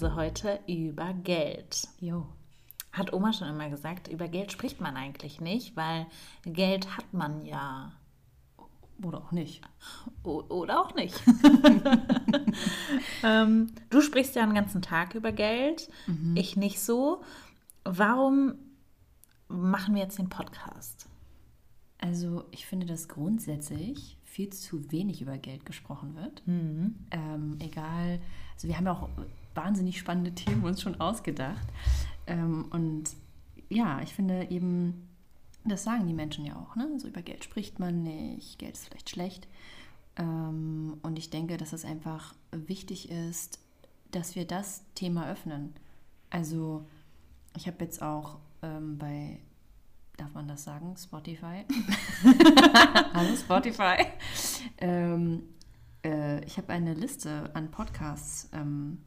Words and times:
also 0.00 0.14
heute 0.14 0.60
über 0.68 1.12
Geld. 1.12 1.88
Jo. 1.98 2.24
Hat 2.92 3.12
Oma 3.12 3.32
schon 3.32 3.48
immer 3.48 3.68
gesagt, 3.68 4.06
über 4.06 4.28
Geld 4.28 4.52
spricht 4.52 4.80
man 4.80 4.96
eigentlich 4.96 5.40
nicht, 5.40 5.76
weil 5.76 6.06
Geld 6.44 6.96
hat 6.96 7.12
man 7.12 7.44
ja. 7.44 7.92
Oder 9.02 9.18
auch 9.18 9.32
nicht. 9.32 9.60
O 10.22 10.44
oder 10.48 10.80
auch 10.80 10.94
nicht. 10.94 11.20
ähm, 13.24 13.72
du 13.90 14.00
sprichst 14.00 14.36
ja 14.36 14.46
den 14.46 14.54
ganzen 14.54 14.82
Tag 14.82 15.16
über 15.16 15.32
Geld, 15.32 15.90
mhm. 16.06 16.36
ich 16.36 16.56
nicht 16.56 16.80
so. 16.80 17.22
Warum 17.82 18.54
machen 19.48 19.96
wir 19.96 20.02
jetzt 20.02 20.18
den 20.18 20.28
Podcast? 20.28 21.08
Also 21.98 22.44
ich 22.52 22.66
finde, 22.66 22.86
dass 22.86 23.08
grundsätzlich 23.08 24.16
viel 24.22 24.50
zu 24.50 24.92
wenig 24.92 25.22
über 25.22 25.38
Geld 25.38 25.66
gesprochen 25.66 26.14
wird. 26.14 26.46
Mhm. 26.46 26.94
Ähm, 27.10 27.56
egal, 27.58 28.20
also 28.54 28.68
wir 28.68 28.76
haben 28.76 28.86
ja 28.86 28.92
auch 28.92 29.08
wahnsinnig 29.58 29.98
spannende 29.98 30.34
Themen 30.34 30.64
uns 30.64 30.80
schon 30.80 31.00
ausgedacht. 31.00 31.66
Ähm, 32.26 32.66
und 32.70 33.10
ja, 33.68 34.00
ich 34.02 34.14
finde 34.14 34.50
eben, 34.50 35.08
das 35.64 35.84
sagen 35.84 36.06
die 36.06 36.14
Menschen 36.14 36.46
ja 36.46 36.56
auch, 36.56 36.76
ne? 36.76 36.88
So 36.98 37.08
über 37.08 37.22
Geld 37.22 37.44
spricht 37.44 37.78
man 37.78 38.02
nicht, 38.02 38.58
Geld 38.58 38.74
ist 38.74 38.86
vielleicht 38.88 39.10
schlecht. 39.10 39.48
Ähm, 40.16 40.98
und 41.02 41.18
ich 41.18 41.30
denke, 41.30 41.56
dass 41.56 41.72
es 41.72 41.84
einfach 41.84 42.34
wichtig 42.52 43.10
ist, 43.10 43.58
dass 44.12 44.36
wir 44.36 44.46
das 44.46 44.84
Thema 44.94 45.28
öffnen. 45.30 45.74
Also 46.30 46.86
ich 47.56 47.66
habe 47.66 47.84
jetzt 47.84 48.00
auch 48.00 48.38
ähm, 48.62 48.96
bei 48.96 49.40
darf 50.16 50.34
man 50.34 50.48
das 50.48 50.64
sagen? 50.64 50.96
Spotify. 50.96 51.64
Hallo 53.14 53.36
Spotify. 53.36 54.04
Ähm, 54.78 55.44
äh, 56.04 56.44
ich 56.44 56.58
habe 56.58 56.72
eine 56.72 56.94
Liste 56.94 57.50
an 57.54 57.70
Podcasts 57.70 58.48
ähm, 58.52 58.98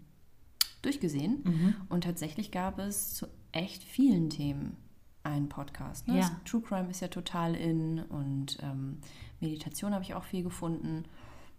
durchgesehen 0.81 1.41
mhm. 1.43 1.75
und 1.89 2.03
tatsächlich 2.03 2.51
gab 2.51 2.79
es 2.79 3.13
zu 3.13 3.27
echt 3.51 3.83
vielen 3.83 4.29
Themen 4.29 4.77
einen 5.23 5.49
Podcast. 5.49 6.07
Ne? 6.07 6.19
Ja. 6.19 6.31
True 6.45 6.61
Crime 6.61 6.89
ist 6.89 7.01
ja 7.01 7.07
total 7.07 7.55
in 7.55 7.99
und 7.99 8.57
ähm, 8.61 8.97
Meditation 9.39 9.93
habe 9.93 10.03
ich 10.03 10.13
auch 10.13 10.23
viel 10.23 10.43
gefunden. 10.43 11.05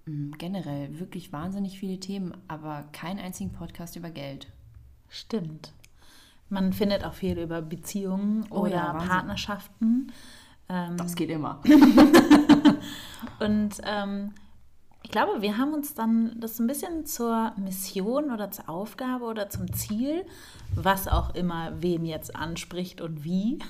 Mm, 0.07 0.33
generell 0.33 0.99
wirklich 0.99 1.33
wahnsinnig 1.33 1.79
viele 1.79 2.01
Themen, 2.01 2.35
aber 2.49 2.85
keinen 2.93 3.21
einzigen 3.21 3.53
Podcast 3.53 3.97
über 3.97 4.11
Geld. 4.11 4.49
Stimmt. 5.09 5.73
Man 6.49 6.73
findet 6.73 7.05
auch 7.05 7.15
viel 7.15 7.39
über 7.39 7.63
Beziehungen 7.63 8.45
oh, 8.51 8.63
oder 8.63 8.75
ja, 8.75 8.93
Partnerschaften. 8.93 10.13
Ähm, 10.69 10.97
das 10.97 11.15
geht 11.15 11.31
immer. 11.31 11.61
und 13.41 13.81
ähm, 13.85 14.33
glaube, 15.13 15.43
wir 15.43 15.57
haben 15.57 15.73
uns 15.73 15.95
dann 15.95 16.35
das 16.41 16.59
ein 16.59 16.67
bisschen 16.67 17.07
zur 17.07 17.53
Mission 17.57 18.33
oder 18.33 18.51
zur 18.51 18.69
Aufgabe 18.69 19.25
oder 19.27 19.49
zum 19.49 19.73
Ziel, 19.73 20.25
was 20.75 21.07
auch 21.07 21.35
immer 21.37 21.81
wen 21.81 22.05
jetzt 22.05 22.35
anspricht 22.35 23.01
und 23.01 23.23
wie, 23.23 23.61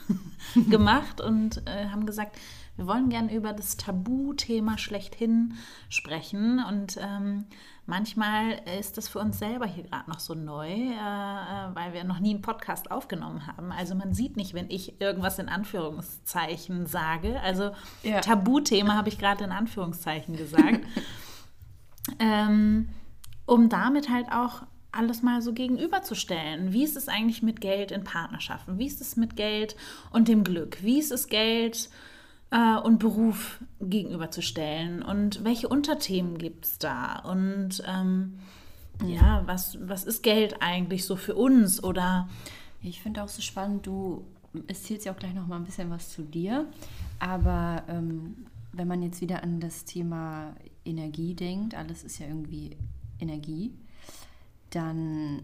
gemacht 0.71 1.21
und 1.21 1.63
äh, 1.67 1.89
haben 1.89 2.07
gesagt, 2.07 2.39
wir 2.77 2.87
wollen 2.87 3.11
gerne 3.11 3.35
über 3.35 3.53
das 3.53 3.77
Tabuthema 3.77 4.79
schlechthin 4.79 5.55
sprechen 5.91 6.65
und 6.67 6.97
ähm, 6.99 7.45
Manchmal 7.85 8.61
ist 8.79 8.97
das 8.97 9.09
für 9.09 9.19
uns 9.19 9.41
selber 9.41 9.67
hier 9.67 9.83
gerade 9.83 10.09
noch 10.09 10.21
so 10.21 10.35
neu, 10.35 10.69
äh, 10.69 10.93
äh, 10.93 11.75
weil 11.75 11.93
wir 11.93 12.05
noch 12.05 12.21
nie 12.21 12.31
einen 12.31 12.41
Podcast 12.41 12.93
aufgenommen 12.93 13.45
haben. 13.49 13.73
Also 13.73 13.97
man 13.97 14.15
sieht 14.15 14.37
nicht, 14.37 14.55
wenn 14.55 14.71
ich 14.71 15.01
irgendwas 15.01 15.41
in 15.41 15.49
Anführungszeichen 15.49 16.87
sage. 16.87 17.41
Also 17.41 17.73
ja. 18.05 18.21
Tabuthema 18.21 18.95
habe 18.95 19.09
ich 19.09 19.19
gerade 19.19 19.43
in 19.43 19.51
Anführungszeichen 19.51 20.37
gesagt. 20.37 20.81
ähm, 22.19 22.89
um 23.47 23.69
damit 23.69 24.09
halt 24.11 24.31
auch 24.31 24.63
alles 24.93 25.23
mal 25.23 25.41
so 25.41 25.53
gegenüberzustellen. 25.53 26.73
Wie 26.73 26.85
ist 26.85 26.97
es 26.97 27.09
eigentlich 27.09 27.43
mit 27.43 27.61
Geld 27.61 27.91
in 27.91 28.05
Partnerschaften? 28.05 28.79
Wie 28.79 28.87
ist 28.87 29.01
es 29.01 29.17
mit 29.17 29.37
Geld 29.37 29.75
und 30.11 30.29
dem 30.29 30.45
Glück? 30.45 30.83
Wie 30.83 30.99
ist 30.99 31.11
es 31.13 31.29
Geld 31.29 31.89
äh, 32.51 32.77
und 32.77 32.99
Beruf 32.99 33.59
gegenüberzustellen 33.81 35.03
und 35.03 35.45
welche 35.45 35.69
Unterthemen 35.69 36.39
gibt 36.39 36.67
es 36.67 36.79
da 36.79 37.21
und 37.21 37.83
ähm, 37.87 38.39
ja, 39.05 39.43
was, 39.47 39.79
was 39.81 40.05
ist 40.05 40.23
Geld 40.23 40.57
eigentlich 40.61 41.05
so 41.05 41.17
für 41.17 41.35
uns 41.35 41.83
oder 41.83 42.29
ich 42.83 43.01
finde 43.01 43.23
auch 43.23 43.29
so 43.29 43.41
spannend, 43.41 43.87
du 43.87 44.25
erzählst 44.69 45.07
ja 45.07 45.13
auch 45.13 45.17
gleich 45.17 45.35
noch 45.35 45.47
mal 45.47 45.57
ein 45.57 45.65
bisschen 45.65 45.91
was 45.91 46.11
zu 46.11 46.23
dir, 46.23 46.67
aber 47.19 47.85
ähm, 47.89 48.47
wenn 48.73 48.87
man 48.87 49.03
jetzt 49.03 49.21
wieder 49.21 49.43
an 49.43 49.61
das 49.61 49.85
Thema 49.85 50.55
Energie 50.85 51.35
denkt, 51.35 51.75
alles 51.75 52.05
ist 52.05 52.19
ja 52.19 52.27
irgendwie 52.27 52.77
Energie, 53.19 53.75
dann 54.71 55.43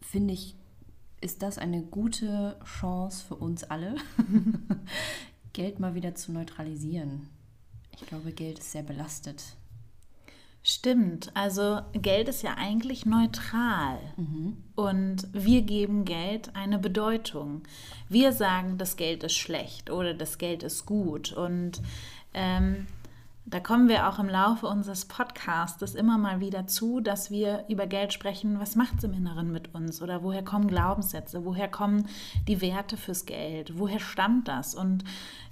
finde 0.00 0.34
ich, 0.34 0.54
ist 1.20 1.42
das 1.42 1.58
eine 1.58 1.82
gute 1.82 2.58
Chance 2.64 3.24
für 3.26 3.36
uns 3.36 3.64
alle, 3.64 3.96
Geld 5.52 5.80
mal 5.80 5.94
wieder 5.94 6.14
zu 6.14 6.32
neutralisieren. 6.32 7.28
Ich 7.96 8.06
glaube, 8.06 8.32
Geld 8.32 8.58
ist 8.58 8.72
sehr 8.72 8.82
belastet. 8.82 9.42
Stimmt, 10.66 11.30
also 11.34 11.82
Geld 11.92 12.28
ist 12.28 12.42
ja 12.42 12.54
eigentlich 12.56 13.04
neutral 13.04 13.98
mhm. 14.16 14.56
und 14.74 15.28
wir 15.32 15.60
geben 15.60 16.06
Geld 16.06 16.56
eine 16.56 16.78
Bedeutung. 16.78 17.64
Wir 18.08 18.32
sagen, 18.32 18.78
das 18.78 18.96
Geld 18.96 19.24
ist 19.24 19.34
schlecht 19.34 19.90
oder 19.90 20.14
das 20.14 20.38
Geld 20.38 20.62
ist 20.62 20.86
gut 20.86 21.34
und 21.34 21.82
ähm, 22.32 22.86
da 23.46 23.60
kommen 23.60 23.88
wir 23.88 24.08
auch 24.08 24.18
im 24.18 24.28
Laufe 24.28 24.66
unseres 24.66 25.04
Podcasts 25.04 25.94
immer 25.94 26.16
mal 26.16 26.40
wieder 26.40 26.66
zu, 26.66 27.00
dass 27.00 27.30
wir 27.30 27.66
über 27.68 27.86
Geld 27.86 28.14
sprechen. 28.14 28.58
Was 28.58 28.74
macht 28.74 28.98
es 28.98 29.04
im 29.04 29.12
Inneren 29.12 29.52
mit 29.52 29.74
uns? 29.74 30.00
Oder 30.00 30.22
woher 30.22 30.42
kommen 30.42 30.66
Glaubenssätze? 30.66 31.44
Woher 31.44 31.68
kommen 31.68 32.08
die 32.48 32.62
Werte 32.62 32.96
fürs 32.96 33.26
Geld? 33.26 33.78
Woher 33.78 34.00
stammt 34.00 34.48
das? 34.48 34.74
Und 34.74 35.04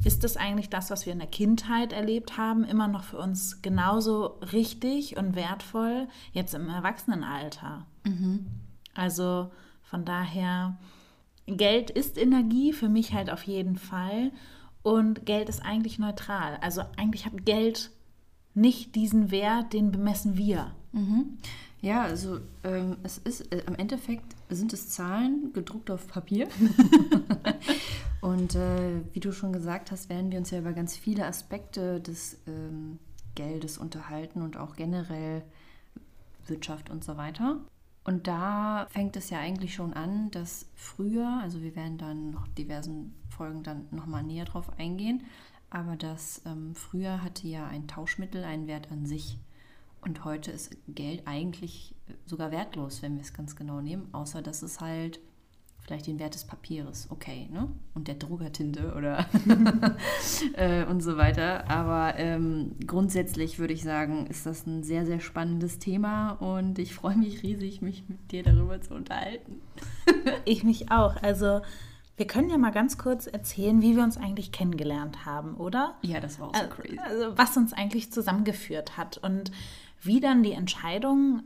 ist 0.03 0.25
das 0.25 0.39
eigentlich 0.39 0.71
das, 0.71 0.91
was 0.91 1.05
wir 1.05 1.13
in 1.13 1.19
der 1.19 1.29
Kindheit 1.29 1.93
erlebt 1.93 2.39
haben, 2.39 2.65
immer 2.65 2.89
noch 2.89 3.05
für 3.05 3.19
uns 3.19 3.61
genauso 3.61 4.39
richtig 4.53 5.19
und 5.19 5.37
wertvoll 5.37 6.09
jetzt 6.33 6.55
im 6.55 6.71
Erwachsenenalter? 6.71 7.85
Mhm. 8.05 8.47
Also 8.95 9.51
von 9.83 10.07
daher, 10.07 10.79
Geld 11.47 11.91
ist 11.91 12.17
Energie, 12.17 12.73
für 12.73 12.89
mich 12.89 13.13
halt 13.13 13.31
auf 13.31 13.43
jeden 13.43 13.77
Fall. 13.77 14.33
Und 14.83 15.27
Geld 15.27 15.49
ist 15.49 15.63
eigentlich 15.63 15.99
neutral. 15.99 16.59
Also 16.61 16.83
eigentlich 16.97 17.27
hat 17.27 17.45
Geld 17.45 17.91
nicht 18.55 18.95
diesen 18.95 19.31
Wert, 19.31 19.73
den 19.73 19.93
bemessen 19.93 20.37
wir. 20.37 20.73
Mhm. 20.93 21.39
Ja, 21.81 22.03
also 22.03 22.39
ähm, 22.63 22.97
es 23.03 23.19
ist 23.19 23.53
äh, 23.53 23.63
im 23.67 23.75
Endeffekt 23.75 24.37
sind 24.51 24.73
es 24.73 24.91
Zahlen 24.91 25.53
gedruckt 25.53 25.91
auf 25.91 26.07
Papier. 26.07 26.49
und 28.21 28.55
äh, 28.55 29.01
wie 29.13 29.21
du 29.21 29.33
schon 29.33 29.53
gesagt 29.53 29.91
hast, 29.91 30.09
werden 30.09 30.31
wir 30.31 30.39
uns 30.39 30.51
ja 30.51 30.59
über 30.59 30.73
ganz 30.73 30.97
viele 30.97 31.27
Aspekte 31.27 32.01
des 32.01 32.39
ähm, 32.47 32.99
Geldes 33.35 33.79
unterhalten 33.79 34.43
und 34.43 34.57
auch 34.57 34.77
generell 34.77 35.43
Wirtschaft 36.47 36.89
und 36.91 37.03
so 37.03 37.17
weiter. 37.17 37.61
Und 38.05 38.27
da 38.27 38.87
fängt 38.91 39.17
es 39.17 39.31
ja 39.31 39.39
eigentlich 39.39 39.75
schon 39.75 39.93
an, 39.93 40.31
dass 40.31 40.67
früher, 40.75 41.41
also 41.43 41.63
wir 41.63 41.75
werden 41.75 41.99
dann 41.99 42.31
noch 42.31 42.47
diversen 42.49 43.15
Folgen 43.33 43.63
dann 43.63 43.87
nochmal 43.91 44.23
näher 44.23 44.45
drauf 44.45 44.79
eingehen, 44.79 45.25
aber 45.71 45.97
dass 45.97 46.43
ähm, 46.47 46.75
früher 46.75 47.23
hatte 47.23 47.49
ja 47.49 47.67
ein 47.67 47.89
Tauschmittel 47.89 48.45
einen 48.45 48.67
Wert 48.67 48.91
an 48.91 49.07
sich. 49.07 49.39
Und 50.03 50.25
heute 50.25 50.51
ist 50.51 50.77
Geld 50.89 51.23
eigentlich 51.27 51.95
sogar 52.27 52.51
wertlos, 52.51 53.03
wenn 53.03 53.15
wir 53.15 53.23
es 53.23 53.33
ganz 53.33 53.57
genau 53.57 53.81
nehmen, 53.81 54.09
außer 54.13 54.43
dass 54.43 54.63
es 54.63 54.81
halt 54.81 55.21
vielleicht 55.83 56.07
den 56.07 56.19
Wert 56.19 56.35
des 56.35 56.45
Papieres, 56.45 57.09
okay, 57.11 57.49
ne? 57.53 57.69
Und 57.95 58.09
der 58.09 58.15
Druckertinte 58.15 58.95
oder 58.97 59.27
äh, 60.55 60.85
und 60.85 61.03
so 61.03 61.17
weiter. 61.17 61.69
Aber 61.69 62.19
ähm, 62.19 62.77
grundsätzlich 62.87 63.59
würde 63.59 63.75
ich 63.75 63.83
sagen, 63.83 64.27
ist 64.27 64.47
das 64.47 64.67
ein 64.67 64.85
sehr, 64.85 65.05
sehr 65.07 65.21
spannendes 65.21 65.79
Thema 65.79 66.33
und 66.33 66.79
ich 66.79 66.95
freue 66.95 67.17
mich 67.17 67.43
riesig, 67.43 67.83
mich 67.83 68.05
mit 68.09 68.31
dir 68.31 68.43
darüber 68.43 68.81
zu 68.81 68.95
unterhalten. 68.95 69.61
ich 70.45 70.63
mich 70.63 70.91
auch. 70.91 71.17
Also 71.23 71.61
wir 72.17 72.27
können 72.27 72.51
ja 72.51 72.59
mal 72.59 72.73
ganz 72.73 72.99
kurz 72.99 73.27
erzählen, 73.27 73.81
wie 73.81 73.97
wir 73.97 74.03
uns 74.03 74.17
eigentlich 74.17 74.53
kennengelernt 74.53 75.25
haben, 75.25 75.55
oder? 75.57 75.97
Ja, 76.03 76.21
das 76.21 76.39
war 76.39 76.49
auch 76.49 76.55
so 76.55 76.69
crazy. 76.69 76.99
Also, 76.99 77.37
was 77.37 77.57
uns 77.57 77.73
eigentlich 77.73 78.13
zusammengeführt 78.13 78.97
hat 78.97 79.19
und 79.19 79.51
wie 80.01 80.21
dann 80.21 80.43
die 80.43 80.53
Entscheidung 80.53 81.43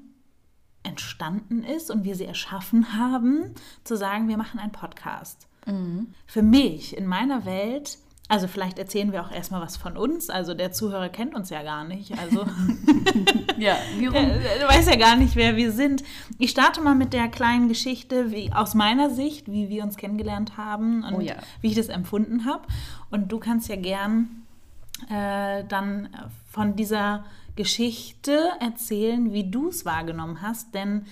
entstanden 0.82 1.62
ist 1.62 1.90
und 1.90 2.04
wir 2.04 2.14
sie 2.14 2.24
erschaffen 2.24 2.96
haben, 2.96 3.54
zu 3.84 3.96
sagen, 3.96 4.28
wir 4.28 4.36
machen 4.36 4.60
einen 4.60 4.72
Podcast. 4.72 5.48
Mhm. 5.66 6.14
Für 6.26 6.42
mich, 6.42 6.96
in 6.96 7.06
meiner 7.06 7.44
Welt, 7.44 7.98
also 8.28 8.48
vielleicht 8.48 8.78
erzählen 8.78 9.12
wir 9.12 9.22
auch 9.22 9.30
erstmal 9.30 9.60
was 9.60 9.76
von 9.76 9.96
uns. 9.96 10.30
Also 10.30 10.54
der 10.54 10.72
Zuhörer 10.72 11.08
kennt 11.08 11.34
uns 11.34 11.50
ja 11.50 11.62
gar 11.62 11.84
nicht. 11.84 12.18
Also 12.18 12.44
ja, 13.58 13.76
wie 13.98 14.06
rum? 14.06 14.14
Der 14.14 14.68
weiß 14.68 14.88
ja 14.88 14.96
gar 14.96 15.14
nicht, 15.14 15.36
wer 15.36 15.54
wir 15.54 15.70
sind. 15.70 16.02
Ich 16.38 16.50
starte 16.50 16.80
mal 16.80 16.96
mit 16.96 17.12
der 17.12 17.28
kleinen 17.28 17.68
Geschichte, 17.68 18.32
wie 18.32 18.52
aus 18.52 18.74
meiner 18.74 19.10
Sicht, 19.10 19.50
wie 19.50 19.68
wir 19.68 19.84
uns 19.84 19.96
kennengelernt 19.96 20.56
haben 20.56 21.04
und 21.04 21.14
oh 21.14 21.20
ja. 21.20 21.34
wie 21.60 21.68
ich 21.68 21.76
das 21.76 21.88
empfunden 21.88 22.46
habe. 22.46 22.62
Und 23.10 23.30
du 23.30 23.38
kannst 23.38 23.68
ja 23.68 23.76
gern 23.76 24.42
äh, 25.08 25.62
dann 25.68 26.08
von 26.50 26.74
dieser 26.74 27.24
Geschichte 27.54 28.50
erzählen, 28.60 29.32
wie 29.32 29.48
du 29.48 29.68
es 29.68 29.84
wahrgenommen 29.84 30.42
hast, 30.42 30.74
denn 30.74 31.06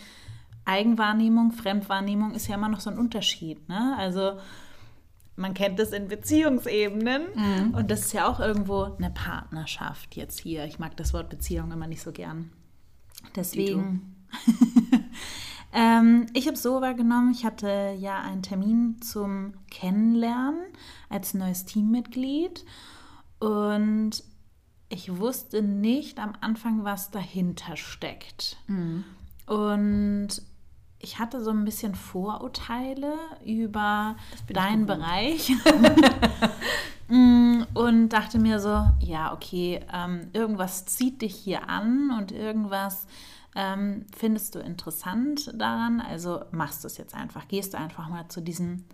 Eigenwahrnehmung, 0.64 1.52
Fremdwahrnehmung 1.52 2.32
ist 2.32 2.48
ja 2.48 2.56
immer 2.56 2.68
noch 2.68 2.80
so 2.80 2.90
ein 2.90 2.98
Unterschied. 2.98 3.68
Ne? 3.68 3.94
Also 3.98 4.32
man 5.36 5.54
kennt 5.54 5.78
das 5.78 5.90
in 5.90 6.08
Beziehungsebenen 6.08 7.22
mhm. 7.34 7.74
und 7.74 7.90
das 7.90 8.06
ist 8.06 8.12
ja 8.12 8.28
auch 8.28 8.40
irgendwo 8.40 8.82
eine 8.82 9.10
Partnerschaft 9.10 10.16
jetzt 10.16 10.40
hier. 10.40 10.64
Ich 10.64 10.78
mag 10.78 10.96
das 10.96 11.12
Wort 11.12 11.28
Beziehung 11.28 11.72
immer 11.72 11.86
nicht 11.86 12.02
so 12.02 12.12
gern. 12.12 12.50
Deswegen. 13.34 14.14
ähm, 15.72 16.26
ich 16.34 16.46
habe 16.46 16.56
so 16.56 16.80
wahrgenommen, 16.80 17.32
ich 17.32 17.44
hatte 17.44 17.94
ja 17.98 18.20
einen 18.20 18.42
Termin 18.42 19.00
zum 19.00 19.54
Kennenlernen 19.70 20.60
als 21.08 21.34
neues 21.34 21.64
Teammitglied 21.64 22.64
und 23.40 24.22
ich 24.88 25.16
wusste 25.18 25.62
nicht 25.62 26.18
am 26.18 26.34
Anfang, 26.40 26.84
was 26.84 27.10
dahinter 27.10 27.76
steckt. 27.76 28.58
Mhm. 28.68 29.04
Und 29.46 30.42
ich 31.04 31.18
hatte 31.18 31.44
so 31.44 31.50
ein 31.50 31.64
bisschen 31.64 31.94
Vorurteile 31.94 33.14
über 33.44 34.16
deinen 34.48 34.86
Bereich. 34.86 35.52
Mm, 37.06 37.64
und 37.74 38.08
dachte 38.08 38.38
mir 38.38 38.58
so, 38.60 38.82
ja, 38.98 39.34
okay, 39.34 39.78
ähm, 39.92 40.30
irgendwas 40.32 40.86
zieht 40.86 41.20
dich 41.20 41.34
hier 41.34 41.68
an 41.68 42.10
und 42.18 42.32
irgendwas 42.32 43.06
ähm, 43.54 44.06
findest 44.16 44.54
du 44.54 44.58
interessant 44.60 45.52
daran, 45.54 46.00
also 46.00 46.40
machst 46.50 46.82
du 46.82 46.86
es 46.86 46.96
jetzt 46.96 47.14
einfach, 47.14 47.46
gehst 47.46 47.74
du 47.74 47.78
einfach 47.78 48.08
mal 48.08 48.26
zu 48.28 48.40
diesem 48.40 48.84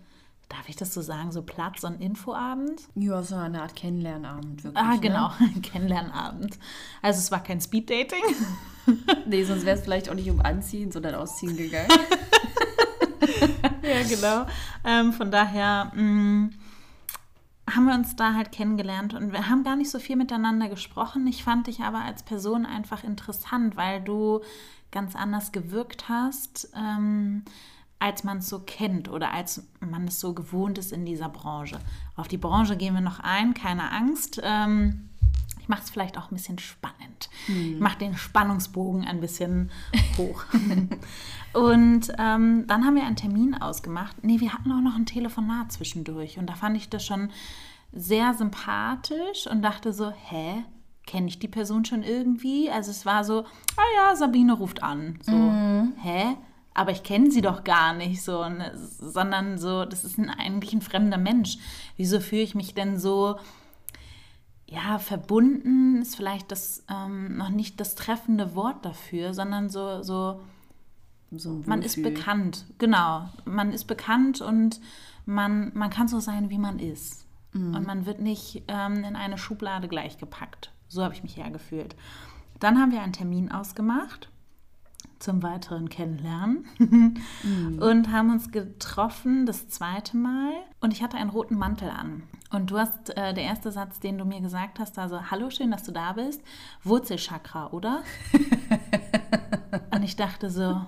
darf 0.51 0.67
ich 0.67 0.75
das 0.75 0.93
so 0.93 1.01
sagen, 1.01 1.31
so 1.31 1.41
Platz- 1.41 1.83
und 1.83 2.01
Infoabend? 2.01 2.81
Ja, 2.95 3.23
so 3.23 3.35
eine 3.35 3.61
Art 3.61 3.75
Kennenlernabend, 3.75 4.63
wirklich. 4.63 4.83
Ah, 4.83 4.97
genau, 4.97 5.29
ne? 5.39 5.61
Kennenlernabend. 5.61 6.59
Also 7.01 7.19
es 7.19 7.31
war 7.31 7.41
kein 7.41 7.61
Speeddating. 7.61 8.23
nee, 9.25 9.43
sonst 9.43 9.65
wäre 9.65 9.77
es 9.77 9.83
vielleicht 9.83 10.09
auch 10.09 10.13
nicht 10.13 10.29
um 10.29 10.41
Anziehen, 10.41 10.91
sondern 10.91 11.15
Ausziehen 11.15 11.55
gegangen. 11.55 11.87
ja, 13.81 14.03
genau. 14.07 14.45
Ähm, 14.83 15.13
von 15.13 15.31
daher 15.31 15.91
mh, 15.95 16.01
mm, 16.01 16.53
haben 17.69 17.85
wir 17.85 17.95
uns 17.95 18.17
da 18.17 18.33
halt 18.33 18.51
kennengelernt 18.51 19.13
und 19.13 19.31
wir 19.31 19.47
haben 19.47 19.63
gar 19.63 19.77
nicht 19.77 19.89
so 19.89 19.99
viel 19.99 20.17
miteinander 20.17 20.67
gesprochen. 20.67 21.25
Ich 21.27 21.45
fand 21.45 21.67
dich 21.67 21.79
aber 21.79 21.99
als 21.99 22.23
Person 22.23 22.65
einfach 22.65 23.05
interessant, 23.05 23.77
weil 23.77 24.01
du 24.01 24.41
ganz 24.91 25.15
anders 25.15 25.53
gewirkt 25.53 26.09
hast. 26.09 26.69
Ähm, 26.75 27.45
als 28.01 28.23
man 28.23 28.39
es 28.39 28.49
so 28.49 28.59
kennt 28.59 29.09
oder 29.09 29.31
als 29.31 29.67
man 29.79 30.07
es 30.07 30.19
so 30.19 30.33
gewohnt 30.33 30.79
ist 30.79 30.91
in 30.91 31.05
dieser 31.05 31.29
Branche. 31.29 31.79
Auf 32.15 32.27
die 32.27 32.37
Branche 32.37 32.75
gehen 32.75 32.95
wir 32.95 33.01
noch 33.01 33.19
ein, 33.19 33.53
keine 33.53 33.91
Angst. 33.91 34.41
Ähm, 34.43 35.09
ich 35.59 35.69
mache 35.69 35.83
es 35.83 35.91
vielleicht 35.91 36.17
auch 36.17 36.31
ein 36.31 36.35
bisschen 36.35 36.57
spannend. 36.57 37.29
Hm. 37.45 37.75
Ich 37.75 37.79
mache 37.79 37.99
den 37.99 38.17
Spannungsbogen 38.17 39.05
ein 39.05 39.21
bisschen 39.21 39.69
hoch. 40.17 40.45
und 41.53 42.11
ähm, 42.17 42.65
dann 42.65 42.85
haben 42.85 42.95
wir 42.95 43.05
einen 43.05 43.15
Termin 43.15 43.53
ausgemacht. 43.53 44.23
Nee, 44.23 44.39
wir 44.39 44.51
hatten 44.51 44.71
auch 44.71 44.81
noch 44.81 44.95
ein 44.95 45.05
Telefonat 45.05 45.71
zwischendurch. 45.71 46.39
Und 46.39 46.49
da 46.49 46.55
fand 46.55 46.77
ich 46.77 46.89
das 46.89 47.05
schon 47.05 47.29
sehr 47.93 48.33
sympathisch 48.33 49.45
und 49.45 49.61
dachte 49.61 49.93
so, 49.93 50.09
hä? 50.09 50.63
Kenne 51.05 51.27
ich 51.27 51.37
die 51.37 51.47
Person 51.47 51.85
schon 51.85 52.01
irgendwie? 52.01 52.71
Also 52.71 52.89
es 52.89 53.05
war 53.05 53.23
so, 53.23 53.41
ah 53.41 53.89
ja, 53.95 54.15
Sabine 54.15 54.53
ruft 54.53 54.81
an. 54.81 55.19
So, 55.21 55.35
mhm. 55.35 55.93
hä? 56.01 56.35
Aber 56.81 56.91
ich 56.91 57.03
kenne 57.03 57.29
sie 57.29 57.41
doch 57.41 57.63
gar 57.63 57.93
nicht 57.93 58.23
so, 58.23 58.49
ne, 58.49 58.71
sondern 58.75 59.59
so, 59.59 59.85
das 59.85 60.03
ist 60.03 60.17
ein, 60.17 60.31
eigentlich 60.31 60.73
ein 60.73 60.81
fremder 60.81 61.19
Mensch. 61.19 61.59
Wieso 61.95 62.19
fühle 62.19 62.41
ich 62.41 62.55
mich 62.55 62.73
denn 62.73 62.97
so, 62.97 63.37
ja, 64.65 64.97
verbunden 64.97 66.01
ist 66.01 66.15
vielleicht 66.15 66.51
das 66.51 66.83
ähm, 66.89 67.37
noch 67.37 67.49
nicht 67.49 67.79
das 67.79 67.93
treffende 67.93 68.55
Wort 68.55 68.83
dafür, 68.83 69.35
sondern 69.35 69.69
so, 69.69 70.01
so, 70.01 70.41
so 71.29 71.61
man 71.67 71.83
ist 71.83 72.01
bekannt, 72.01 72.65
genau, 72.79 73.29
man 73.45 73.73
ist 73.73 73.85
bekannt 73.85 74.41
und 74.41 74.81
man, 75.27 75.71
man 75.75 75.91
kann 75.91 76.07
so 76.07 76.19
sein, 76.19 76.49
wie 76.49 76.57
man 76.57 76.79
ist. 76.79 77.27
Mhm. 77.53 77.75
Und 77.75 77.85
man 77.85 78.07
wird 78.07 78.21
nicht 78.21 78.63
ähm, 78.69 79.03
in 79.03 79.15
eine 79.15 79.37
Schublade 79.37 79.87
gleichgepackt. 79.87 80.71
So 80.87 81.03
habe 81.03 81.13
ich 81.13 81.21
mich 81.21 81.37
hergefühlt. 81.37 81.95
Dann 82.59 82.79
haben 82.79 82.91
wir 82.91 83.03
einen 83.03 83.13
Termin 83.13 83.51
ausgemacht 83.51 84.30
zum 85.21 85.43
weiteren 85.43 85.89
Kennenlernen 85.89 86.65
mhm. 86.77 87.79
und 87.81 88.11
haben 88.11 88.31
uns 88.31 88.51
getroffen 88.51 89.45
das 89.45 89.67
zweite 89.69 90.17
Mal 90.17 90.53
und 90.79 90.93
ich 90.93 91.03
hatte 91.03 91.17
einen 91.17 91.29
roten 91.29 91.57
Mantel 91.57 91.89
an. 91.89 92.23
Und 92.51 92.71
du 92.71 92.77
hast 92.77 93.11
äh, 93.11 93.33
der 93.33 93.43
erste 93.43 93.71
Satz, 93.71 93.99
den 93.99 94.17
du 94.17 94.25
mir 94.25 94.41
gesagt 94.41 94.79
hast, 94.79 94.99
also 94.99 95.31
hallo, 95.31 95.49
schön, 95.49 95.71
dass 95.71 95.83
du 95.83 95.93
da 95.93 96.13
bist, 96.13 96.41
Wurzelchakra, 96.83 97.67
oder? 97.67 98.03
und 99.91 100.03
ich 100.03 100.17
dachte 100.17 100.49
so, 100.49 100.81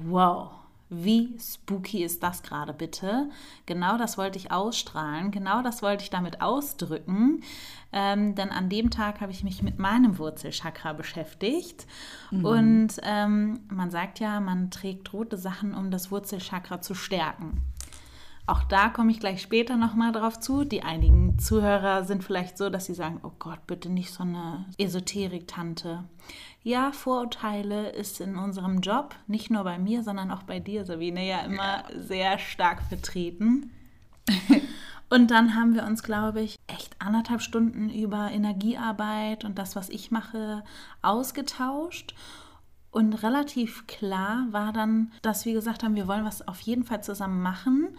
wow. 0.00 0.57
Wie 0.90 1.36
spooky 1.38 2.02
ist 2.02 2.22
das 2.22 2.42
gerade 2.42 2.72
bitte? 2.72 3.28
Genau 3.66 3.98
das 3.98 4.16
wollte 4.16 4.38
ich 4.38 4.50
ausstrahlen, 4.50 5.30
genau 5.30 5.62
das 5.62 5.82
wollte 5.82 6.04
ich 6.04 6.10
damit 6.10 6.40
ausdrücken. 6.40 7.42
Ähm, 7.92 8.34
denn 8.34 8.50
an 8.50 8.68
dem 8.68 8.90
Tag 8.90 9.20
habe 9.20 9.32
ich 9.32 9.44
mich 9.44 9.62
mit 9.62 9.78
meinem 9.78 10.18
Wurzelchakra 10.18 10.92
beschäftigt. 10.94 11.86
Mhm. 12.30 12.44
Und 12.44 12.88
ähm, 13.02 13.60
man 13.70 13.90
sagt 13.90 14.18
ja, 14.20 14.40
man 14.40 14.70
trägt 14.70 15.12
rote 15.12 15.36
Sachen, 15.36 15.74
um 15.74 15.90
das 15.90 16.10
Wurzelchakra 16.10 16.80
zu 16.80 16.94
stärken. 16.94 17.62
Auch 18.48 18.64
da 18.64 18.88
komme 18.88 19.10
ich 19.10 19.20
gleich 19.20 19.42
später 19.42 19.76
nochmal 19.76 20.10
drauf 20.10 20.40
zu. 20.40 20.64
Die 20.64 20.82
einigen 20.82 21.38
Zuhörer 21.38 22.04
sind 22.04 22.24
vielleicht 22.24 22.56
so, 22.56 22.70
dass 22.70 22.86
sie 22.86 22.94
sagen, 22.94 23.20
oh 23.22 23.32
Gott, 23.38 23.66
bitte 23.66 23.90
nicht 23.90 24.10
so 24.10 24.22
eine 24.22 24.64
Esoterik-Tante. 24.78 26.04
Ja, 26.68 26.92
Vorurteile 26.92 27.88
ist 27.92 28.20
in 28.20 28.36
unserem 28.36 28.82
Job, 28.82 29.14
nicht 29.26 29.50
nur 29.50 29.64
bei 29.64 29.78
mir, 29.78 30.02
sondern 30.02 30.30
auch 30.30 30.42
bei 30.42 30.60
dir, 30.60 30.84
Sabine, 30.84 31.26
ja 31.26 31.38
immer 31.38 31.82
ja. 31.90 31.98
sehr 31.98 32.38
stark 32.38 32.82
vertreten. 32.82 33.70
Und 35.08 35.30
dann 35.30 35.54
haben 35.54 35.74
wir 35.74 35.84
uns, 35.84 36.02
glaube 36.02 36.42
ich, 36.42 36.58
echt 36.66 36.94
anderthalb 36.98 37.40
Stunden 37.40 37.88
über 37.88 38.30
Energiearbeit 38.30 39.46
und 39.46 39.58
das, 39.58 39.76
was 39.76 39.88
ich 39.88 40.10
mache, 40.10 40.62
ausgetauscht. 41.00 42.14
Und 42.90 43.14
relativ 43.14 43.86
klar 43.86 44.46
war 44.50 44.74
dann, 44.74 45.10
dass 45.22 45.46
wir 45.46 45.54
gesagt 45.54 45.82
haben, 45.82 45.94
wir 45.94 46.06
wollen 46.06 46.26
was 46.26 46.46
auf 46.46 46.60
jeden 46.60 46.84
Fall 46.84 47.02
zusammen 47.02 47.40
machen. 47.40 47.96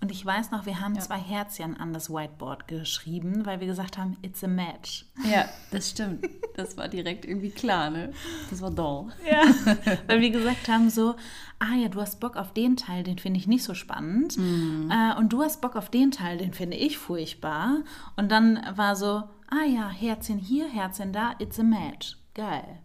Und 0.00 0.12
ich 0.12 0.24
weiß 0.24 0.52
noch, 0.52 0.64
wir 0.64 0.80
haben 0.80 0.94
ja. 0.94 1.00
zwei 1.00 1.18
Herzchen 1.18 1.76
an 1.76 1.92
das 1.92 2.08
Whiteboard 2.08 2.68
geschrieben, 2.68 3.44
weil 3.46 3.58
wir 3.58 3.66
gesagt 3.66 3.98
haben, 3.98 4.16
it's 4.22 4.44
a 4.44 4.46
match. 4.46 5.06
Ja, 5.28 5.46
das 5.72 5.90
stimmt. 5.90 6.28
Das 6.54 6.76
war 6.76 6.88
direkt 6.88 7.24
irgendwie 7.24 7.50
klar, 7.50 7.90
ne? 7.90 8.12
Das 8.50 8.62
war 8.62 8.70
doll. 8.70 9.12
Ja, 9.28 9.42
weil 10.06 10.20
wir 10.20 10.30
gesagt 10.30 10.68
haben 10.68 10.88
so, 10.88 11.16
ah 11.58 11.74
ja, 11.74 11.88
du 11.88 12.00
hast 12.00 12.20
Bock 12.20 12.36
auf 12.36 12.52
den 12.52 12.76
Teil, 12.76 13.02
den 13.02 13.18
finde 13.18 13.40
ich 13.40 13.48
nicht 13.48 13.64
so 13.64 13.74
spannend. 13.74 14.38
Mhm. 14.38 14.90
Äh, 14.90 15.16
und 15.18 15.32
du 15.32 15.42
hast 15.42 15.60
Bock 15.60 15.74
auf 15.74 15.90
den 15.90 16.12
Teil, 16.12 16.38
den 16.38 16.52
finde 16.52 16.76
ich 16.76 16.96
furchtbar. 16.96 17.78
Und 18.16 18.30
dann 18.30 18.60
war 18.74 18.94
so, 18.94 19.24
ah 19.48 19.64
ja, 19.66 19.88
Herzchen 19.88 20.38
hier, 20.38 20.68
Herzchen 20.68 21.12
da, 21.12 21.34
it's 21.40 21.58
a 21.58 21.64
match. 21.64 22.16
Geil. 22.34 22.78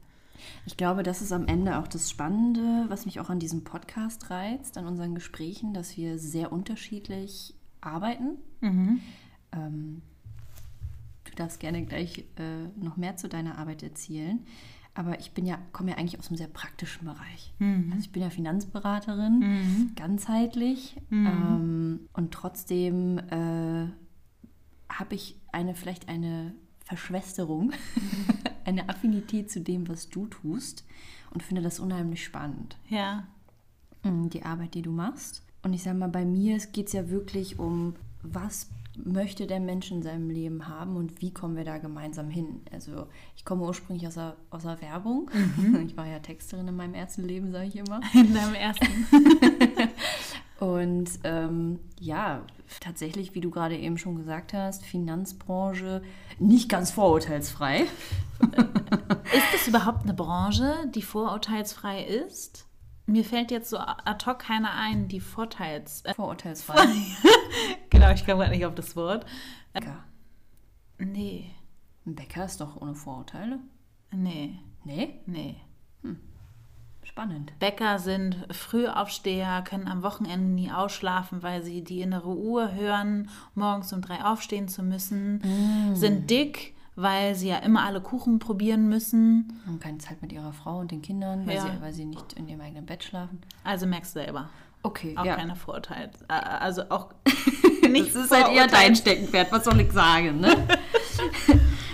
Ich 0.66 0.78
glaube, 0.78 1.04
das 1.04 1.22
ist 1.22 1.32
am 1.32 1.48
Ende 1.48 1.78
auch 1.78 1.88
das 1.88 2.10
Spannende, 2.10 2.86
was 2.88 3.06
mich 3.06 3.20
auch 3.20 3.30
an 3.30 3.40
diesem 3.40 3.64
Podcast 3.64 4.30
reizt, 4.30 4.78
an 4.78 4.86
unseren 4.86 5.16
Gesprächen, 5.16 5.74
dass 5.74 5.98
wir 5.98 6.18
sehr 6.18 6.52
unterschiedlich 6.52 7.54
arbeiten. 7.82 8.38
Mhm. 8.62 9.00
Ähm, 9.52 10.02
du 11.26 11.32
darfst 11.36 11.60
gerne 11.60 11.86
gleich 11.86 12.26
äh, 12.38 12.68
noch 12.76 12.98
mehr 12.98 13.18
zu 13.18 13.30
deiner 13.30 13.58
Arbeit 13.58 13.84
erzählen. 13.84 14.40
Aber 14.96 15.20
ich 15.20 15.32
bin 15.32 15.46
ja, 15.46 15.58
komme 15.72 15.92
ja 15.92 15.98
eigentlich 15.98 16.20
aus 16.20 16.28
einem 16.28 16.38
sehr 16.38 16.48
praktischen 16.48 17.06
Bereich. 17.06 17.54
Mhm. 17.58 17.90
Also 17.92 18.06
ich 18.06 18.12
bin 18.12 18.22
ja 18.22 18.30
Finanzberaterin, 18.30 19.40
mhm. 19.40 19.92
ganzheitlich. 19.96 20.96
Mhm. 21.10 21.26
Ähm, 21.26 22.00
und 22.14 22.32
trotzdem 22.32 23.18
äh, 23.18 23.88
habe 24.90 25.16
ich 25.16 25.40
eine, 25.52 25.74
vielleicht 25.74 26.10
eine 26.10 26.54
Verschwesterung, 26.84 27.72
eine 28.66 28.90
Affinität 28.90 29.52
zu 29.52 29.62
dem, 29.62 29.88
was 29.88 30.10
du 30.10 30.28
tust 30.28 30.86
und 31.32 31.44
finde 31.44 31.62
das 31.62 31.80
unheimlich 31.80 32.24
spannend. 32.24 32.78
Ja. 32.90 33.28
Mm, 34.04 34.30
die 34.30 34.44
Arbeit, 34.44 34.74
die 34.74 34.82
du 34.82 34.92
machst. 34.92 35.44
Und 35.64 35.74
ich 35.74 35.84
sage 35.84 35.98
mal, 35.98 36.10
bei 36.10 36.26
mir 36.26 36.58
geht 36.58 36.88
es 36.88 36.94
ja 36.94 37.10
wirklich 37.10 37.58
um, 37.58 37.96
was 38.22 38.70
möchte 38.96 39.48
der 39.48 39.60
Mensch 39.60 39.92
in 39.92 40.04
seinem 40.04 40.30
Leben 40.30 40.68
haben 40.68 40.96
und 40.98 41.22
wie 41.22 41.32
kommen 41.32 41.56
wir 41.56 41.64
da 41.64 41.78
gemeinsam 41.78 42.30
hin? 42.30 42.62
Also 42.72 43.08
ich 43.36 43.44
komme 43.44 43.64
ursprünglich 43.64 44.08
aus 44.08 44.16
der, 44.16 44.36
aus 44.50 44.64
der 44.64 44.82
Werbung. 44.82 45.32
Mhm. 45.58 45.76
Ich 45.88 45.98
war 45.98 46.08
ja 46.08 46.20
Texterin 46.20 46.68
in 46.68 46.76
meinem 46.76 46.94
ersten 46.94 47.24
Leben, 47.24 47.52
sage 47.52 47.68
ich 47.68 47.76
immer. 47.76 48.02
In 48.14 48.34
deinem 48.34 48.54
ersten. 48.54 48.88
und 50.60 51.10
ähm, 51.24 51.80
ja, 52.00 52.46
tatsächlich, 52.80 53.36
wie 53.36 53.42
du 53.42 53.50
gerade 53.50 53.78
eben 53.78 53.98
schon 53.98 54.16
gesagt 54.16 54.54
hast, 54.54 54.86
Finanzbranche 54.86 56.02
nicht 56.40 56.70
ganz 56.70 56.92
vorurteilsfrei. 56.92 57.82
ist 58.42 59.54
das 59.54 59.68
überhaupt 59.68 60.04
eine 60.04 60.14
Branche, 60.14 60.74
die 60.94 61.02
vorurteilsfrei 61.02 62.04
ist? 62.04 62.68
Mir 63.06 63.26
fällt 63.26 63.52
jetzt 63.52 63.70
so 63.70 63.78
ad 63.78 64.26
hoc 64.26 64.40
keiner 64.40 64.72
ein, 64.74 65.08
die 65.08 65.20
Vorteils... 65.20 66.02
Äh, 66.06 66.14
Vorurteilsfrei. 66.14 66.86
genau, 67.90 68.12
ich 68.12 68.26
komme 68.26 68.40
gerade 68.40 68.52
nicht 68.52 68.66
auf 68.66 68.76
das 68.76 68.96
Wort. 68.96 69.26
Ja. 69.76 70.04
Nee. 70.98 71.52
Ein 72.06 72.16
Bäcker 72.16 72.46
ist 72.46 72.62
doch 72.62 72.82
ohne 72.82 72.96
Vorurteile. 72.96 73.60
Nee, 74.12 74.60
Nee? 74.86 75.22
nee. 75.26 75.56
Spannend. 77.14 77.54
Bäcker 77.60 78.00
sind 78.00 78.36
Frühaufsteher, 78.50 79.62
können 79.62 79.88
am 79.88 80.02
Wochenende 80.02 80.48
nie 80.50 80.72
ausschlafen, 80.72 81.44
weil 81.44 81.62
sie 81.62 81.84
die 81.84 82.02
innere 82.02 82.36
Uhr 82.36 82.74
hören, 82.74 83.30
morgens 83.54 83.94
um 83.94 84.02
drei 84.02 84.26
aufstehen 84.26 84.68
zu 84.68 84.82
müssen. 84.82 85.40
Sind 85.94 86.32
dick, 86.32 86.74
weil 86.96 87.36
sie 87.36 87.50
ja 87.50 87.58
immer 87.58 87.84
alle 87.84 88.02
Kuchen 88.02 88.40
probieren 88.40 88.90
müssen. 88.90 89.62
Haben 89.68 89.80
keine 89.80 90.00
Zeit 90.00 90.24
mit 90.24 90.32
ihrer 90.34 90.54
Frau 90.54 90.80
und 90.80 90.90
den 90.90 91.04
Kindern, 91.04 91.46
weil, 91.46 91.58
Ja. 91.58 91.62
sie, 91.62 91.82
weil 91.82 91.94
sie 91.94 92.06
nicht 92.06 92.34
in 92.34 92.48
ihrem 92.48 92.62
eigenen 92.62 92.88
Bett 92.88 93.04
schlafen. 93.04 93.40
Also 93.64 93.86
merkst 93.86 94.16
du 94.16 94.22
selber. 94.22 94.50
Okay, 94.82 95.14
Auch 95.16 95.24
ja. 95.24 95.36
keine 95.36 95.56
Vorurteile. 95.56 96.10
Also 96.28 96.90
auch 96.90 97.10
Das 97.84 97.92
nicht 97.92 98.16
ist 98.16 98.32
halt 98.32 98.48
eher 98.56 98.66
dein 98.66 98.96
Steckenpferd, 98.96 99.52
was 99.52 99.66
soll 99.66 99.80
ich 99.82 99.92
sagen, 99.92 100.40
ne? 100.40 100.56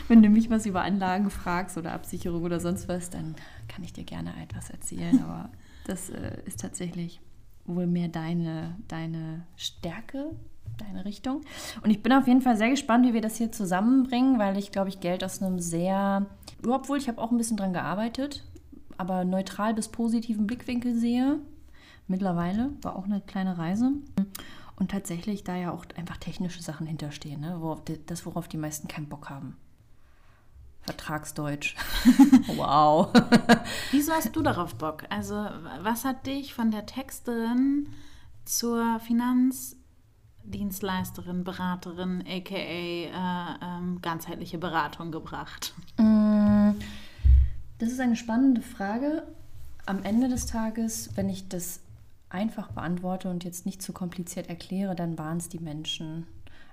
Wenn 0.10 0.24
du 0.24 0.30
mich 0.30 0.50
was 0.50 0.66
über 0.66 0.82
Anlagen 0.82 1.30
fragst 1.30 1.78
oder 1.78 1.94
Absicherung 1.94 2.44
oder 2.44 2.60
sonst 2.60 2.89
was, 2.89 3.12
dann 3.12 3.36
kann 3.68 3.84
ich 3.84 3.94
dir 3.94 4.04
gerne 4.04 4.34
etwas 4.42 4.72
erzählen, 4.72 5.20
aber 5.24 5.50
das 5.86 6.10
äh, 6.10 6.42
ist 6.46 6.60
tatsächlich 6.60 7.22
wohl 7.66 7.86
mehr 7.86 8.08
deine, 8.08 8.75
deine 8.88 9.46
Stärke, 9.56 10.32
deine 10.78 11.06
Richtung. 11.06 11.42
Und 11.84 11.92
ich 11.92 12.01
bin 12.01 12.12
auf 12.12 12.28
jeden 12.28 12.42
Fall 12.42 12.58
sehr 12.58 12.72
gespannt, 12.72 13.06
wie 13.06 13.13
wir 13.13 13.22
das 13.22 13.38
hier 13.38 13.51
zusammenbringen, 13.51 14.39
weil 14.39 14.58
ich, 14.58 14.72
glaube 14.72 14.89
ich, 14.89 15.00
Geld 15.00 15.24
aus 15.24 15.44
einem 15.44 15.60
sehr, 15.60 16.25
obwohl 16.68 16.98
ich 16.98 17.08
habe 17.08 17.22
auch 17.22 17.30
ein 17.32 17.38
bisschen 17.38 17.58
dran 17.58 17.74
gearbeitet, 17.74 18.44
aber 18.98 19.24
neutral 19.25 19.75
bis 19.75 19.89
positiven 19.89 20.48
Blickwinkel 20.48 20.96
sehe. 20.96 21.38
Mittlerweile 22.08 22.72
war 22.82 22.96
auch 22.96 23.06
eine 23.06 23.22
kleine 23.22 23.60
Reise. 23.60 23.92
Und 24.75 24.89
tatsächlich 24.89 25.44
da 25.44 25.56
ja 25.56 25.72
auch 25.72 25.86
einfach 25.98 26.18
technische 26.18 26.63
Sachen 26.63 26.88
hinterstehen, 26.88 27.42
ne? 27.42 27.62
das, 28.08 28.25
worauf 28.25 28.48
die 28.48 28.58
meisten 28.58 28.88
keinen 28.88 29.10
Bock 29.10 29.30
haben. 29.30 29.56
Vertragsdeutsch. 30.89 31.75
wow. 32.55 33.10
Wieso 33.91 34.12
hast 34.12 34.36
du 34.36 34.41
darauf 34.41 34.74
Bock? 34.75 35.03
Also, 35.10 35.36
was 35.84 36.03
hat 36.03 36.25
dich 36.25 36.55
von 36.55 36.72
der 36.72 36.88
Texterin 36.88 37.89
zur 38.43 39.00
Finanzdienstleisterin, 39.01 41.43
Beraterin, 41.43 42.24
aka 42.27 42.55
äh, 42.55 43.12
ähm, 43.62 44.00
ganzheitliche 44.01 44.58
Beratung 44.58 45.12
gebracht? 45.12 45.75
Mm, 45.98 46.72
Das 47.77 47.89
ist 47.89 48.00
eine 48.00 48.15
spannende 48.15 48.63
Frage. 48.63 49.27
Am 49.86 50.01
Ende 50.03 50.27
des 50.27 50.48
Tages, 50.48 51.12
wenn 51.15 51.29
ich 51.29 51.50
das 51.50 51.81
einfach 52.29 52.72
beantworte 52.72 53.29
und 53.29 53.43
jetzt 53.43 53.67
nicht 53.67 53.84
zu 53.84 53.93
kompliziert 53.93 54.50
erkläre, 54.50 54.96
dann 54.96 55.19
waren 55.19 55.38
es 55.38 55.50
die 55.50 55.60
Menschen. 55.60 56.25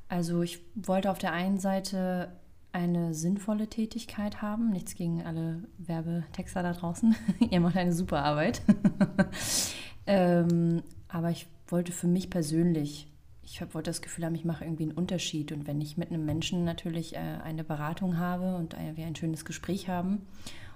Also 0.09 0.41
ich 0.43 0.61
wollte 0.75 1.11
auf 1.11 1.19
der 1.19 1.33
einen 1.33 1.59
Seite 1.59 2.33
eine 2.77 3.15
sinnvolle 3.15 3.69
Tätigkeit 3.69 4.43
haben. 4.43 4.69
Nichts 4.69 4.95
gegen 4.95 5.25
alle 5.25 5.63
Werbetexter 5.79 6.63
da 6.63 6.75
draußen. 6.75 7.17
Ihr 7.51 7.61
macht 7.61 7.77
eine 7.77 7.95
super 7.95 8.23
Arbeit. 8.23 8.61
ähm, 10.07 10.83
aber 11.09 11.31
ich 11.31 11.47
wollte 11.69 11.93
für 11.93 12.07
mich 12.07 12.29
persönlich, 12.29 13.11
ich 13.43 13.63
hab, 13.63 13.75
wollte 13.75 13.89
das 13.89 14.03
Gefühl 14.03 14.27
haben, 14.27 14.35
ich 14.35 14.45
mache 14.45 14.65
irgendwie 14.65 14.83
einen 14.83 14.93
Unterschied. 14.93 15.53
Und 15.53 15.67
wenn 15.67 15.81
ich 15.81 15.97
mit 15.97 16.11
einem 16.11 16.27
Menschen 16.27 16.65
natürlich 16.65 17.17
äh, 17.17 17.39
eine 17.43 17.65
Beratung 17.65 18.19
habe 18.19 18.57
und 18.57 18.75
äh, 18.75 18.95
wir 18.95 19.07
ein 19.07 19.17
schönes 19.17 19.47
Gespräch 19.47 19.89
haben 19.89 20.27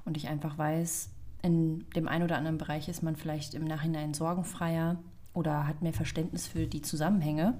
und 0.06 0.16
ich 0.16 0.28
einfach 0.28 0.56
weiß, 0.56 1.10
in 1.42 1.84
dem 1.94 2.08
einen 2.08 2.24
oder 2.24 2.38
anderen 2.38 2.56
Bereich 2.56 2.88
ist 2.88 3.02
man 3.02 3.14
vielleicht 3.14 3.52
im 3.52 3.64
Nachhinein 3.64 4.14
sorgenfreier 4.14 4.98
oder 5.34 5.66
hat 5.66 5.82
mehr 5.82 5.92
Verständnis 5.92 6.46
für 6.46 6.66
die 6.66 6.80
Zusammenhänge, 6.80 7.58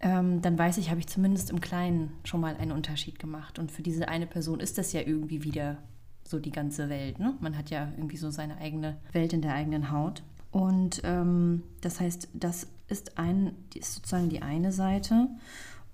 ähm, 0.00 0.42
dann 0.42 0.58
weiß 0.58 0.78
ich, 0.78 0.90
habe 0.90 1.00
ich 1.00 1.06
zumindest 1.06 1.50
im 1.50 1.60
Kleinen 1.60 2.12
schon 2.24 2.40
mal 2.40 2.56
einen 2.56 2.72
Unterschied 2.72 3.18
gemacht. 3.18 3.58
Und 3.58 3.72
für 3.72 3.82
diese 3.82 4.08
eine 4.08 4.26
Person 4.26 4.60
ist 4.60 4.78
das 4.78 4.92
ja 4.92 5.00
irgendwie 5.00 5.42
wieder 5.42 5.78
so 6.24 6.38
die 6.38 6.50
ganze 6.50 6.88
Welt. 6.88 7.18
Ne? 7.18 7.34
Man 7.40 7.56
hat 7.56 7.70
ja 7.70 7.92
irgendwie 7.96 8.16
so 8.16 8.30
seine 8.30 8.58
eigene 8.58 8.98
Welt 9.12 9.32
in 9.32 9.42
der 9.42 9.54
eigenen 9.54 9.90
Haut. 9.90 10.22
Und 10.50 11.00
ähm, 11.04 11.62
das 11.80 12.00
heißt, 12.00 12.28
das 12.34 12.66
ist, 12.88 13.18
ein, 13.18 13.54
ist 13.74 13.94
sozusagen 13.94 14.28
die 14.28 14.42
eine 14.42 14.72
Seite. 14.72 15.28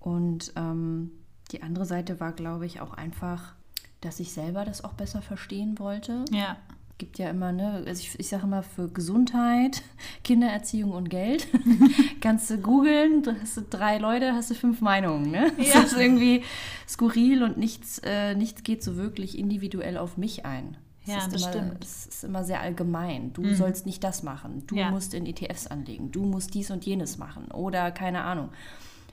Und 0.00 0.52
ähm, 0.56 1.10
die 1.52 1.62
andere 1.62 1.84
Seite 1.84 2.18
war, 2.18 2.32
glaube 2.32 2.66
ich, 2.66 2.80
auch 2.80 2.94
einfach, 2.94 3.54
dass 4.00 4.20
ich 4.20 4.32
selber 4.32 4.64
das 4.64 4.82
auch 4.82 4.94
besser 4.94 5.22
verstehen 5.22 5.78
wollte 5.78 6.24
Ja. 6.30 6.56
Gibt 6.98 7.18
ja 7.18 7.30
immer, 7.30 7.50
ne, 7.52 7.82
also 7.86 8.00
ich, 8.00 8.18
ich 8.18 8.28
sage 8.28 8.44
immer 8.44 8.62
für 8.62 8.88
Gesundheit, 8.88 9.82
Kindererziehung 10.24 10.92
und 10.92 11.10
Geld. 11.10 11.48
Kannst 12.20 12.48
du 12.50 12.58
googeln, 12.58 13.22
hast 13.40 13.56
du 13.56 13.62
drei 13.68 13.98
Leute, 13.98 14.34
hast 14.34 14.50
du 14.50 14.54
fünf 14.54 14.80
Meinungen, 14.80 15.30
ne? 15.30 15.52
Ja. 15.58 15.82
Das 15.82 15.92
ist 15.92 15.98
irgendwie 15.98 16.42
skurril 16.88 17.42
und 17.42 17.58
nichts, 17.58 18.00
äh, 18.04 18.34
nichts 18.34 18.62
geht 18.62 18.82
so 18.84 18.96
wirklich 18.96 19.36
individuell 19.38 19.96
auf 19.98 20.16
mich 20.16 20.44
ein. 20.46 20.76
Es 21.04 21.08
Ja, 21.10 21.18
ist 21.18 21.32
das 21.34 21.42
immer, 21.42 21.50
stimmt. 21.50 21.84
Es 21.84 22.06
ist 22.06 22.24
immer 22.24 22.44
sehr 22.44 22.60
allgemein. 22.60 23.32
Du 23.32 23.52
sollst 23.54 23.86
nicht 23.86 24.04
das 24.04 24.22
machen. 24.22 24.62
Du 24.68 24.76
Ja. 24.76 24.90
musst 24.92 25.14
in 25.14 25.26
ETFs 25.26 25.66
anlegen. 25.66 26.12
Du 26.12 26.22
musst 26.24 26.54
dies 26.54 26.70
und 26.70 26.84
jenes 26.86 27.18
machen. 27.18 27.50
Oder 27.50 27.90
keine 27.90 28.22
Ahnung. 28.22 28.50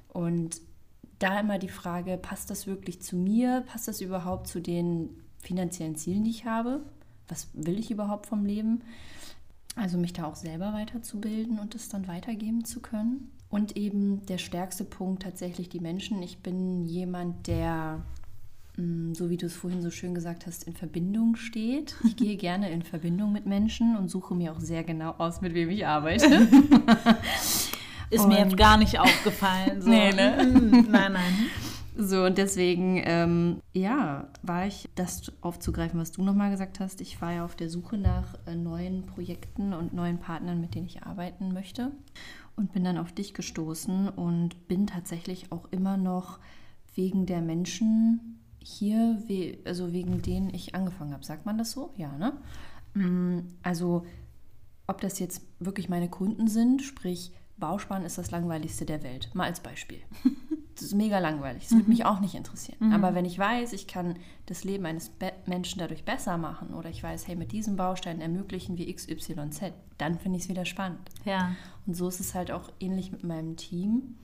Und 0.10 0.62
da 1.18 1.40
immer 1.40 1.58
die 1.58 1.68
Frage, 1.70 2.18
passt 2.18 2.52
das 2.52 2.68
wirklich 2.68 3.02
zu 3.02 3.16
mir? 3.16 3.64
Passt 3.66 3.88
das 3.88 4.02
überhaupt 4.02 4.48
zu 4.48 4.60
den 4.62 5.10
finanziellen 5.40 5.96
Zielen, 5.96 6.24
die 6.24 6.30
ich 6.30 6.46
habe? 6.46 6.82
Was 7.30 7.48
will 7.54 7.80
ich 7.80 7.90
überhaupt 7.92 8.26
vom 8.28 8.46
Leben? 8.46 8.82
Also 9.76 9.98
mich 9.98 10.12
da 10.14 10.26
auch 10.26 10.36
selber 10.36 10.74
weiterzubilden 10.74 11.58
und 11.60 11.74
es 11.76 11.88
dann 11.90 12.08
weitergeben 12.08 12.66
zu 12.66 12.82
können. 12.82 13.32
Und 13.50 13.78
eben 13.78 14.26
der 14.26 14.38
stärkste 14.38 14.84
Punkt 14.84 15.24
tatsächlich 15.24 15.70
die 15.70 15.80
Menschen. 15.80 16.22
Ich 16.22 16.40
bin 16.40 16.86
jemand, 16.86 17.48
der, 17.48 18.04
mh, 18.78 19.16
so 19.16 19.30
wie 19.30 19.38
du 19.38 19.46
es 19.46 19.56
vorhin 19.56 19.82
so 19.82 19.90
schön 19.90 20.14
gesagt 20.14 20.46
hast, 20.48 20.66
in 20.66 20.74
Verbindung 20.76 21.36
steht. 21.36 21.96
Ich 22.04 22.16
gehe 22.16 22.36
gerne 22.48 22.70
in 22.72 22.82
Verbindung 22.84 23.32
mit 23.32 23.46
Menschen 23.46 23.96
und 23.96 24.10
suche 24.10 24.36
mir 24.36 24.52
auch 24.52 24.60
sehr 24.60 24.84
genau 24.84 25.12
aus, 25.18 25.42
mit 25.42 25.54
wem 25.54 25.70
ich 25.70 25.86
arbeite. 25.88 26.26
Ist 28.12 28.28
mir 28.28 28.40
Und- 28.40 28.44
jetzt 28.44 28.58
gar 28.58 28.78
nicht 28.78 29.00
aufgefallen. 29.00 29.82
So. 29.82 29.90
Nee, 29.90 30.12
ne? 30.12 30.44
Mm, 30.46 30.92
Nein, 30.92 31.14
nein. 31.14 31.34
So, 32.02 32.24
und 32.24 32.38
deswegen, 32.38 33.02
ähm, 33.04 33.62
ja, 33.74 34.30
war 34.42 34.66
ich, 34.66 34.88
das 34.96 35.34
aufzugreifen, 35.42 36.00
was 36.00 36.14
du 36.14 36.24
nochmal 36.24 36.50
gesagt 36.50 36.80
hast, 36.80 37.02
ich 37.02 37.22
war 37.22 37.34
ja 37.34 37.44
auf 37.44 37.58
der 37.58 37.70
Suche 37.70 37.98
nach 37.98 38.36
äh, 38.48 38.56
neuen 38.56 39.06
Projekten 39.06 39.74
und 39.74 39.92
neuen 39.94 40.18
Partnern, 40.18 40.62
mit 40.62 40.76
denen 40.76 40.86
ich 40.86 41.04
arbeiten 41.04 41.52
möchte. 41.52 41.92
Und 42.56 42.72
bin 42.72 42.86
dann 42.86 42.98
auf 42.98 43.12
dich 43.12 43.34
gestoßen 43.34 44.08
und 44.08 44.70
bin 44.70 44.88
tatsächlich 44.88 45.52
auch 45.52 45.68
immer 45.72 45.98
noch 45.98 46.40
wegen 46.96 47.26
der 47.26 47.42
Menschen 47.42 48.40
hier, 48.60 49.22
we 49.28 49.58
also 49.66 49.92
wegen 49.92 50.22
denen 50.22 50.54
ich 50.54 50.76
angefangen 50.76 51.12
habe. 51.12 51.26
Sagt 51.26 51.46
man 51.46 51.58
das 51.58 51.72
so? 51.72 51.94
Ja, 51.98 52.18
ne? 52.18 52.32
Mm, 52.94 53.40
Also, 53.62 54.06
ob 54.88 55.02
das 55.02 55.20
jetzt 55.20 55.42
wirklich 55.60 55.90
meine 55.90 56.10
Kunden 56.10 56.48
sind, 56.48 56.82
sprich, 56.82 57.34
Bausparen 57.60 58.06
ist 58.06 58.18
das 58.18 58.32
langweiligste 58.32 58.86
der 58.86 59.04
Welt. 59.04 59.30
Mal 59.34 59.46
als 59.46 59.60
Beispiel. 59.60 60.00
Das 60.76 60.88
ist 60.88 60.96
mega 60.96 61.20
langweilig. 61.20 61.64
Das 61.64 61.74
würde 61.74 61.90
mich 61.90 62.06
auch 62.06 62.22
nicht 62.22 62.36
interessieren. 62.36 62.94
Aber 62.94 63.14
wenn 63.14 63.26
ich 63.26 63.38
weiß, 63.38 63.74
ich 63.74 63.86
kann 63.86 64.16
das 64.46 64.64
Leben 64.64 64.86
eines 64.86 65.10
Be 65.10 65.34
Menschen 65.46 65.80
dadurch 65.80 66.06
besser 66.06 66.38
machen 66.38 66.74
oder 66.74 66.90
ich 66.90 67.04
weiß, 67.04 67.28
hey, 67.28 67.36
mit 67.36 67.52
diesem 67.52 67.76
Baustein 67.76 68.22
ermöglichen 68.22 68.78
wir 68.78 68.96
XYZ, 68.96 69.74
dann 69.98 70.18
finde 70.18 70.38
ich 70.38 70.44
es 70.44 70.50
wieder 70.50 70.64
spannend. 70.64 71.10
Ja. 71.26 71.54
Und 71.86 71.96
so 71.96 72.08
ist 72.08 72.22
es 72.22 72.34
halt 72.34 72.50
auch 72.50 72.72
ähnlich 72.80 73.12
mit 73.12 73.26
meinem 73.26 73.58
Team, 73.58 74.16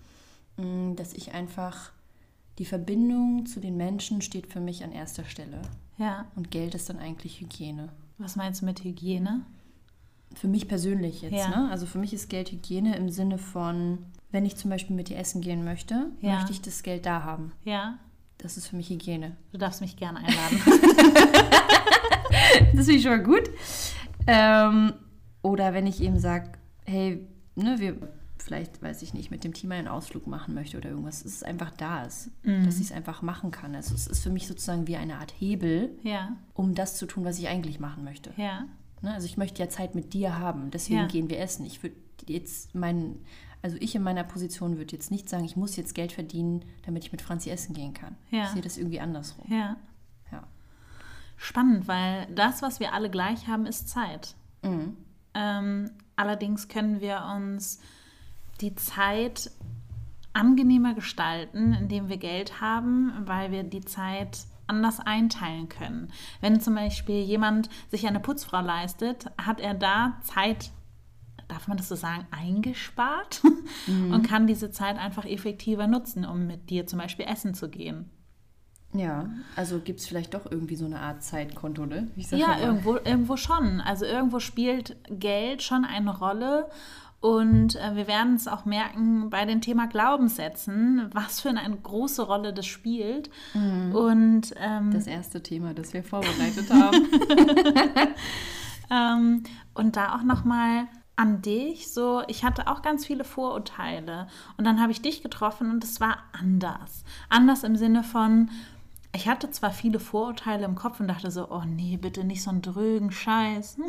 mh, 0.55 0.93
dass 0.95 1.11
ich 1.11 1.33
einfach 1.33 1.91
die 2.57 2.65
Verbindung 2.65 3.45
zu 3.45 3.59
den 3.59 3.75
Menschen 3.75 4.21
steht 4.21 4.47
für 4.47 4.61
mich 4.61 4.81
an 4.85 4.93
erster 4.93 5.25
Stelle. 5.25 5.61
Ja. 5.97 6.25
Und 6.37 6.51
Geld 6.51 6.73
ist 6.73 6.89
dann 6.89 6.99
eigentlich 6.99 7.41
Hygiene. 7.41 7.89
Was 8.17 8.37
meinst 8.37 8.61
du 8.61 8.65
mit 8.65 8.81
Hygiene? 8.81 9.41
Für 10.35 10.47
mich 10.47 10.67
persönlich 10.67 11.21
jetzt, 11.23 11.33
Ja. 11.33 11.49
ne? 11.49 11.69
Also 11.71 11.85
für 11.85 11.97
mich 11.97 12.13
ist 12.13 12.29
Geld 12.29 12.51
Hygiene 12.51 12.95
im 12.97 13.09
Sinne 13.09 13.37
von, 13.37 13.99
wenn 14.31 14.45
ich 14.45 14.55
zum 14.57 14.69
Beispiel 14.69 14.95
mit 14.95 15.09
dir 15.09 15.17
essen 15.17 15.41
gehen 15.41 15.63
möchte, 15.63 16.11
Ja. 16.21 16.35
möchte 16.35 16.51
ich 16.51 16.61
das 16.61 16.83
Geld 16.83 17.05
da 17.05 17.23
haben. 17.23 17.51
Ja. 17.63 17.97
Das 18.37 18.57
ist 18.57 18.67
für 18.67 18.75
mich 18.75 18.89
Hygiene. 18.89 19.37
Du 19.51 19.57
darfst 19.57 19.81
mich 19.81 19.95
gerne 19.97 20.19
einladen. 20.19 20.61
Das 22.73 22.85
finde 22.85 22.93
ich 22.99 23.03
schon 23.03 23.11
mal 23.11 23.23
gut. 23.23 23.49
Ähm, 24.27 24.93
oder 25.41 25.73
wenn 25.73 25.87
ich 25.87 26.01
eben 26.01 26.19
sage, 26.19 26.51
hey, 26.85 27.25
ne, 27.55 27.75
wir 27.79 27.95
vielleicht, 28.37 28.81
weiß 28.81 29.01
ich 29.01 29.13
nicht, 29.13 29.31
mit 29.31 29.43
dem 29.43 29.53
Team 29.53 29.71
einen 29.71 29.87
Ausflug 29.87 30.27
machen 30.27 30.53
möchte 30.53 30.77
oder 30.77 30.89
irgendwas, 30.89 31.23
dass 31.23 31.31
es 31.33 31.43
einfach 31.43 31.71
da 31.71 32.03
ist, 32.03 32.29
dass 32.43 32.75
ich 32.75 32.85
es 32.87 32.91
einfach 32.91 33.21
machen 33.21 33.49
kann. 33.51 33.73
Also 33.75 33.95
es 33.95 34.05
ist 34.07 34.21
für 34.23 34.29
mich 34.29 34.47
sozusagen 34.47 34.87
wie 34.87 34.97
eine 34.97 35.17
Art 35.17 35.33
Hebel, 35.39 35.97
ja. 36.03 36.35
um 36.53 36.75
das 36.75 36.95
zu 36.97 37.05
tun, 37.07 37.23
was 37.25 37.39
ich 37.39 37.47
eigentlich 37.47 37.79
machen 37.79 38.03
möchte. 38.03 38.31
Ja. 38.37 38.65
Ne? 39.01 39.13
Also 39.13 39.25
ich 39.25 39.37
möchte 39.37 39.61
ja 39.61 39.69
Zeit 39.69 39.95
mit 39.95 40.13
dir 40.13 40.37
haben, 40.37 40.71
deswegen 40.71 41.01
Ja. 41.01 41.07
gehen 41.07 41.29
wir 41.29 41.39
essen. 41.39 41.65
Ich 41.65 41.83
würde 41.83 41.95
jetzt 42.27 42.73
meinen, 42.75 43.23
also 43.61 43.77
ich 43.79 43.95
in 43.95 44.01
meiner 44.03 44.23
Position 44.23 44.77
würde 44.77 44.93
jetzt 44.93 45.11
nicht 45.11 45.29
sagen, 45.29 45.43
ich 45.45 45.55
muss 45.55 45.75
jetzt 45.75 45.93
Geld 45.95 46.11
verdienen, 46.11 46.65
damit 46.85 47.03
ich 47.03 47.11
mit 47.11 47.21
Franzi 47.21 47.49
essen 47.49 47.73
gehen 47.73 47.93
kann. 47.93 48.15
Ja. 48.31 48.43
Ich 48.43 48.49
sehe 48.49 48.61
das 48.61 48.77
irgendwie 48.77 48.99
andersrum. 48.99 49.45
Ja. 49.49 49.77
Ja. 50.31 50.43
Spannend, 51.37 51.87
weil 51.87 52.27
das, 52.33 52.61
was 52.61 52.79
wir 52.79 52.93
alle 52.93 53.09
gleich 53.09 53.47
haben, 53.47 53.65
ist 53.65 53.89
Zeit. 53.89 54.35
Mhm. 54.63 54.95
Ähm, 55.33 55.91
allerdings 56.15 56.67
können 56.67 57.01
wir 57.01 57.23
uns 57.35 57.79
die 58.61 58.73
Zeit 58.75 59.51
angenehmer 60.33 60.93
gestalten, 60.93 61.73
indem 61.73 62.09
wir 62.09 62.17
Geld 62.17 62.61
haben, 62.61 63.11
weil 63.25 63.51
wir 63.51 63.63
die 63.63 63.81
Zeit 63.81 64.45
anders 64.67 64.99
einteilen 64.99 65.69
können. 65.69 66.11
Wenn 66.41 66.59
zum 66.59 66.75
Beispiel 66.75 67.21
jemand 67.21 67.69
sich 67.89 68.07
eine 68.07 68.19
Putzfrau 68.19 68.61
leistet, 68.61 69.25
hat 69.37 69.59
er 69.59 69.73
da 69.73 70.17
Zeit 70.23 70.71
darf 71.47 71.67
man 71.67 71.77
das 71.77 71.89
so 71.89 71.95
sagen, 71.95 72.25
eingespart 72.31 73.41
mhm. 73.87 74.13
und 74.13 74.27
kann 74.27 74.47
diese 74.47 74.71
Zeit 74.71 74.97
einfach 74.97 75.25
effektiver 75.25 75.87
nutzen, 75.87 76.25
um 76.25 76.47
mit 76.47 76.69
dir 76.69 76.87
zum 76.87 76.99
Beispiel 76.99 77.25
essen 77.25 77.53
zu 77.53 77.69
gehen. 77.69 78.09
Ja, 78.93 79.29
also 79.57 79.79
gibt 79.79 79.99
es 79.99 80.07
vielleicht 80.07 80.33
doch 80.33 80.49
irgendwie 80.49 80.77
so 80.77 80.85
eine 80.85 80.99
Art 80.99 81.21
Zeitkonto, 81.21 81.85
ne? 81.85 82.09
ja, 82.31 82.57
irgendwo, 82.59 82.95
irgendwo 82.95 83.35
schon. 83.35 83.81
Also 83.81 84.05
irgendwo 84.05 84.39
spielt 84.39 84.95
Geld 85.09 85.63
schon 85.63 85.83
eine 85.83 86.17
Rolle. 86.17 86.69
Und 87.25 87.75
äh, 87.77 87.95
wir 87.95 88.07
werden 88.07 88.35
es 88.35 88.47
auch 88.47 88.65
merken 88.65 89.31
bei 89.31 89.45
dem 89.45 89.59
Thema 89.59 89.87
Glaubenssätzen, 89.87 91.09
was 91.11 91.41
für 91.41 91.49
eine 91.49 91.75
große 91.75 92.21
Rolle 92.21 92.53
das 92.53 92.67
spielt. 92.67 93.31
Mhm. 93.55 93.95
Und 93.95 94.53
ähm, 94.57 94.91
das 94.91 95.07
erste 95.07 95.41
Thema, 95.41 95.73
das 95.73 95.91
wir 95.93 96.03
vorbereitet 96.03 96.69
haben. 96.69 97.07
ähm, 98.91 99.43
und 99.73 99.95
da 99.95 100.13
auch 100.13 100.21
noch 100.21 100.45
mal 100.45 100.87
an 101.15 101.41
dich 101.41 101.91
so, 101.91 102.21
ich 102.27 102.43
hatte 102.43 102.67
auch 102.67 102.83
ganz 102.83 103.07
viele 103.07 103.23
Vorurteile 103.23 104.27
und 104.57 104.65
dann 104.65 104.79
habe 104.79 104.91
ich 104.91 105.01
dich 105.01 105.23
getroffen 105.23 105.71
und 105.71 105.83
es 105.83 105.99
war 105.99 106.17
anders. 106.31 107.05
Anders 107.29 107.63
im 107.63 107.75
Sinne 107.75 108.03
von, 108.03 108.51
ich 109.15 109.27
hatte 109.27 109.49
zwar 109.49 109.71
viele 109.71 109.99
Vorurteile 109.99 110.65
im 110.65 110.75
Kopf 110.75 110.99
und 110.99 111.07
dachte 111.07 111.31
so, 111.31 111.49
oh 111.49 111.63
nee, 111.65 111.97
bitte 111.97 112.23
nicht 112.23 112.43
so 112.43 112.51
einen 112.51 112.61
drögen 112.61 113.11
Scheiß. 113.11 113.79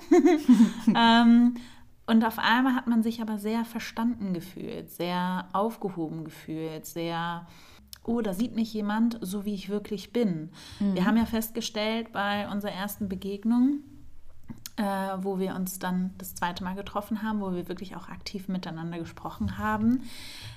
ähm, 0.96 1.56
und 2.06 2.24
auf 2.24 2.38
einmal 2.38 2.74
hat 2.74 2.86
man 2.86 3.02
sich 3.02 3.20
aber 3.20 3.38
sehr 3.38 3.64
verstanden 3.64 4.32
gefühlt, 4.32 4.90
sehr 4.90 5.48
aufgehoben 5.52 6.24
gefühlt, 6.24 6.86
sehr, 6.86 7.46
oh, 8.04 8.20
da 8.20 8.32
sieht 8.32 8.54
mich 8.54 8.72
jemand 8.72 9.18
so, 9.20 9.44
wie 9.44 9.54
ich 9.54 9.68
wirklich 9.68 10.12
bin. 10.12 10.50
Mhm. 10.78 10.94
Wir 10.94 11.04
haben 11.04 11.16
ja 11.16 11.26
festgestellt 11.26 12.12
bei 12.12 12.48
unserer 12.48 12.72
ersten 12.72 13.08
Begegnung, 13.08 13.80
äh, 14.76 14.82
wo 15.18 15.40
wir 15.40 15.56
uns 15.56 15.80
dann 15.80 16.12
das 16.18 16.36
zweite 16.36 16.62
Mal 16.62 16.76
getroffen 16.76 17.22
haben, 17.22 17.40
wo 17.40 17.52
wir 17.52 17.68
wirklich 17.68 17.96
auch 17.96 18.08
aktiv 18.08 18.46
miteinander 18.46 19.00
gesprochen 19.00 19.58
haben, 19.58 20.02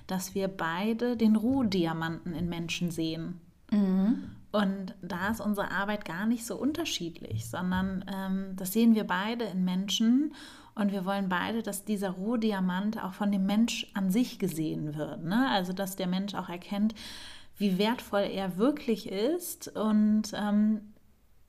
dass 0.05 0.35
wir 0.35 0.49
beide 0.49 1.17
den 1.17 1.35
Rohdiamanten 1.35 2.35
in 2.35 2.47
Menschen 2.47 2.91
sehen. 2.91 3.41
Mhm. 3.71 4.35
Und 4.51 4.95
da 5.01 5.29
ist 5.29 5.41
unsere 5.41 5.71
Arbeit 5.71 6.05
gar 6.05 6.25
nicht 6.25 6.45
so 6.45 6.55
unterschiedlich, 6.57 7.47
sondern 7.47 8.05
ähm, 8.11 8.55
das 8.55 8.73
sehen 8.73 8.93
wir 8.93 9.05
beide 9.05 9.45
in 9.45 9.63
Menschen 9.63 10.33
und 10.75 10.91
wir 10.91 11.05
wollen 11.05 11.29
beide, 11.29 11.63
dass 11.63 11.85
dieser 11.85 12.11
Rohdiamant 12.11 13.03
auch 13.03 13.13
von 13.13 13.31
dem 13.31 13.45
Mensch 13.45 13.87
an 13.93 14.11
sich 14.11 14.39
gesehen 14.39 14.95
wird. 14.95 15.23
Ne? 15.23 15.49
Also 15.49 15.73
dass 15.73 15.95
der 15.95 16.07
Mensch 16.07 16.35
auch 16.35 16.49
erkennt, 16.49 16.95
wie 17.57 17.77
wertvoll 17.77 18.21
er 18.31 18.57
wirklich 18.57 19.11
ist 19.11 19.67
und 19.75 20.31
ähm, 20.33 20.93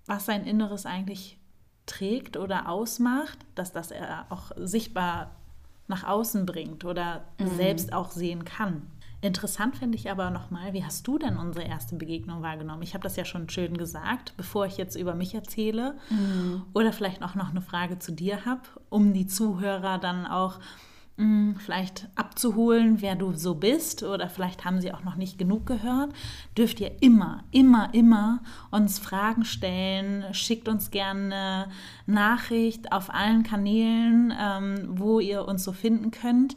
was 0.07 0.27
sein 0.27 0.45
Inneres 0.45 0.87
eigentlich 0.87 1.39
trägt 1.87 2.37
oder 2.37 2.69
ausmacht, 2.69 3.39
dass 3.55 3.73
das 3.73 3.91
er 3.91 4.27
auch 4.31 4.50
sichtbar 4.57 5.37
nach 5.87 6.05
außen 6.05 6.47
bringt 6.47 6.85
oder 6.85 7.25
mhm. 7.39 7.49
selbst 7.57 7.93
auch 7.93 8.11
sehen 8.11 8.45
kann. 8.45 8.91
Interessant 9.23 9.77
finde 9.77 9.99
ich 9.99 10.11
aber 10.11 10.31
nochmal, 10.31 10.73
wie 10.73 10.85
hast 10.85 11.07
du 11.07 11.19
denn 11.19 11.37
unsere 11.37 11.67
erste 11.67 11.95
Begegnung 11.97 12.43
wahrgenommen? 12.43 12.83
Ich 12.83 12.95
habe 12.95 13.03
das 13.03 13.17
ja 13.17 13.27
schon 13.27 13.50
schön 13.50 13.77
gesagt, 13.77 14.35
bevor 14.39 14.65
ich 14.65 14.79
jetzt 14.79 14.97
über 14.97 15.15
mich 15.15 15.35
erzähle. 15.35 15.99
Mhm. 16.09 16.62
Oder 16.73 16.93
vielleicht 16.93 17.23
auch 17.23 17.35
noch 17.35 17.50
eine 17.50 17.61
Frage 17.61 17.99
zu 17.99 18.13
dir 18.13 18.47
habe, 18.47 18.63
um 18.89 19.13
die 19.13 19.26
Zuhörer 19.26 19.99
dann 19.99 20.26
auch 20.26 20.59
mh, 21.19 21.25
hm, 21.25 21.56
vielleicht 21.56 22.09
abzuholen, 22.15 23.02
wer 23.02 23.15
du 23.15 23.35
so 23.35 23.54
bist. 23.56 24.02
Oder 24.02 24.30
vielleicht 24.30 24.65
haben 24.65 24.80
sie 24.80 24.95
auch 24.95 25.04
noch 25.04 25.17
nicht 25.17 25.37
genug 25.37 25.67
gehört. 25.67 26.15
Dürft 26.56 26.80
ihr 26.80 27.02
immer, 27.02 27.45
immer, 27.50 27.93
immer 27.93 28.43
uns 28.71 28.99
Fragen 28.99 29.45
stellen. 29.45 30.33
Schickt 30.33 30.67
uns 30.67 30.91
gerne 30.91 31.69
Nachricht 32.06 32.91
auf 32.91 33.13
allen 33.13 33.43
Kanälen, 33.43 34.33
ähm, 34.41 34.89
wo 34.93 35.21
ihr 35.21 35.47
uns 35.47 35.63
so 35.63 35.73
finden 35.73 36.11
könnt. 36.11 36.56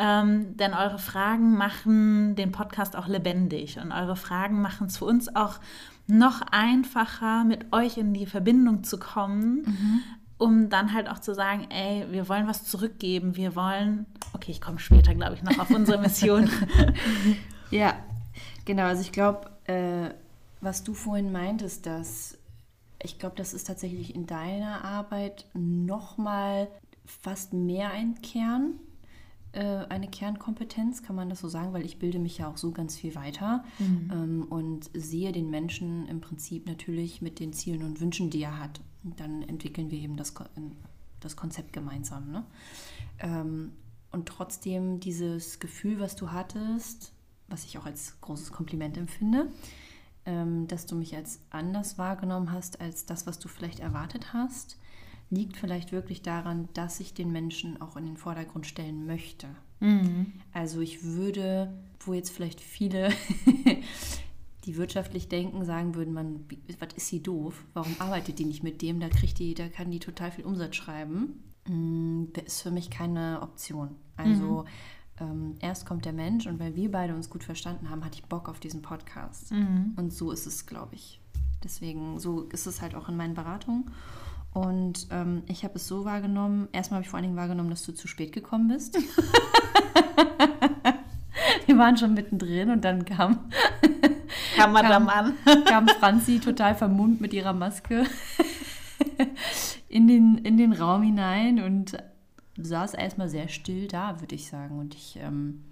Ähm, 0.00 0.56
denn 0.56 0.74
eure 0.74 0.98
Fragen 0.98 1.56
machen 1.56 2.36
den 2.36 2.52
Podcast 2.52 2.94
auch 2.94 3.08
lebendig 3.08 3.80
und 3.80 3.90
eure 3.90 4.14
Fragen 4.14 4.62
machen 4.62 4.86
es 4.86 4.98
für 4.98 5.06
uns 5.06 5.34
auch 5.34 5.58
noch 6.06 6.40
einfacher, 6.52 7.42
mit 7.42 7.72
euch 7.72 7.98
in 7.98 8.14
die 8.14 8.26
Verbindung 8.26 8.84
zu 8.84 8.98
kommen, 8.98 9.62
mhm. 9.66 10.02
um 10.38 10.70
dann 10.70 10.94
halt 10.94 11.08
auch 11.08 11.18
zu 11.18 11.34
sagen, 11.34 11.66
ey, 11.70 12.06
wir 12.12 12.28
wollen 12.28 12.46
was 12.46 12.64
zurückgeben, 12.64 13.34
wir 13.34 13.56
wollen, 13.56 14.06
okay, 14.34 14.52
ich 14.52 14.60
komme 14.60 14.78
später, 14.78 15.14
glaube 15.16 15.34
ich, 15.34 15.42
noch 15.42 15.58
auf 15.58 15.70
unsere 15.70 15.98
Mission. 16.00 16.48
ja, 17.72 17.94
genau, 18.64 18.84
also 18.84 19.02
ich 19.02 19.10
glaube, 19.10 19.50
äh, 19.64 20.10
was 20.60 20.84
du 20.84 20.94
vorhin 20.94 21.32
meintest, 21.32 21.86
dass 21.86 22.38
ich 23.02 23.18
glaube, 23.18 23.36
das 23.36 23.52
ist 23.52 23.66
tatsächlich 23.66 24.14
in 24.14 24.26
deiner 24.26 24.84
Arbeit 24.84 25.46
nochmal 25.54 26.68
fast 27.04 27.52
mehr 27.52 27.90
ein 27.90 28.20
Kern, 28.22 28.74
eine 29.60 30.08
Kernkompetenz, 30.08 31.02
kann 31.02 31.16
man 31.16 31.28
das 31.28 31.40
so 31.40 31.48
sagen, 31.48 31.72
weil 31.72 31.84
ich 31.84 31.98
bilde 31.98 32.18
mich 32.18 32.38
ja 32.38 32.48
auch 32.48 32.56
so 32.56 32.70
ganz 32.70 32.96
viel 32.96 33.14
weiter 33.14 33.64
mhm. 33.78 34.10
ähm, 34.12 34.46
und 34.48 34.90
sehe 34.94 35.32
den 35.32 35.50
Menschen 35.50 36.06
im 36.06 36.20
Prinzip 36.20 36.66
natürlich 36.66 37.22
mit 37.22 37.40
den 37.40 37.52
Zielen 37.52 37.82
und 37.82 38.00
Wünschen, 38.00 38.30
die 38.30 38.42
er 38.42 38.58
hat. 38.58 38.80
Und 39.04 39.20
dann 39.20 39.42
entwickeln 39.42 39.90
wir 39.90 39.98
eben 39.98 40.16
das, 40.16 40.34
das 41.20 41.36
Konzept 41.36 41.72
gemeinsam. 41.72 42.30
Ne? 42.30 42.44
Ähm, 43.18 43.72
und 44.10 44.26
trotzdem 44.26 45.00
dieses 45.00 45.60
Gefühl, 45.60 46.00
was 46.00 46.16
du 46.16 46.32
hattest, 46.32 47.12
was 47.48 47.64
ich 47.64 47.78
auch 47.78 47.86
als 47.86 48.20
großes 48.20 48.52
Kompliment 48.52 48.96
empfinde, 48.96 49.48
ähm, 50.26 50.66
dass 50.68 50.86
du 50.86 50.96
mich 50.96 51.16
als 51.16 51.40
anders 51.50 51.98
wahrgenommen 51.98 52.52
hast 52.52 52.80
als 52.80 53.06
das, 53.06 53.26
was 53.26 53.38
du 53.38 53.48
vielleicht 53.48 53.80
erwartet 53.80 54.32
hast, 54.32 54.78
liegt 55.30 55.56
vielleicht 55.56 55.92
wirklich 55.92 56.22
daran, 56.22 56.68
dass 56.74 57.00
ich 57.00 57.14
den 57.14 57.32
Menschen 57.32 57.80
auch 57.80 57.96
in 57.96 58.06
den 58.06 58.16
Vordergrund 58.16 58.66
stellen 58.66 59.06
möchte. 59.06 59.48
Mhm. 59.80 60.32
Also 60.52 60.80
ich 60.80 61.04
würde, 61.04 61.72
wo 62.00 62.14
jetzt 62.14 62.30
vielleicht 62.30 62.60
viele, 62.60 63.10
die 64.64 64.76
wirtschaftlich 64.76 65.28
denken, 65.28 65.64
sagen 65.64 65.94
würden, 65.94 66.14
man, 66.14 66.44
was 66.78 66.94
ist 66.96 67.08
sie 67.08 67.22
doof? 67.22 67.64
Warum 67.74 67.94
arbeitet 67.98 68.38
die 68.38 68.44
nicht 68.44 68.62
mit 68.62 68.82
dem? 68.82 69.00
Da 69.00 69.08
kriegt 69.08 69.38
die, 69.38 69.54
da 69.54 69.68
kann 69.68 69.90
die 69.90 70.00
total 70.00 70.30
viel 70.30 70.44
Umsatz 70.44 70.76
schreiben. 70.76 71.42
Mm, 71.66 72.32
das 72.32 72.44
ist 72.44 72.62
für 72.62 72.70
mich 72.70 72.90
keine 72.90 73.40
Option. 73.42 73.96
Also 74.16 74.64
mhm. 75.20 75.26
ähm, 75.26 75.54
erst 75.60 75.86
kommt 75.86 76.06
der 76.06 76.12
Mensch 76.12 76.46
und 76.46 76.58
weil 76.58 76.74
wir 76.74 76.90
beide 76.90 77.14
uns 77.14 77.28
gut 77.30 77.44
verstanden 77.44 77.90
haben, 77.90 78.04
hatte 78.04 78.18
ich 78.18 78.24
Bock 78.24 78.48
auf 78.48 78.60
diesen 78.60 78.82
Podcast. 78.82 79.52
Mhm. 79.52 79.92
Und 79.96 80.12
so 80.12 80.32
ist 80.32 80.46
es, 80.46 80.66
glaube 80.66 80.94
ich. 80.94 81.20
Deswegen, 81.62 82.18
so 82.18 82.42
ist 82.42 82.66
es 82.66 82.80
halt 82.80 82.94
auch 82.94 83.08
in 83.08 83.16
meinen 83.16 83.34
Beratungen. 83.34 83.90
Und 84.58 85.06
ähm, 85.12 85.44
ich 85.46 85.62
habe 85.62 85.76
es 85.76 85.86
so 85.86 86.04
wahrgenommen, 86.04 86.66
erstmal 86.72 86.96
habe 86.96 87.04
ich 87.04 87.10
vor 87.10 87.18
allen 87.18 87.26
Dingen 87.26 87.36
wahrgenommen, 87.36 87.70
dass 87.70 87.84
du 87.84 87.92
zu 87.92 88.08
spät 88.08 88.32
gekommen 88.32 88.66
bist. 88.66 88.98
Wir 91.66 91.78
waren 91.78 91.96
schon 91.96 92.14
mittendrin 92.14 92.70
und 92.70 92.82
dann 92.84 93.04
kam, 93.04 93.50
kam, 94.56 94.74
kam, 94.74 95.08
an. 95.08 95.34
kam 95.64 95.86
Franzi 95.86 96.40
total 96.40 96.74
vermummt 96.74 97.20
mit 97.20 97.32
ihrer 97.32 97.52
Maske 97.52 98.04
in 99.88 100.08
den, 100.08 100.38
in 100.38 100.56
den 100.56 100.72
Raum 100.72 101.02
hinein 101.02 101.62
und 101.62 101.96
saß 102.56 102.94
erstmal 102.94 103.28
sehr 103.28 103.46
still 103.46 103.86
da, 103.86 104.20
würde 104.20 104.34
ich 104.34 104.48
sagen. 104.48 104.80
Und 104.80 104.96
ich 104.96 105.20
ähm, 105.22 105.62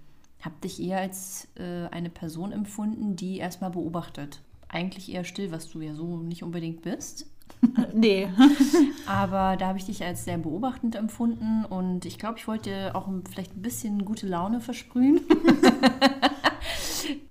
habe 0.43 0.55
dich 0.63 0.81
eher 0.81 1.01
als 1.01 1.49
äh, 1.57 1.89
eine 1.91 2.11
Person 2.11 2.53
empfunden, 2.53 3.17
die 3.17 3.39
erstmal 3.39 3.71
beobachtet. 3.71 4.43
Eigentlich 4.69 5.13
eher 5.13 5.25
still, 5.25 5.51
was 5.51 5.69
du 5.71 5.81
ja 5.81 5.95
so 5.95 6.19
nicht 6.19 6.45
unbedingt 6.45 6.83
bist. 6.83 7.27
nee. 7.95 8.29
Aber 9.07 9.57
da 9.57 9.69
habe 9.69 9.79
ich 9.79 9.87
dich 9.87 10.03
als 10.05 10.25
sehr 10.25 10.39
beobachtend 10.39 10.95
empfunden 10.95 11.65
und 11.65 12.05
ich 12.05 12.19
glaube, 12.19 12.39
ich 12.39 12.49
wollte 12.49 12.95
auch 12.95 13.09
vielleicht 13.31 13.57
ein 13.57 13.63
bisschen 13.63 14.05
gute 14.05 14.27
Laune 14.27 14.61
versprühen. 14.61 15.21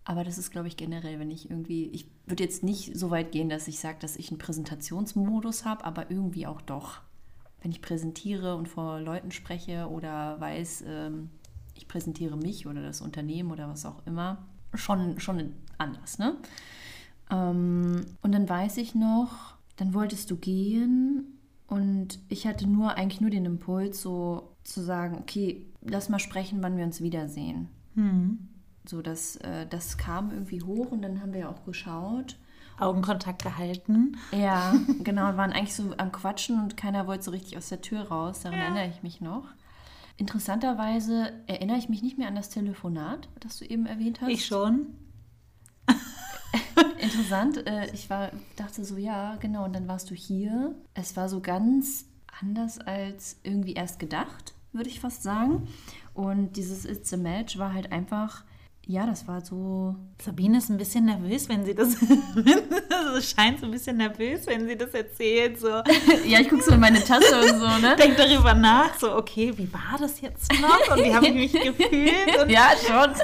Aber 0.06 0.24
das 0.24 0.38
ist, 0.38 0.52
glaube 0.52 0.68
ich, 0.68 0.78
generell, 0.78 1.20
wenn 1.20 1.32
ich 1.32 1.50
irgendwie, 1.50 1.88
ich 1.88 2.06
würde 2.28 2.44
jetzt 2.44 2.64
nicht 2.64 2.96
so 2.96 3.10
weit 3.10 3.32
gehen, 3.32 3.50
dass 3.50 3.68
ich 3.68 3.80
sage, 3.80 3.98
dass 4.00 4.16
ich 4.16 4.30
einen 4.30 4.38
Präsentationsmodus 4.38 5.66
habe, 5.66 5.84
aber 5.84 6.12
irgendwie 6.12 6.46
auch 6.46 6.62
doch. 6.62 7.02
Wenn 7.62 7.72
ich 7.72 7.82
präsentiere 7.82 8.56
und 8.56 8.70
vor 8.70 9.00
Leuten 9.00 9.32
spreche 9.32 9.90
oder 9.90 10.40
weiß, 10.40 10.84
ähm, 10.88 11.32
ich 11.74 11.88
präsentiere 11.88 12.38
mich 12.38 12.68
oder 12.68 12.84
das 12.84 13.02
Unternehmen 13.02 13.52
oder 13.52 13.68
was 13.68 13.86
auch 13.86 14.06
immer, 14.06 14.46
schon, 14.76 15.20
schon 15.20 15.54
anders, 15.80 16.20
ne? 16.20 16.38
Ähm, 17.32 18.06
und 18.22 18.32
dann 18.32 18.48
weiß 18.48 18.78
ich 18.78 18.94
noch, 18.94 19.55
dann 19.78 19.94
wolltest 19.94 20.32
du 20.32 20.38
gehen 20.38 21.40
und 21.68 22.20
ich 22.30 22.48
hatte 22.48 22.68
nur 22.68 22.96
eigentlich 22.96 23.22
nur 23.22 23.30
den 23.30 23.46
Impuls, 23.46 24.02
so 24.02 24.56
zu 24.64 24.82
sagen, 24.82 25.18
okay, 25.20 25.66
lass 25.82 26.10
mal 26.10 26.20
sprechen, 26.20 26.62
wann 26.62 26.78
wir 26.78 26.86
uns 26.86 27.02
wiedersehen. 27.02 27.70
Mhm. 27.96 28.50
So, 28.88 29.02
das, 29.02 29.38
äh, 29.38 29.66
das 29.68 29.98
kam 29.98 30.32
irgendwie 30.32 30.62
hoch 30.62 30.92
und 30.92 31.02
dann 31.02 31.22
haben 31.22 31.34
wir 31.34 31.42
ja 31.42 31.50
auch 31.50 31.66
geschaut. 31.66 32.38
Augenkontakt 32.78 33.44
gehalten. 33.44 34.18
Ja, 34.32 34.76
genau, 35.04 35.30
und 35.30 35.38
waren 35.38 35.54
eigentlich 35.54 35.74
so 35.76 35.94
am 35.98 36.12
Quatschen 36.12 36.60
und 36.62 36.78
keiner 36.78 37.08
wollte 37.08 37.24
so 37.24 37.32
richtig 37.32 37.58
aus 37.58 37.70
der 37.70 37.82
Tür 37.82 38.04
raus. 38.04 38.42
Daran 38.42 38.60
ja. 38.60 38.66
erinnere 38.66 38.90
ich 38.90 39.02
mich 39.02 39.22
noch. 39.22 39.48
Interessanterweise 40.18 41.34
erinnere 41.48 41.78
ich 41.78 41.90
mich 41.90 42.02
nicht 42.02 42.18
mehr 42.18 42.28
an 42.28 42.36
das 42.36 42.50
Telefonat, 42.50 43.28
das 43.40 43.60
du 43.60 43.66
eben 43.66 43.86
erwähnt 43.86 44.22
hast. 44.22 44.30
Ich 44.30 44.46
schon. 44.46 44.88
interessant. 47.00 47.66
Äh, 47.68 47.92
ich 47.94 48.10
war, 48.10 48.32
dachte 48.56 48.84
so, 48.84 48.98
ja, 48.98 49.38
genau. 49.40 49.66
Und 49.66 49.74
dann 49.74 49.88
warst 49.88 50.10
du 50.10 50.16
hier. 50.16 50.76
Es 50.94 51.16
war 51.16 51.30
so 51.30 51.42
ganz 51.42 52.06
anders 52.42 52.80
als 52.80 53.38
irgendwie 53.44 53.74
erst 53.74 54.00
gedacht, 54.00 54.54
würde 54.72 54.90
ich 54.90 55.00
fast 55.00 55.24
sagen. 55.24 55.68
Und 56.14 56.54
dieses 56.58 56.86
It's 56.86 57.14
a 57.14 57.18
Match 57.18 57.58
war 57.58 57.74
halt 57.74 57.92
einfach 57.92 58.44
ja, 58.88 59.06
das 59.08 59.28
war 59.28 59.42
so. 59.42 59.96
Sabine 60.24 60.60
ist 60.60 60.70
ein 60.70 60.78
bisschen 60.78 61.06
nervös, 61.06 61.50
wenn 61.50 61.66
sie 61.66 61.74
das. 61.74 61.96
also 62.90 63.22
scheint 63.22 63.60
so 63.60 63.66
ein 63.66 63.72
bisschen 63.72 63.98
nervös, 63.98 64.46
wenn 64.46 64.68
sie 64.68 64.78
das 64.78 64.94
erzählt. 64.94 65.60
So. 65.60 65.70
ja, 66.28 66.40
ich 66.40 66.50
gucke 66.50 66.62
so 66.62 66.72
in 66.72 66.80
meine 66.80 67.04
Tasse 67.04 67.40
und 67.40 67.60
so, 67.60 67.68
ne? 67.80 67.96
Denk 67.96 68.16
darüber 68.16 68.54
nach, 68.54 68.98
so, 69.00 69.16
okay, 69.16 69.54
wie 69.58 69.72
war 69.74 69.98
das 70.00 70.22
jetzt 70.22 70.52
noch? 70.62 70.96
Und 70.96 71.04
wie 71.04 71.14
habe 71.14 71.28
ich 71.28 71.34
mich 71.34 71.52
gefühlt? 71.54 72.48
ja, 72.48 72.74
schon. 72.86 73.16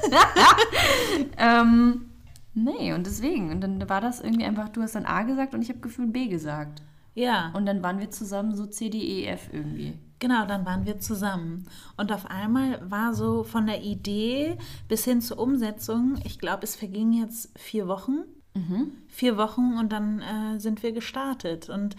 ähm, 1.38 2.11
nee, 2.54 2.94
und 2.94 3.06
deswegen. 3.06 3.52
Und 3.52 3.62
dann 3.62 3.90
war 3.90 4.02
das 4.02 4.22
irgendwie 4.22 4.46
einfach, 4.46 4.70
du 4.70 4.82
hast 4.82 4.96
dann 4.96 5.06
A 5.06 5.24
gesagt 5.24 5.54
und 5.54 5.62
ich 5.62 5.70
habe 5.70 5.80
gefühlt 5.80 6.14
B 6.14 6.28
gesagt. 6.28 6.82
Ja. 7.14 7.52
Und 7.54 7.66
dann 7.66 7.84
waren 7.84 8.00
wir 8.00 8.10
zusammen 8.12 8.56
so 8.56 8.66
C, 8.66 8.90
D, 8.90 8.98
E, 8.98 9.26
F 9.26 9.50
irgendwie. 9.52 9.94
Genau, 10.20 10.46
dann 10.46 10.66
waren 10.66 10.86
wir 10.86 11.00
zusammen. 11.00 11.66
Und 11.98 12.12
auf 12.12 12.30
einmal 12.30 12.80
war 12.90 13.14
so 13.14 13.44
von 13.44 13.66
der 13.66 13.82
Idee 13.82 14.58
bis 14.88 15.04
hin 15.04 15.20
zur 15.20 15.40
Umsetzung, 15.40 16.20
ich 16.24 16.38
glaube, 16.38 16.64
es 16.64 16.76
vergingen 16.76 17.14
jetzt 17.14 17.58
vier 17.58 17.88
Wochen. 17.88 18.20
Mhm. 18.54 18.92
Vier 19.08 19.38
Wochen 19.38 19.78
und 19.80 19.92
dann 19.92 20.22
äh, 20.22 20.60
sind 20.60 20.84
wir 20.84 20.92
gestartet. 20.92 21.70
Und 21.70 21.96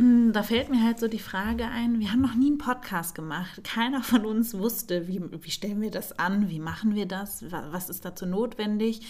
da 0.00 0.44
fällt 0.44 0.70
mir 0.70 0.84
halt 0.84 1.00
so 1.00 1.08
die 1.08 1.18
Frage 1.18 1.66
ein, 1.66 1.98
wir 1.98 2.12
haben 2.12 2.20
noch 2.20 2.36
nie 2.36 2.46
einen 2.46 2.58
Podcast 2.58 3.16
gemacht. 3.16 3.64
Keiner 3.64 4.02
von 4.02 4.24
uns 4.24 4.56
wusste, 4.56 5.08
wie, 5.08 5.20
wie 5.20 5.50
stellen 5.50 5.80
wir 5.80 5.90
das 5.90 6.16
an, 6.18 6.48
wie 6.48 6.60
machen 6.60 6.94
wir 6.94 7.06
das, 7.06 7.44
was 7.50 7.88
ist 7.88 8.04
dazu 8.04 8.24
notwendig. 8.24 9.00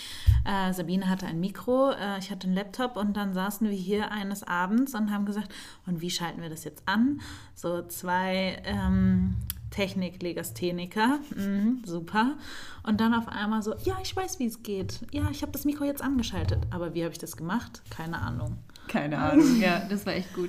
Äh, 0.46 0.72
Sabine 0.72 1.08
hatte 1.08 1.26
ein 1.26 1.40
Mikro, 1.40 1.90
äh, 1.90 2.18
ich 2.18 2.30
hatte 2.30 2.46
einen 2.46 2.56
Laptop 2.56 2.96
und 2.96 3.18
dann 3.18 3.34
saßen 3.34 3.68
wir 3.68 3.76
hier 3.76 4.10
eines 4.10 4.44
Abends 4.44 4.94
und 4.94 5.12
haben 5.12 5.26
gesagt, 5.26 5.54
und 5.86 6.00
wie 6.00 6.08
schalten 6.08 6.40
wir 6.40 6.48
das 6.48 6.64
jetzt 6.64 6.82
an? 6.86 7.20
So 7.54 7.82
zwei 7.82 8.62
ähm, 8.64 9.36
Technik-Legastheniker, 9.70 11.18
mhm, 11.36 11.82
super. 11.84 12.38
Und 12.82 12.98
dann 13.02 13.12
auf 13.12 13.28
einmal 13.28 13.62
so, 13.62 13.74
ja, 13.84 13.98
ich 14.02 14.16
weiß, 14.16 14.38
wie 14.38 14.46
es 14.46 14.62
geht. 14.62 15.00
Ja, 15.12 15.28
ich 15.30 15.42
habe 15.42 15.52
das 15.52 15.66
Mikro 15.66 15.84
jetzt 15.84 16.00
angeschaltet. 16.00 16.66
Aber 16.70 16.94
wie 16.94 17.04
habe 17.04 17.12
ich 17.12 17.18
das 17.18 17.36
gemacht? 17.36 17.82
Keine 17.90 18.18
Ahnung. 18.18 18.56
Keine 18.88 19.18
Ahnung, 19.18 19.60
ja, 19.60 19.80
das 19.90 20.06
war 20.06 20.14
echt 20.14 20.32
gut. 20.32 20.48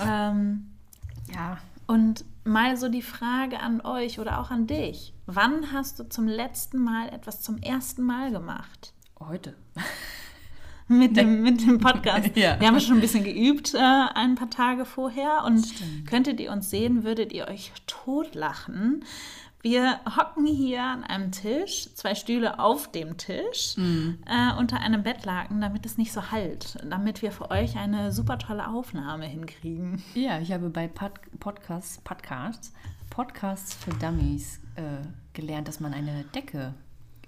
Ähm, 0.00 0.70
ja, 1.32 1.58
und 1.86 2.24
mal 2.44 2.76
so 2.76 2.88
die 2.88 3.02
Frage 3.02 3.60
an 3.60 3.80
euch 3.80 4.18
oder 4.20 4.40
auch 4.40 4.50
an 4.50 4.66
dich. 4.66 5.12
Wann 5.26 5.72
hast 5.72 5.98
du 5.98 6.08
zum 6.08 6.26
letzten 6.26 6.78
Mal 6.82 7.08
etwas 7.08 7.40
zum 7.42 7.58
ersten 7.58 8.02
Mal 8.02 8.30
gemacht? 8.30 8.92
Heute. 9.18 9.54
mit, 10.88 11.16
dem, 11.16 11.42
mit 11.42 11.62
dem 11.62 11.78
Podcast. 11.78 12.30
Ja. 12.36 12.58
Wir 12.60 12.68
haben 12.68 12.80
schon 12.80 12.96
ein 12.96 13.00
bisschen 13.00 13.24
geübt 13.24 13.74
äh, 13.74 13.78
ein 13.78 14.34
paar 14.34 14.50
Tage 14.50 14.84
vorher 14.84 15.44
und 15.46 15.64
könntet 16.06 16.40
ihr 16.40 16.52
uns 16.52 16.70
sehen, 16.70 17.04
würdet 17.04 17.32
ihr 17.32 17.48
euch 17.48 17.72
totlachen, 17.86 19.04
wir 19.64 19.98
hocken 20.04 20.44
hier 20.44 20.82
an 20.82 21.04
einem 21.04 21.32
Tisch, 21.32 21.88
zwei 21.94 22.14
Stühle 22.14 22.58
auf 22.58 22.92
dem 22.92 23.16
Tisch, 23.16 23.78
mhm. 23.78 24.18
äh, 24.26 24.54
unter 24.58 24.78
einem 24.80 25.02
Bettlaken, 25.02 25.62
damit 25.62 25.86
es 25.86 25.96
nicht 25.96 26.12
so 26.12 26.30
halt, 26.30 26.76
damit 26.88 27.22
wir 27.22 27.32
für 27.32 27.50
euch 27.50 27.76
eine 27.78 28.12
super 28.12 28.38
tolle 28.38 28.68
Aufnahme 28.68 29.24
hinkriegen. 29.24 30.02
Ja, 30.14 30.38
ich 30.38 30.52
habe 30.52 30.68
bei 30.68 30.86
Pod 30.86 31.12
Podcasts, 31.40 31.98
Podcasts, 32.04 32.74
Podcasts 33.08 33.72
für 33.74 33.92
Dummies 33.92 34.60
äh, 34.76 35.06
gelernt, 35.32 35.66
dass 35.66 35.80
man 35.80 35.94
eine 35.94 36.24
Decke 36.34 36.74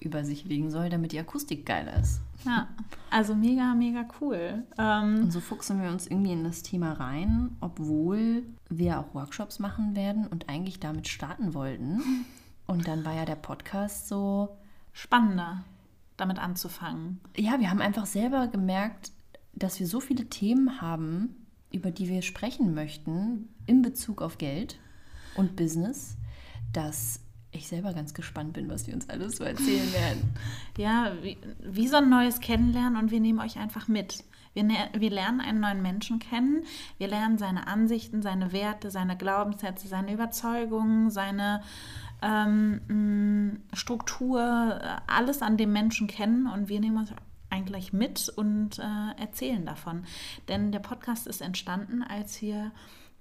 über 0.01 0.23
sich 0.23 0.45
legen 0.45 0.71
soll, 0.71 0.91
damit 0.91 1.13
die 1.13 1.19
Akustik 1.19 1.65
geil 1.65 1.91
ist. 2.03 2.21
Ja, 2.47 2.69
also 3.11 3.35
mega, 3.35 3.75
mega 3.75 4.07
cool. 4.21 4.65
Ähm, 4.79 5.25
und 5.25 5.31
so 5.33 5.41
fuchsen 5.41 5.83
wir 5.83 5.91
uns 5.91 6.07
irgendwie 6.07 6.33
in 6.33 6.45
das 6.45 6.63
Thema 6.63 6.93
rein, 6.93 7.57
obwohl 7.61 8.45
wir 8.69 9.01
auch 9.01 9.15
Workshops 9.15 9.59
machen 9.59 9.97
werden 9.97 10.27
und 10.27 10.49
eigentlich 10.49 10.81
damit 10.81 11.09
starten 11.09 11.55
wollten. 11.55 12.01
Und 12.67 12.89
dann 12.89 13.05
war 13.05 13.15
ja 13.15 13.25
der 13.25 13.37
Podcast 13.37 14.09
so 14.09 14.57
spannender, 14.93 15.65
damit 16.17 16.39
anzufangen. 16.39 17.21
Ja, 17.37 17.61
wir 17.61 17.71
haben 17.71 17.81
einfach 17.81 18.07
selber 18.07 18.49
gemerkt, 18.49 19.13
dass 19.55 19.81
wir 19.81 19.87
so 19.87 20.01
viele 20.01 20.27
Themen 20.27 20.81
haben, 20.81 21.47
über 21.73 21.91
die 21.91 22.09
wir 22.09 22.23
sprechen 22.23 22.75
möchten 22.75 23.49
in 23.67 23.83
Bezug 23.83 24.23
auf 24.23 24.39
Geld 24.39 24.79
und 25.37 25.57
Business, 25.57 26.17
dass 26.73 27.21
ich 27.53 27.69
selber 27.69 27.93
ganz 27.93 28.15
gespannt 28.15 28.53
bin, 28.53 28.69
was 28.69 28.87
wir 28.87 28.95
uns 28.95 29.09
alles 29.09 29.37
so 29.37 29.45
erzählen 29.45 29.93
werden. 29.93 30.35
Ja, 30.77 31.13
wie, 31.23 31.39
wie 31.63 31.89
so 31.89 31.97
ein 31.97 32.09
neues 32.09 32.41
Kennenlernen 32.41 33.01
und 33.01 33.11
wir 33.11 33.21
nehmen 33.21 33.41
euch 33.41 33.59
einfach 33.59 33.89
mit. 33.89 34.25
Wir, 34.55 34.67
wir, 34.95 35.11
lernen 35.11 35.41
einen 35.41 35.61
neuen 35.61 35.83
Menschen 35.83 36.19
kennen. 36.19 36.65
Wir 36.97 37.09
lernen 37.09 37.37
seine 37.37 37.67
Ansichten, 37.67 38.23
seine 38.23 38.53
Werte, 38.53 38.91
seine 38.91 39.17
Glaubenssätze, 39.17 39.87
seine 39.87 40.15
Überzeugungen, 40.15 41.11
seine 41.11 41.63
ähm, 42.23 43.61
Struktur, 43.75 44.81
alles 45.07 45.43
an 45.43 45.57
dem 45.57 45.73
Menschen 45.73 46.07
kennen 46.07 46.47
und 46.47 46.69
wir 46.69 46.81
nehmen 46.81 46.97
uns 46.97 47.11
eigentlich 47.51 47.93
mit 47.93 48.29
und 48.31 48.79
äh, 48.79 49.21
erzählen 49.21 49.65
davon. 49.65 50.05
Denn 50.49 50.73
der 50.73 50.81
Podcast 50.81 51.27
ist 51.27 51.43
entstanden, 51.43 52.03
als 52.03 52.41
wir 52.43 52.73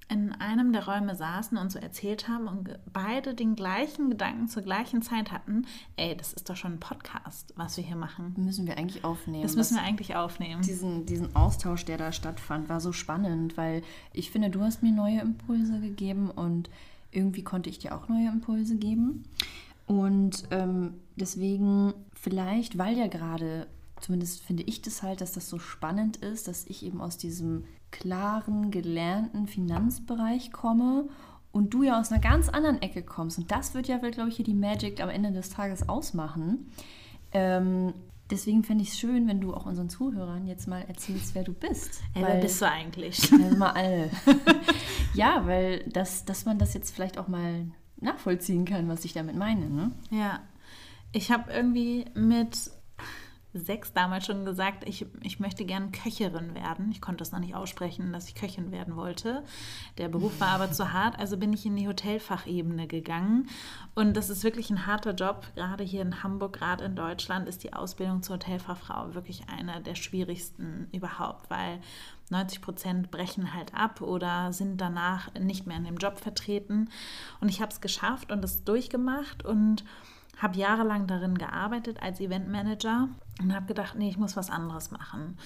in 0.08 0.32
einem 0.34 0.72
der 0.72 0.88
Räume 0.88 1.16
saßen 1.16 1.58
und 1.58 1.72
so 1.72 1.80
erzählt 1.80 2.28
haben 2.28 2.48
und 2.48 2.78
beide 2.94 3.34
den 3.34 3.56
gleichen 3.56 4.10
Gedanken 4.10 4.48
zur 4.48 4.62
gleichen 4.62 5.02
Zeit 5.02 5.32
hatten, 5.32 5.66
ey, 5.96 6.16
das 6.16 6.34
ist 6.34 6.50
doch 6.50 6.56
schon 6.56 6.74
ein 6.74 6.80
Podcast, 6.80 7.54
was 7.56 7.78
wir 7.78 7.84
hier 7.84 7.96
machen. 7.96 8.36
Müssen 8.38 8.68
wir 8.68 8.78
eigentlich 8.78 9.04
aufnehmen. 9.04 9.42
Das 9.42 9.56
müssen 9.56 9.78
wir 9.78 9.84
eigentlich 9.84 10.16
aufnehmen. 10.16 10.62
Diesen, 10.62 11.08
diesen 11.08 11.36
Austausch, 11.36 11.86
der 11.86 11.98
da 11.98 12.12
stattfand, 12.12 12.70
war 12.70 12.80
so 12.80 12.92
spannend, 12.92 13.58
weil 13.58 13.82
ich 14.14 14.30
finde, 14.30 14.52
du 14.52 14.62
hast 14.62 14.84
mir 14.84 14.92
neue 14.92 15.22
Impulse 15.22 15.80
gegeben 15.80 16.30
und 16.30 16.70
irgendwie 17.12 17.44
konnte 17.44 17.70
ich 17.70 17.80
dir 17.80 17.96
auch 17.96 18.08
neue 18.08 18.28
Impulse 18.28 18.78
geben. 18.78 19.24
Und 19.88 20.44
ähm, 20.52 20.96
deswegen 21.16 21.94
vielleicht, 22.14 22.78
weil 22.78 22.98
ja 22.98 23.08
gerade 23.08 23.68
zumindest 24.02 24.44
finde 24.44 24.64
ich 24.64 24.82
das 24.82 25.04
halt, 25.04 25.22
dass 25.22 25.34
das 25.34 25.50
so 25.50 25.60
spannend 25.60 26.18
ist, 26.18 26.48
dass 26.48 26.66
ich 26.68 26.84
eben 26.84 27.02
aus 27.02 27.18
diesem 27.18 27.66
klaren, 27.92 28.72
gelernten 28.72 29.48
Finanzbereich 29.48 30.52
komme 30.52 31.08
und 31.52 31.74
du 31.74 31.84
ja 31.84 32.00
aus 32.00 32.12
einer 32.12 32.22
ganz 32.22 32.50
anderen 32.50 32.82
Ecke 32.82 33.02
kommst. 33.02 33.38
Und 33.38 33.52
das 33.52 33.74
wird 33.74 33.88
ja, 33.88 33.98
glaube 33.98 34.30
ich, 34.30 34.36
hier 34.36 34.46
die 34.46 34.54
Magic 34.54 35.02
am 35.02 35.10
Ende 35.10 35.32
des 35.32 35.50
Tages 35.50 35.88
ausmachen. 35.88 36.70
Ähm, 37.32 37.94
deswegen 38.30 38.64
fände 38.64 38.84
ich 38.84 38.90
es 38.90 39.00
schön, 39.00 39.28
wenn 39.28 39.40
du 39.40 39.54
auch 39.54 39.66
unseren 39.66 39.90
Zuhörern 39.90 40.48
jetzt 40.48 40.68
mal 40.68 40.82
erzählst, 40.82 41.34
wer 41.34 41.44
du 41.44 41.54
bist. 41.54 42.02
Ey, 42.14 42.24
weil, 42.24 42.34
wer 42.34 42.42
bist 42.42 42.62
du 42.62 42.70
eigentlich? 42.70 43.32
Also 43.32 43.56
mal 43.56 43.72
alle. 43.72 44.10
ja, 45.14 45.46
weil 45.46 45.86
das, 45.88 46.26
dass 46.26 46.44
man 46.46 46.60
das 46.60 46.74
jetzt 46.74 46.94
vielleicht 46.94 47.18
auch 47.18 47.30
mal 47.30 47.68
nachvollziehen 48.02 48.66
kann, 48.66 48.90
was 48.90 49.06
ich 49.06 49.14
damit 49.14 49.36
meine. 49.36 49.70
Ne? 49.70 49.92
Ja. 50.10 50.42
Ich 51.14 51.32
habe 51.32 51.52
irgendwie 51.54 52.06
mit 52.14 52.72
sechs 53.60 53.94
damals 53.94 54.26
schon 54.26 54.46
gesagt, 54.46 54.88
ich, 54.88 55.06
ich 55.22 55.40
möchte 55.40 55.66
gern 55.66 55.92
Köcherin 55.92 56.56
werden. 56.56 56.92
Ich 56.92 57.02
konnte 57.02 57.24
es 57.24 57.32
noch 57.32 57.40
nicht 57.40 57.56
aussprechen, 57.56 58.14
dass 58.14 58.28
ich 58.28 58.36
Köchin 58.36 58.72
werden 58.72 58.96
wollte. 58.96 59.44
Der 59.98 60.10
Beruf 60.10 60.40
war 60.40 60.50
aber 60.50 60.72
zu 60.74 60.94
hart, 60.94 61.18
also 61.20 61.38
bin 61.38 61.54
ich 61.54 61.66
in 61.66 61.76
die 61.76 61.88
Hotelfachebene 61.88 62.88
gegangen. 62.88 63.48
Und 63.94 64.16
das 64.16 64.30
ist 64.30 64.44
wirklich 64.44 64.70
ein 64.70 64.86
harter 64.86 65.14
Job. 65.14 65.48
Gerade 65.56 65.84
hier 65.84 66.02
in 66.02 66.24
Hamburg, 66.24 66.54
gerade 66.54 66.86
in 66.86 66.96
Deutschland, 66.96 67.48
ist 67.48 67.64
die 67.64 67.74
Ausbildung 67.74 68.24
zur 68.24 68.36
Hotelfachfrau 68.36 69.14
wirklich 69.14 69.50
einer 69.50 69.80
der 69.80 69.96
schwierigsten 69.96 70.88
überhaupt, 70.92 71.50
weil 71.50 71.80
90 72.30 72.62
Prozent 72.62 73.12
brechen 73.12 73.54
halt 73.54 73.74
ab 73.74 74.02
oder 74.02 74.52
sind 74.52 74.82
danach 74.82 75.34
nicht 75.36 75.68
mehr 75.68 75.78
in 75.78 75.84
dem 75.84 75.98
Job 75.98 76.20
vertreten. 76.20 76.90
Und 77.40 77.50
ich 77.50 77.62
habe 77.62 77.72
es 77.72 77.82
geschafft 77.82 78.32
und 78.32 78.44
es 78.44 78.64
durchgemacht 78.64 79.46
und 79.46 79.84
habe 80.38 80.58
jahrelang 80.58 81.08
darin 81.08 81.38
gearbeitet 81.38 82.02
als 82.02 82.20
Eventmanager 82.20 83.10
und 83.42 83.54
habe 83.54 83.66
gedacht, 83.66 83.96
nee, 83.98 84.10
ich 84.10 84.18
muss 84.18 84.36
was 84.36 84.50
anderes 84.50 84.92
machen. 84.92 85.38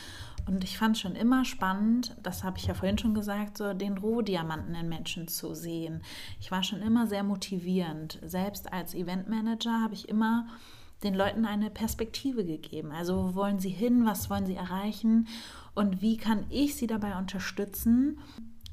Und 0.48 0.64
ich 0.64 0.78
fand 0.78 0.98
schon 0.98 1.16
immer 1.16 1.46
spannend, 1.46 2.16
das 2.24 2.44
habe 2.44 2.58
ich 2.58 2.66
ja 2.66 2.74
vorhin 2.74 2.98
schon 2.98 3.14
gesagt, 3.14 3.58
so 3.58 3.74
den 3.74 3.98
Rohdiamanten 3.98 4.74
in 4.76 4.90
Menschen 4.90 5.28
zu 5.28 5.54
sehen. 5.54 6.02
Ich 6.40 6.50
war 6.50 6.64
schon 6.64 6.82
immer 6.82 7.08
sehr 7.08 7.24
motivierend. 7.24 8.20
Selbst 8.24 8.74
als 8.74 8.96
Eventmanager 8.96 9.82
habe 9.82 9.94
ich 9.94 10.10
immer 10.10 10.48
den 11.04 11.14
Leuten 11.14 11.46
eine 11.46 11.70
Perspektive 11.70 12.46
gegeben. 12.46 12.92
Also 12.92 13.30
wo 13.30 13.36
wollen 13.36 13.60
sie 13.60 13.70
hin, 13.70 14.06
was 14.06 14.30
wollen 14.30 14.46
sie 14.46 14.56
erreichen 14.56 15.28
und 15.76 16.02
wie 16.02 16.18
kann 16.18 16.46
ich 16.50 16.76
sie 16.76 16.88
dabei 16.88 17.18
unterstützen, 17.18 18.20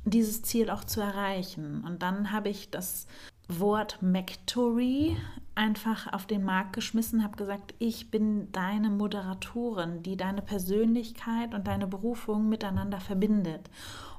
dieses 0.07 0.42
Ziel 0.42 0.71
auch 0.71 0.85
zu 0.85 1.01
erreichen. 1.01 1.85
Und 1.85 2.03
dann 2.03 2.33
habe 2.33 2.49
ich 2.49 2.71
das 2.71 3.07
Wort 3.49 4.01
Mactory 4.01 5.16
einfach 5.55 6.12
auf 6.12 6.27
den 6.27 6.45
Markt 6.45 6.75
geschmissen, 6.75 7.23
habe 7.23 7.37
gesagt, 7.37 7.75
ich 7.79 8.11
bin 8.11 8.51
deine 8.53 8.90
Moderatorin, 8.90 10.03
die 10.03 10.16
deine 10.16 10.42
Persönlichkeit 10.42 11.55
und 11.55 11.66
deine 11.66 11.87
Berufung 11.87 12.49
miteinander 12.49 13.01
verbindet 13.01 13.71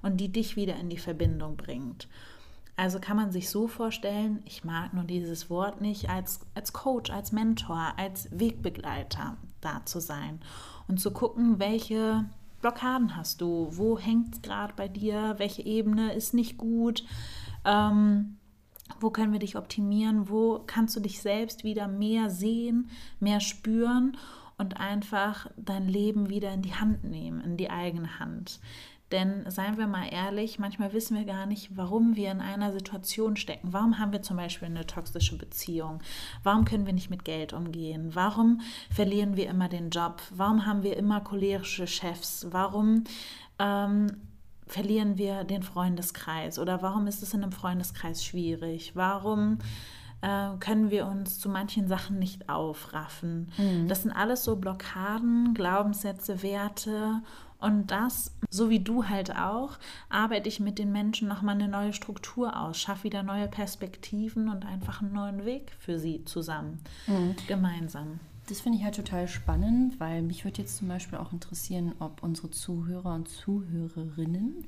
und 0.02 0.17
die 0.17 0.32
dich 0.32 0.56
wieder 0.56 0.76
in 0.76 0.89
die 0.89 0.97
Verbindung 0.97 1.56
bringt. 1.58 2.08
Also 2.76 3.00
kann 3.00 3.17
man 3.17 3.32
sich 3.32 3.50
so 3.50 3.67
vorstellen, 3.67 4.41
ich 4.45 4.63
mag 4.63 4.93
nur 4.93 5.04
dieses 5.04 5.50
Wort 5.50 5.82
nicht, 5.82 6.10
als, 6.10 6.41
als 6.54 6.73
Coach, 6.73 7.10
als 7.10 7.32
Mentor, 7.32 7.93
als 7.97 8.30
Wegbegleiter 8.32 9.38
da 9.62 9.84
zu 9.86 10.00
sein 10.00 10.39
und 10.88 11.00
zu 11.00 11.12
gucken, 11.12 11.60
welche 11.60 12.26
Blockaden 12.67 13.15
hast 13.15 13.39
du, 13.39 13.69
wo 13.71 13.97
hängt 13.97 14.34
es 14.34 14.41
gerade 14.41 14.73
bei 14.75 14.89
dir, 14.89 15.36
welche 15.38 15.65
Ebene 15.65 16.12
ist 16.12 16.34
nicht 16.34 16.58
gut. 16.58 17.06
Ähm, 17.63 18.36
wo 18.99 19.10
können 19.10 19.32
wir 19.32 19.39
dich 19.39 19.56
optimieren? 19.56 20.27
Wo 20.27 20.63
kannst 20.67 20.93
du 20.97 20.99
dich 20.99 21.21
selbst 21.21 21.63
wieder 21.63 21.88
mehr 21.88 22.30
sehen, 22.30 22.89
mehr 23.21 23.39
spüren 23.39 24.17
und 24.58 24.82
einfach 24.82 25.49
dein 25.56 25.88
Leben 25.88 26.27
wieder 26.30 26.51
in 26.51 26.62
die 26.62 26.75
Hand 26.75 27.06
nehmen, 27.06 27.39
in 27.39 27.56
die 27.56 27.69
eigene 27.69 28.19
Hand? 28.19 28.60
Denn 29.12 29.50
seien 29.50 29.78
wir 29.78 29.88
mal 29.88 30.08
ehrlich, 30.12 30.60
manchmal 30.60 30.91
wissen 30.91 31.15
wir 31.15 31.24
gar 31.24 31.46
nicht, 31.46 31.78
warum 31.78 32.17
wir 32.17 32.30
in 32.30 32.41
einer 32.41 32.74
Situation 32.74 33.38
stecken. 33.38 33.72
Warum 33.72 34.00
haben 34.00 34.12
wir 34.12 34.22
zum 34.22 34.36
Beispiel 34.36 34.67
eine 34.67 34.86
toxische 34.86 35.38
Beziehung? 35.38 36.02
Warum 36.43 36.65
können 36.65 36.86
wir 36.86 36.93
nicht 36.93 37.10
mit 37.10 37.24
Geld 37.24 37.54
umgehen? 37.54 38.15
Warum 38.15 38.60
verlieren 38.93 39.38
wir 39.38 39.50
immer 39.50 39.70
den 39.70 39.91
Job? 39.91 40.22
Warum 40.32 40.65
haben 40.65 40.84
wir 40.84 40.98
immer 40.98 41.22
cholerische 41.22 41.88
Chefs? 41.88 42.48
Warum 42.52 43.06
ähm, 43.60 44.08
verlieren 44.67 45.17
wir 45.17 45.46
den 45.46 45.63
Freundeskreis? 45.63 46.60
Oder 46.60 46.82
warum 46.82 47.08
ist 47.08 47.24
es 47.24 47.34
in 47.34 47.43
einem 47.43 47.54
Freundeskreis 47.54 48.24
schwierig? 48.26 48.91
Warum 48.96 49.60
äh, 50.22 50.50
können 50.60 50.91
wir 50.91 51.08
uns 51.08 51.39
zu 51.39 51.48
manchen 51.48 51.88
Sachen 51.88 52.20
nicht 52.20 52.50
aufraffen? 52.50 53.52
Mhm. 53.58 53.88
Das 53.88 54.04
sind 54.04 54.12
alles 54.12 54.43
so 54.43 54.58
Blockaden, 54.58 55.54
Glaubenssätze, 55.54 56.43
Werte. 56.43 57.22
Und 57.60 57.88
das, 57.89 58.32
so 58.50 58.70
wie 58.70 58.80
du 58.80 59.06
halt 59.06 59.36
auch, 59.36 59.78
arbeite 60.10 60.48
ich 60.48 60.60
mit 60.60 60.78
den 60.78 60.91
Menschen 60.91 61.28
nochmal 61.28 61.56
eine 61.56 61.67
neue 61.67 61.93
Struktur 61.93 62.60
aus, 62.60 62.80
schaffe 62.80 63.06
wieder 63.06 63.24
neue 63.24 63.48
Perspektiven 63.48 64.50
und 64.50 64.65
einfach 64.65 65.02
einen 65.02 65.13
neuen 65.13 65.43
Weg 65.46 65.72
für 65.80 65.98
sie 65.98 66.24
zusammen, 66.26 66.80
mhm. 67.08 67.36
gemeinsam. 67.48 68.20
Das 68.48 68.62
finde 68.62 68.78
ich 68.78 68.84
halt 68.84 68.96
total 68.96 69.28
spannend, 69.28 70.00
weil 70.00 70.22
mich 70.22 70.46
würde 70.46 70.62
jetzt 70.62 70.78
zum 70.78 70.88
Beispiel 70.88 71.17
auch 71.17 71.34
interessieren, 71.34 71.93
ob 72.00 72.24
unsere 72.24 72.52
Zuhörer 72.52 73.15
und 73.15 73.28
Zuhörerinnen, 73.28 74.65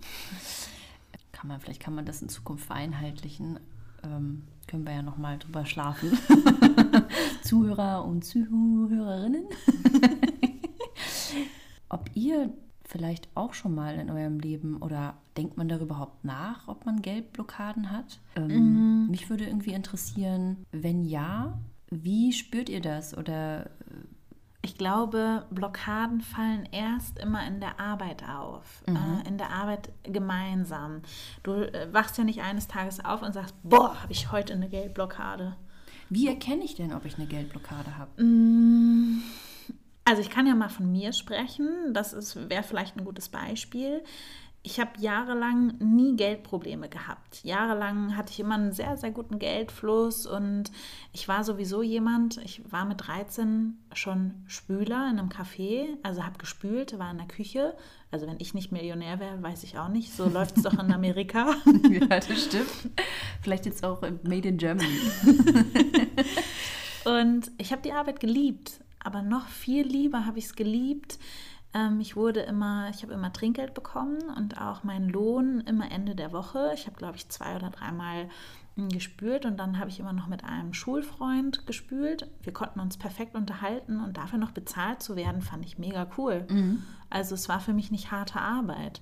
kann 1.31 1.47
man, 1.47 1.61
vielleicht 1.61 1.81
kann 1.81 1.95
man 1.95 2.05
das 2.05 2.21
in 2.21 2.27
Zukunft 2.27 2.65
vereinheitlichen, 2.65 3.59
ähm, 4.03 4.43
können 4.67 4.85
wir 4.85 4.93
ja 4.93 5.01
nochmal 5.01 5.37
drüber 5.37 5.65
schlafen. 5.65 6.11
Zuhörer 7.43 8.03
und 8.03 8.25
Zuhörerinnen. 8.25 9.45
ob 11.89 12.09
ihr 12.13 12.51
vielleicht 12.89 13.29
auch 13.35 13.53
schon 13.53 13.75
mal 13.75 13.95
in 13.95 14.09
eurem 14.09 14.39
Leben 14.39 14.77
oder 14.77 15.15
denkt 15.37 15.57
man 15.57 15.69
darüber 15.69 15.85
überhaupt 15.85 16.25
nach, 16.25 16.67
ob 16.67 16.85
man 16.85 17.01
Geldblockaden 17.01 17.91
hat? 17.91 18.19
Ähm, 18.35 19.03
mhm. 19.03 19.11
Mich 19.11 19.29
würde 19.29 19.45
irgendwie 19.45 19.73
interessieren, 19.73 20.65
wenn 20.71 21.05
ja, 21.05 21.59
wie 21.91 22.33
spürt 22.33 22.67
ihr 22.67 22.81
das? 22.81 23.15
Oder 23.15 23.67
äh, 23.67 23.69
ich 24.63 24.75
glaube, 24.75 25.45
Blockaden 25.51 26.21
fallen 26.21 26.67
erst 26.71 27.19
immer 27.19 27.45
in 27.47 27.59
der 27.59 27.79
Arbeit 27.79 28.23
auf, 28.27 28.83
mhm. 28.87 28.95
äh, 28.95 29.27
in 29.27 29.37
der 29.37 29.51
Arbeit 29.51 29.89
gemeinsam. 30.03 31.01
Du 31.43 31.51
äh, 31.53 31.93
wachst 31.93 32.17
ja 32.17 32.23
nicht 32.23 32.41
eines 32.41 32.67
Tages 32.67 33.05
auf 33.05 33.21
und 33.21 33.33
sagst, 33.33 33.55
boah, 33.63 34.01
habe 34.01 34.11
ich 34.11 34.31
heute 34.31 34.53
eine 34.53 34.67
Geldblockade. 34.67 35.55
Wie 36.09 36.27
erkenne 36.27 36.63
ich 36.63 36.73
denn, 36.73 36.91
ob 36.93 37.05
ich 37.05 37.17
eine 37.17 37.27
Geldblockade 37.27 37.97
habe? 37.97 38.23
Mm, 38.23 39.21
also 40.09 40.21
ich 40.21 40.31
kann 40.31 40.47
ja 40.47 40.55
mal 40.55 40.69
von 40.69 40.91
mir 40.91 41.13
sprechen. 41.13 41.93
Das 41.93 42.35
wäre 42.49 42.63
vielleicht 42.63 42.97
ein 42.97 43.05
gutes 43.05 43.29
Beispiel 43.29 44.01
ich 44.61 44.79
habe 44.79 44.91
jahrelang 44.99 45.75
nie 45.79 46.17
Geldprobleme 46.17 46.89
gehabt. 46.89 47.43
Jahrelang 47.43 48.17
hatte 48.17 48.33
ich 48.33 48.39
immer 48.41 48.55
einen 48.55 48.73
sehr, 48.73 48.97
sehr 48.97 49.11
guten 49.11 49.39
Geldfluss 49.39 50.25
und 50.25 50.71
ich 51.13 51.27
war 51.29 51.45
sowieso 51.45 51.81
jemand, 51.81 52.37
ich 52.43 52.61
war 52.69 52.85
mit 52.85 53.07
13 53.07 53.77
schon 53.93 54.43
Spüler 54.47 55.09
in 55.09 55.17
einem 55.17 55.29
Café, 55.29 55.87
also 56.03 56.25
habe 56.25 56.37
gespült, 56.37 56.99
war 56.99 57.09
in 57.11 57.17
der 57.17 57.27
Küche. 57.27 57.75
Also 58.11 58.27
wenn 58.27 58.39
ich 58.39 58.53
nicht 58.53 58.71
Millionär 58.71 59.19
wäre, 59.19 59.41
weiß 59.41 59.63
ich 59.63 59.77
auch 59.77 59.87
nicht. 59.87 60.13
So 60.13 60.27
läuft 60.29 60.57
es 60.57 60.63
doch 60.63 60.73
in 60.73 60.91
Amerika. 60.91 61.55
ja, 61.89 62.07
das 62.07 62.43
stimmt. 62.43 62.69
Vielleicht 63.41 63.65
jetzt 63.65 63.85
auch 63.85 64.01
Made 64.01 64.47
in 64.49 64.57
Germany. 64.57 64.99
und 67.05 67.49
ich 67.57 67.71
habe 67.71 67.81
die 67.81 67.93
Arbeit 67.93 68.19
geliebt, 68.19 68.81
aber 69.03 69.21
noch 69.21 69.47
viel 69.47 69.85
lieber 69.85 70.25
habe 70.25 70.39
ich 70.39 70.45
es 70.45 70.55
geliebt, 70.55 71.19
ähm, 71.73 71.99
ich 71.99 72.15
wurde 72.15 72.41
immer, 72.41 72.89
ich 72.89 73.03
habe 73.03 73.13
immer 73.13 73.31
Trinkgeld 73.31 73.73
bekommen 73.73 74.19
und 74.35 74.59
auch 74.59 74.83
meinen 74.83 75.09
Lohn 75.09 75.61
immer 75.61 75.91
Ende 75.91 76.15
der 76.15 76.31
Woche. 76.31 76.71
Ich 76.73 76.87
habe, 76.87 76.97
glaube 76.97 77.17
ich, 77.17 77.29
zwei 77.29 77.55
oder 77.55 77.69
dreimal 77.69 78.29
hm, 78.75 78.89
gespült 78.89 79.45
und 79.45 79.57
dann 79.57 79.77
habe 79.77 79.89
ich 79.89 79.99
immer 79.99 80.13
noch 80.13 80.27
mit 80.27 80.43
einem 80.43 80.73
Schulfreund 80.73 81.67
gespült. 81.67 82.27
Wir 82.41 82.53
konnten 82.53 82.79
uns 82.79 82.97
perfekt 82.97 83.35
unterhalten 83.35 83.99
und 83.99 84.17
dafür 84.17 84.39
noch 84.39 84.51
bezahlt 84.51 85.03
zu 85.03 85.15
werden, 85.15 85.41
fand 85.41 85.65
ich 85.65 85.77
mega 85.77 86.07
cool. 86.17 86.47
Mhm. 86.49 86.83
Also 87.09 87.35
es 87.35 87.49
war 87.49 87.59
für 87.59 87.73
mich 87.73 87.91
nicht 87.91 88.11
harte 88.11 88.39
Arbeit. 88.39 89.01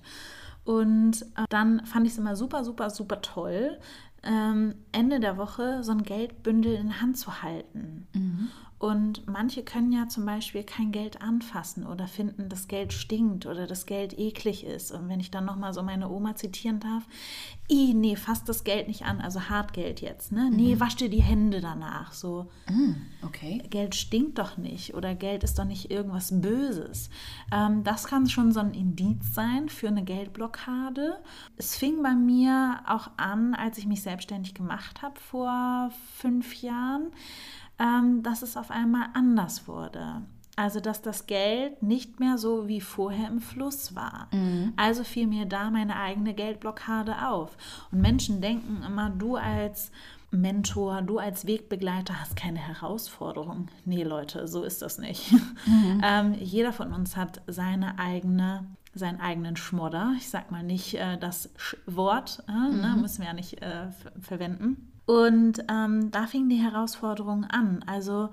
Und 0.64 1.22
äh, 1.22 1.44
dann 1.48 1.86
fand 1.86 2.06
ich 2.06 2.12
es 2.12 2.18
immer 2.18 2.36
super, 2.36 2.64
super, 2.64 2.90
super 2.90 3.22
toll, 3.22 3.78
ähm, 4.22 4.74
Ende 4.92 5.20
der 5.20 5.38
Woche 5.38 5.82
so 5.82 5.92
ein 5.92 6.02
Geldbündel 6.02 6.74
in 6.74 6.88
der 6.88 7.00
Hand 7.00 7.16
zu 7.16 7.42
halten. 7.42 8.06
Mhm. 8.12 8.48
Und 8.78 9.26
manche 9.26 9.64
können 9.64 9.90
ja 9.90 10.06
zum 10.08 10.24
Beispiel 10.24 10.62
kein 10.62 10.92
Geld 10.92 11.20
anfassen 11.20 11.84
oder 11.84 12.06
finden, 12.06 12.48
dass 12.48 12.68
Geld 12.68 12.92
stinkt 12.92 13.44
oder 13.46 13.66
das 13.66 13.86
Geld 13.86 14.16
eklig 14.16 14.64
ist. 14.64 14.92
Und 14.92 15.08
wenn 15.08 15.18
ich 15.18 15.32
dann 15.32 15.44
nochmal 15.44 15.72
so 15.72 15.82
meine 15.82 16.08
Oma 16.08 16.36
zitieren 16.36 16.78
darf, 16.78 17.02
i, 17.68 17.92
nee, 17.92 18.14
fass 18.14 18.44
das 18.44 18.62
Geld 18.62 18.86
nicht 18.86 19.02
an, 19.02 19.20
also 19.20 19.48
Hartgeld 19.48 20.00
jetzt, 20.00 20.30
ne? 20.30 20.50
Nee, 20.50 20.76
mhm. 20.76 20.80
wasch 20.80 20.94
dir 20.94 21.10
die 21.10 21.22
Hände 21.22 21.60
danach. 21.60 22.12
So, 22.12 22.46
mhm, 22.68 22.96
okay. 23.26 23.62
Geld 23.68 23.96
stinkt 23.96 24.38
doch 24.38 24.56
nicht 24.56 24.94
oder 24.94 25.16
Geld 25.16 25.42
ist 25.42 25.58
doch 25.58 25.64
nicht 25.64 25.90
irgendwas 25.90 26.40
Böses. 26.40 27.10
Ähm, 27.52 27.82
das 27.82 28.06
kann 28.06 28.28
schon 28.28 28.52
so 28.52 28.60
ein 28.60 28.74
Indiz 28.74 29.34
sein 29.34 29.68
für 29.68 29.88
eine 29.88 30.04
Geldblockade. 30.04 31.18
Es 31.56 31.76
fing 31.76 32.00
bei 32.02 32.14
mir 32.14 32.80
auch 32.86 33.10
an, 33.16 33.54
als 33.54 33.76
ich 33.76 33.86
mich 33.86 34.02
selbstständig 34.02 34.54
gemacht 34.54 35.02
habe 35.02 35.18
vor 35.18 35.90
fünf 36.14 36.62
Jahren 36.62 37.08
ähm, 37.78 38.22
dass 38.22 38.42
es 38.42 38.56
auf 38.56 38.70
einmal 38.70 39.08
anders 39.14 39.68
wurde. 39.68 40.22
Also, 40.58 40.80
dass 40.80 41.02
das 41.02 41.26
Geld 41.26 41.84
nicht 41.84 42.18
mehr 42.18 42.36
so 42.36 42.66
wie 42.66 42.80
vorher 42.80 43.28
im 43.28 43.40
Fluss 43.40 43.94
war. 43.94 44.26
Mhm. 44.32 44.72
Also 44.76 45.04
fiel 45.04 45.28
mir 45.28 45.46
da 45.46 45.70
meine 45.70 45.94
eigene 45.94 46.34
Geldblockade 46.34 47.28
auf. 47.28 47.56
Und 47.92 48.00
Menschen 48.00 48.40
denken 48.40 48.82
immer, 48.84 49.08
du 49.08 49.36
als 49.36 49.92
Mentor, 50.32 51.02
du 51.02 51.18
als 51.18 51.46
Wegbegleiter 51.46 52.20
hast 52.20 52.34
keine 52.34 52.58
Herausforderung. 52.58 53.68
Nee, 53.84 54.02
Leute, 54.02 54.48
so 54.48 54.64
ist 54.64 54.82
das 54.82 54.98
nicht. 54.98 55.32
Mhm. 55.64 56.00
ähm, 56.04 56.34
jeder 56.34 56.72
von 56.72 56.92
uns 56.92 57.16
hat 57.16 57.40
seine 57.46 58.00
eigene, 58.00 58.66
seinen 58.94 59.20
eigenen 59.20 59.56
Schmodder. 59.56 60.14
Ich 60.16 60.28
sag 60.28 60.50
mal 60.50 60.64
nicht 60.64 60.94
äh, 60.94 61.18
das 61.18 61.50
Sch 61.56 61.76
Wort, 61.86 62.42
äh, 62.48 62.52
ne, 62.52 62.68
mhm. 62.68 62.80
ne, 62.80 62.96
müssen 63.00 63.20
wir 63.20 63.28
ja 63.28 63.34
nicht 63.34 63.62
äh, 63.62 63.92
verwenden. 64.20 64.90
Und 65.08 65.64
ähm, 65.70 66.10
da 66.10 66.26
fing 66.26 66.50
die 66.50 66.56
Herausforderung 66.62 67.44
an. 67.46 67.82
Also 67.86 68.28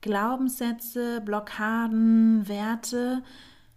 Glaubenssätze, 0.00 1.20
Blockaden, 1.20 2.46
Werte. 2.46 3.24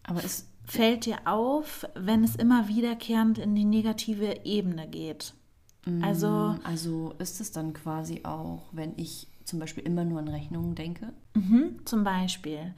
Aber 0.04 0.24
es 0.24 0.48
fällt 0.64 1.08
dir 1.08 1.18
auf, 1.26 1.88
wenn 1.96 2.24
es 2.24 2.36
immer 2.36 2.68
wiederkehrend 2.68 3.40
in 3.40 3.56
die 3.56 3.66
negative 3.66 4.46
Ebene 4.46 4.88
geht. 4.88 5.34
Also, 6.04 6.28
mm, 6.28 6.60
also 6.64 7.16
ist 7.18 7.42
es 7.42 7.52
dann 7.52 7.74
quasi 7.74 8.22
auch, 8.24 8.66
wenn 8.72 8.94
ich 8.98 9.28
zum 9.44 9.58
Beispiel 9.58 9.84
immer 9.84 10.06
nur 10.06 10.20
an 10.20 10.28
Rechnungen 10.28 10.76
denke? 10.76 11.14
Mhm, 11.34 11.80
zum 11.86 12.04
Beispiel. 12.04 12.76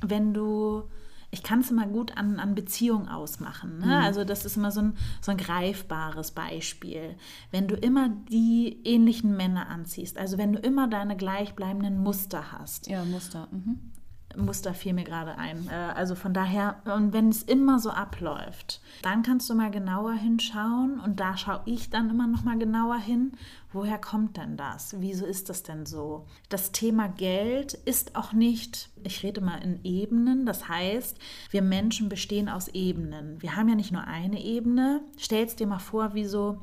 Wenn 0.00 0.32
du 0.32 0.84
ich 1.32 1.42
kann 1.42 1.60
es 1.60 1.70
immer 1.70 1.86
gut 1.86 2.16
an, 2.18 2.38
an 2.38 2.54
Beziehungen 2.54 3.08
ausmachen. 3.08 3.78
Ne? 3.78 3.86
Mhm. 3.86 3.92
Also 3.92 4.22
das 4.24 4.44
ist 4.44 4.58
immer 4.58 4.70
so 4.70 4.82
ein, 4.82 4.96
so 5.22 5.30
ein 5.30 5.38
greifbares 5.38 6.30
Beispiel. 6.30 7.16
Wenn 7.50 7.68
du 7.68 7.74
immer 7.74 8.10
die 8.30 8.78
ähnlichen 8.84 9.34
Männer 9.34 9.68
anziehst, 9.68 10.18
also 10.18 10.36
wenn 10.36 10.52
du 10.52 10.58
immer 10.58 10.88
deine 10.88 11.16
gleichbleibenden 11.16 11.98
Muster 11.98 12.52
hast. 12.52 12.86
Ja, 12.86 13.04
Muster. 13.06 13.48
Mhm. 13.50 13.91
Muster 14.36 14.74
fiel 14.74 14.92
mir 14.92 15.04
gerade 15.04 15.38
ein. 15.38 15.68
Äh, 15.68 15.74
also 15.94 16.14
von 16.14 16.34
daher, 16.34 16.76
und 16.84 17.12
wenn 17.12 17.28
es 17.28 17.42
immer 17.42 17.78
so 17.78 17.90
abläuft, 17.90 18.80
dann 19.02 19.22
kannst 19.22 19.48
du 19.50 19.54
mal 19.54 19.70
genauer 19.70 20.14
hinschauen 20.14 21.00
und 21.00 21.20
da 21.20 21.36
schaue 21.36 21.62
ich 21.66 21.90
dann 21.90 22.10
immer 22.10 22.26
noch 22.26 22.44
mal 22.44 22.58
genauer 22.58 22.98
hin, 22.98 23.32
woher 23.72 23.98
kommt 23.98 24.36
denn 24.36 24.56
das? 24.56 24.96
Wieso 25.00 25.26
ist 25.26 25.48
das 25.48 25.62
denn 25.62 25.86
so? 25.86 26.26
Das 26.48 26.72
Thema 26.72 27.08
Geld 27.08 27.74
ist 27.74 28.16
auch 28.16 28.32
nicht, 28.32 28.90
ich 29.02 29.22
rede 29.22 29.40
mal 29.40 29.62
in 29.62 29.80
Ebenen, 29.84 30.46
das 30.46 30.68
heißt, 30.68 31.18
wir 31.50 31.62
Menschen 31.62 32.08
bestehen 32.08 32.48
aus 32.48 32.68
Ebenen. 32.68 33.40
Wir 33.40 33.56
haben 33.56 33.68
ja 33.68 33.74
nicht 33.74 33.92
nur 33.92 34.06
eine 34.06 34.42
Ebene. 34.42 35.02
Stellst 35.18 35.60
dir 35.60 35.66
mal 35.66 35.78
vor, 35.78 36.14
wie 36.14 36.24
so 36.24 36.60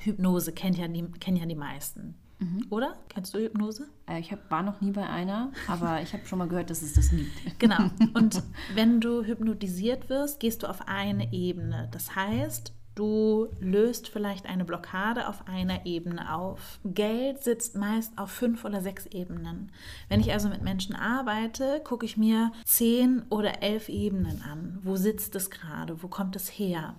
Hypnose 0.00 0.52
kennt 0.52 0.78
ja 0.78 0.88
die, 0.88 1.04
kennen 1.20 1.36
ja 1.36 1.46
die 1.46 1.54
meisten. 1.54 2.14
Mhm. 2.38 2.66
Oder? 2.70 2.96
Kennst 3.08 3.34
du 3.34 3.38
Hypnose? 3.38 3.88
Äh, 4.08 4.20
ich 4.20 4.30
hab, 4.30 4.50
war 4.50 4.62
noch 4.62 4.80
nie 4.80 4.90
bei 4.90 5.08
einer, 5.08 5.52
aber 5.68 6.02
ich 6.02 6.12
habe 6.12 6.26
schon 6.26 6.38
mal 6.38 6.48
gehört, 6.48 6.70
dass 6.70 6.82
es 6.82 6.94
das 6.94 7.10
gibt. 7.10 7.30
Genau. 7.58 7.90
Und 8.14 8.42
wenn 8.74 9.00
du 9.00 9.24
hypnotisiert 9.24 10.08
wirst, 10.10 10.40
gehst 10.40 10.62
du 10.62 10.68
auf 10.68 10.86
eine 10.86 11.32
Ebene. 11.32 11.88
Das 11.92 12.14
heißt, 12.14 12.74
Du 12.96 13.48
löst 13.60 14.08
vielleicht 14.08 14.46
eine 14.46 14.64
Blockade 14.64 15.28
auf 15.28 15.46
einer 15.46 15.84
Ebene 15.84 16.34
auf. 16.34 16.80
Geld 16.82 17.44
sitzt 17.44 17.76
meist 17.76 18.16
auf 18.16 18.30
fünf 18.30 18.64
oder 18.64 18.80
sechs 18.80 19.04
Ebenen. 19.04 19.70
Wenn 20.08 20.20
ich 20.20 20.32
also 20.32 20.48
mit 20.48 20.62
Menschen 20.62 20.96
arbeite, 20.96 21.82
gucke 21.84 22.06
ich 22.06 22.16
mir 22.16 22.52
zehn 22.64 23.22
oder 23.28 23.62
elf 23.62 23.90
Ebenen 23.90 24.40
an. 24.40 24.78
Wo 24.82 24.96
sitzt 24.96 25.36
es 25.36 25.50
gerade? 25.50 26.02
Wo 26.02 26.08
kommt 26.08 26.36
es 26.36 26.48
her? 26.48 26.94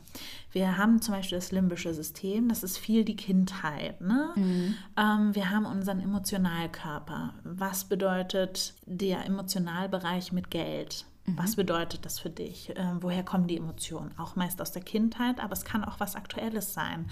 Wir 0.52 0.78
haben 0.78 1.02
zum 1.02 1.16
Beispiel 1.16 1.40
das 1.40 1.52
limbische 1.52 1.96
System, 1.96 2.48
das 2.48 2.62
ist 2.62 2.78
viel 2.78 3.04
die 3.04 3.16
Kindheit. 3.16 4.00
Ne? 4.00 4.30
Mhm. 4.36 4.76
Ähm, 4.98 5.34
wir 5.34 5.50
haben 5.50 5.66
unseren 5.66 6.00
Emotionalkörper. 6.00 7.34
Was 7.44 7.86
bedeutet 7.86 8.76
der 8.86 9.26
Emotionalbereich 9.26 10.32
mit 10.32 10.52
Geld? 10.52 11.08
Was 11.36 11.52
mhm. 11.52 11.62
bedeutet 11.62 12.06
das 12.06 12.20
für 12.20 12.30
dich? 12.30 12.70
Äh, 12.76 12.94
woher 13.02 13.24
kommen 13.24 13.48
die 13.48 13.58
Emotionen? 13.58 14.12
Auch 14.18 14.36
meist 14.36 14.62
aus 14.62 14.72
der 14.72 14.82
Kindheit, 14.82 15.40
aber 15.40 15.54
es 15.54 15.66
kann 15.66 15.84
auch 15.84 16.00
was 16.00 16.16
Aktuelles 16.16 16.74
sein. 16.74 17.10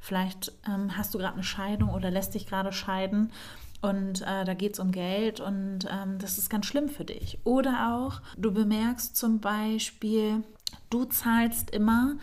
Vielleicht 0.00 0.52
ähm, 0.68 0.96
hast 0.96 1.14
du 1.14 1.18
gerade 1.18 1.34
eine 1.34 1.44
Scheidung 1.44 1.90
oder 1.90 2.10
lässt 2.10 2.34
dich 2.34 2.46
gerade 2.46 2.72
scheiden 2.72 3.32
und 3.80 4.22
äh, 4.22 4.44
da 4.44 4.54
geht 4.54 4.74
es 4.74 4.80
um 4.80 4.92
Geld 4.92 5.40
und 5.40 5.80
ähm, 5.90 6.18
das 6.18 6.38
ist 6.38 6.48
ganz 6.48 6.66
schlimm 6.66 6.88
für 6.88 7.04
dich. 7.04 7.38
Oder 7.44 7.94
auch, 7.94 8.20
du 8.36 8.52
bemerkst 8.52 9.16
zum 9.16 9.40
Beispiel, 9.40 10.42
du 10.90 11.04
zahlst 11.04 11.70
immer, 11.70 12.16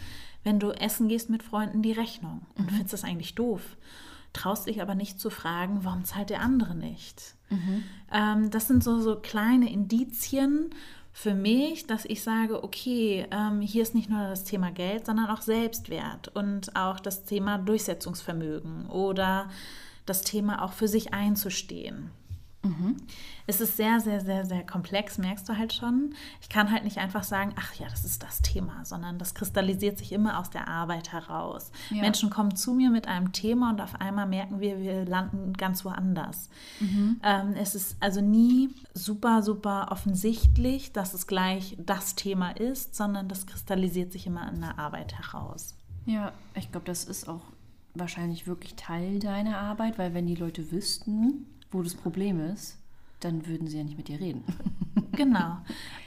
wenn 0.44 0.60
du 0.60 0.72
essen 0.72 1.08
gehst 1.08 1.30
mit 1.30 1.44
Freunden, 1.44 1.82
die 1.82 1.92
Rechnung 1.92 2.42
und 2.56 2.66
mhm. 2.66 2.70
findest 2.70 2.94
das 2.94 3.04
eigentlich 3.04 3.36
doof. 3.36 3.62
Traust 4.34 4.68
dich 4.68 4.82
aber 4.82 4.96
nicht 4.96 5.20
zu 5.20 5.30
fragen, 5.30 5.84
warum 5.84 6.04
zahlt 6.04 6.30
der 6.30 6.42
andere 6.42 6.74
nicht? 6.74 7.36
Mhm. 7.50 7.84
Ähm, 8.12 8.50
das 8.50 8.68
sind 8.68 8.84
so, 8.84 9.00
so 9.00 9.18
kleine 9.18 9.72
Indizien, 9.72 10.72
für 11.13 11.34
mich, 11.34 11.88
dass 11.88 12.06
ich 12.06 12.24
sage, 12.24 12.63
okay, 12.63 13.28
ähm, 13.32 13.62
hier 13.62 13.84
ist 13.84 13.95
nicht 13.95 14.10
nur 14.10 14.30
das 14.30 14.43
Thema 14.43 14.71
Geld, 14.71 15.06
sondern 15.06 15.30
auch 15.30 15.41
Selbstwert 15.41 16.30
und 16.36 16.76
auch 16.76 17.00
das 17.00 17.26
Thema 17.26 17.58
Durchsetzungsvermögen 17.58 18.88
oder 18.89 19.50
das 20.06 20.21
Thema 20.21 20.63
auch 20.63 20.74
für 20.74 20.88
sich 20.88 21.13
einzustehen. 21.13 22.12
Mhm. 22.63 22.97
Es 23.47 23.60
ist 23.60 23.76
sehr, 23.76 24.00
sehr, 24.00 24.21
sehr, 24.21 24.45
sehr 24.45 24.65
komplex, 24.65 25.17
merkst 25.17 25.50
du 25.50 25.58
halt 25.58 25.74
schon. 25.74 26.13
Ich 26.41 26.50
kann 26.50 26.71
halt 26.71 26.84
nicht 26.84 27.00
einfach 27.00 27.24
sagen, 27.24 27.54
ach 27.58 27.74
ja, 27.76 27.88
das 27.89 28.06
ist 28.06 28.21
das 28.21 28.41
Thema, 28.41 28.86
sondern 28.86 29.17
das 29.17 29.34
kristallisiert 29.34 29.97
sich 29.97 30.12
immer 30.12 30.39
aus 30.39 30.52
der 30.52 30.67
Arbeit 30.67 31.12
heraus. 31.12 31.71
Ja. 31.89 32.02
Menschen 32.02 32.30
kommen 32.30 32.56
zu 32.56 32.74
mir 32.74 32.91
mit 32.91 33.08
einem 33.08 33.32
Thema 33.32 33.71
und 33.71 33.82
auf 33.82 34.00
einmal 34.00 34.28
merken 34.28 34.60
wir, 34.60 34.80
wir 34.80 35.06
landen 35.06 35.54
ganz 35.54 35.84
woanders. 35.86 36.50
Mhm. 36.80 37.19
Ähm, 37.24 37.54
es 37.56 37.74
ist 37.74 37.97
also 38.00 38.21
nie 38.21 38.69
super, 38.93 39.41
super 39.41 39.88
offensichtlich, 39.91 40.93
dass 40.93 41.13
es 41.13 41.26
gleich 41.26 41.76
das 41.80 42.15
Thema 42.15 42.52
ist, 42.52 42.95
sondern 42.95 43.28
das 43.28 43.47
kristallisiert 43.47 44.12
sich 44.12 44.28
immer 44.28 44.47
in 44.52 44.62
der 44.62 44.78
Arbeit 44.78 45.17
heraus. 45.17 45.76
Ja, 46.06 46.32
ich 46.56 46.71
glaube, 46.71 46.86
das 46.86 47.06
ist 47.06 47.28
auch 47.28 47.41
wahrscheinlich 47.93 48.47
wirklich 48.47 48.76
Teil 48.76 49.19
deiner 49.19 49.58
Arbeit, 49.58 49.97
weil 49.97 50.13
wenn 50.13 50.28
die 50.28 50.36
Leute 50.36 50.71
wüssten, 50.71 51.47
wo 51.72 51.82
das 51.82 51.96
Problem 51.96 52.40
ist, 52.40 52.78
dann 53.20 53.46
würden 53.48 53.68
sie 53.68 53.78
ja 53.78 53.84
nicht 53.84 53.98
mit 53.98 54.08
dir 54.08 54.20
reden. 54.20 54.44
Genau. 55.14 55.58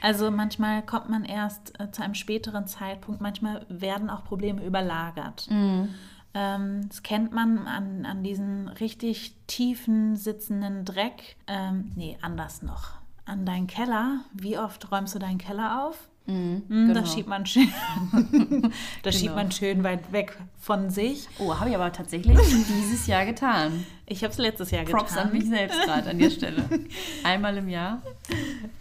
Also 0.01 0.31
manchmal 0.31 0.83
kommt 0.83 1.11
man 1.11 1.25
erst 1.25 1.79
äh, 1.79 1.91
zu 1.91 2.03
einem 2.03 2.15
späteren 2.15 2.67
Zeitpunkt, 2.67 3.21
manchmal 3.21 3.67
werden 3.69 4.09
auch 4.09 4.25
Probleme 4.25 4.65
überlagert. 4.65 5.47
Mhm. 5.51 5.91
Ähm, 6.33 6.89
das 6.89 7.03
kennt 7.03 7.33
man 7.33 7.67
an, 7.67 8.07
an 8.07 8.25
diesen 8.25 8.69
richtig 8.69 9.37
tiefen 9.47 10.17
sitzenden 10.17 10.85
Dreck. 10.85 11.37
Ähm, 11.47 11.93
nee, 11.95 12.19
anders 12.23 12.63
noch. 12.63 12.93
An 13.25 13.47
deinen 13.47 13.67
Keller. 13.67 14.21
Wie 14.33 14.59
oft 14.59 14.91
räumst 14.91 15.15
du 15.15 15.19
deinen 15.19 15.39
Keller 15.39 15.87
auf? 15.87 16.09
Mhm, 16.27 16.63
genau. 16.69 16.95
Das 16.95 17.13
schiebt 17.13 17.29
man 17.29 17.45
schön, 17.45 17.69
das 19.03 19.13
genau. 19.13 19.13
schiebt 19.13 19.35
man 19.35 19.53
schön 19.53 19.85
weit 19.85 20.11
weg 20.11 20.39
von 20.59 20.89
sich. 20.89 21.29
Oh, 21.39 21.55
habe 21.59 21.69
ich 21.69 21.77
aber 21.77 21.93
tatsächlich 21.93 22.39
dieses 22.39 23.07
Jahr 23.07 23.27
getan. 23.27 23.85
Ich 24.07 24.23
habe 24.25 24.33
es 24.33 24.39
letztes 24.39 24.71
Jahr 24.71 24.85
Props 24.85 25.11
getan. 25.11 25.31
Props 25.31 25.33
an 25.33 25.33
mich 25.33 25.49
selbst 25.49 25.83
gerade 25.83 26.09
an 26.11 26.19
der 26.19 26.31
Stelle. 26.31 26.65
Einmal 27.25 27.59
im 27.59 27.69
Jahr. 27.69 28.03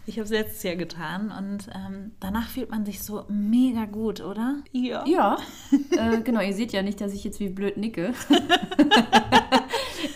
Ich 0.05 0.15
habe 0.15 0.23
es 0.23 0.29
letztes 0.29 0.63
Jahr 0.63 0.75
getan 0.75 1.31
und 1.37 1.67
ähm, 1.75 2.11
danach 2.21 2.47
fühlt 2.47 2.71
man 2.71 2.85
sich 2.85 3.03
so 3.03 3.25
mega 3.27 3.85
gut, 3.85 4.21
oder? 4.21 4.61
Ja. 4.71 5.05
Ja, 5.05 5.37
äh, 5.91 6.21
genau. 6.21 6.39
Ihr 6.39 6.53
seht 6.53 6.71
ja 6.71 6.81
nicht, 6.81 7.01
dass 7.01 7.13
ich 7.13 7.25
jetzt 7.25 7.41
wie 7.41 7.49
blöd 7.49 7.75
nicke. 7.75 8.13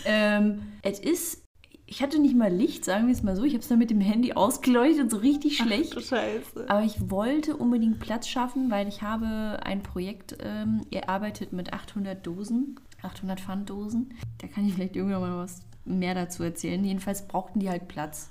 ähm, 0.05 0.61
es 0.81 0.99
ist 0.99 1.43
ich 1.89 2.04
hatte 2.04 2.19
nicht 2.19 2.36
mal 2.36 2.52
Licht, 2.52 2.84
sagen 2.84 3.08
wir 3.08 3.13
es 3.13 3.23
mal 3.23 3.36
so. 3.38 3.43
Ich 3.43 3.54
habe 3.54 3.62
es 3.62 3.69
dann 3.69 3.80
mit 3.80 3.89
dem 3.89 4.02
Handy 4.02 4.34
ausgeleuchtet, 4.34 5.10
so 5.10 5.17
richtig 5.17 5.58
schlecht. 5.58 5.95
Ach, 5.97 6.02
Scheiße. 6.02 6.65
Aber 6.67 6.84
ich 6.84 7.10
wollte 7.10 7.56
unbedingt 7.56 8.00
Platz 8.00 8.28
schaffen, 8.28 8.69
weil 8.69 8.89
ich 8.89 9.02
habe 9.02 9.60
ein 9.63 9.82
Projekt 9.84 10.38
ähm, 10.41 10.82
erarbeitet 10.91 11.54
mit 11.54 11.71
800 11.71 12.28
Dosen, 12.28 12.78
800 13.02 13.39
Pfanddosen. 13.39 14.13
Da 14.39 14.47
kann 14.47 14.67
ich 14.67 14.73
vielleicht 14.73 14.97
irgendwann 14.97 15.21
mal 15.21 15.38
was 15.38 15.62
mehr 15.86 16.13
dazu 16.13 16.43
erzählen. 16.43 16.84
Jedenfalls 16.84 17.26
brauchten 17.26 17.62
die 17.62 17.69
halt 17.69 17.88
Platz. 17.88 18.30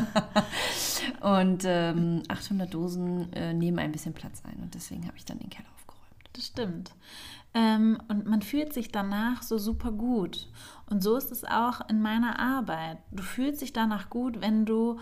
und 1.20 1.64
ähm, 1.66 2.22
800 2.28 2.72
Dosen 2.72 3.30
äh, 3.34 3.52
nehmen 3.52 3.78
ein 3.78 3.92
bisschen 3.92 4.14
Platz 4.14 4.42
ein 4.44 4.62
und 4.62 4.74
deswegen 4.74 5.06
habe 5.06 5.18
ich 5.18 5.26
dann 5.26 5.38
den 5.38 5.50
Keller 5.50 5.68
aufgeräumt. 5.74 6.30
Das 6.32 6.46
stimmt. 6.46 6.92
Ähm, 7.54 7.98
und 8.08 8.26
man 8.26 8.42
fühlt 8.42 8.72
sich 8.72 8.92
danach 8.92 9.42
so 9.42 9.58
super 9.58 9.90
gut. 9.90 10.48
Und 10.86 11.02
so 11.02 11.16
ist 11.16 11.32
es 11.32 11.44
auch 11.44 11.88
in 11.88 12.00
meiner 12.02 12.38
Arbeit. 12.38 12.98
Du 13.10 13.22
fühlst 13.22 13.62
dich 13.62 13.72
danach 13.72 14.10
gut, 14.10 14.40
wenn 14.40 14.66
du 14.66 14.98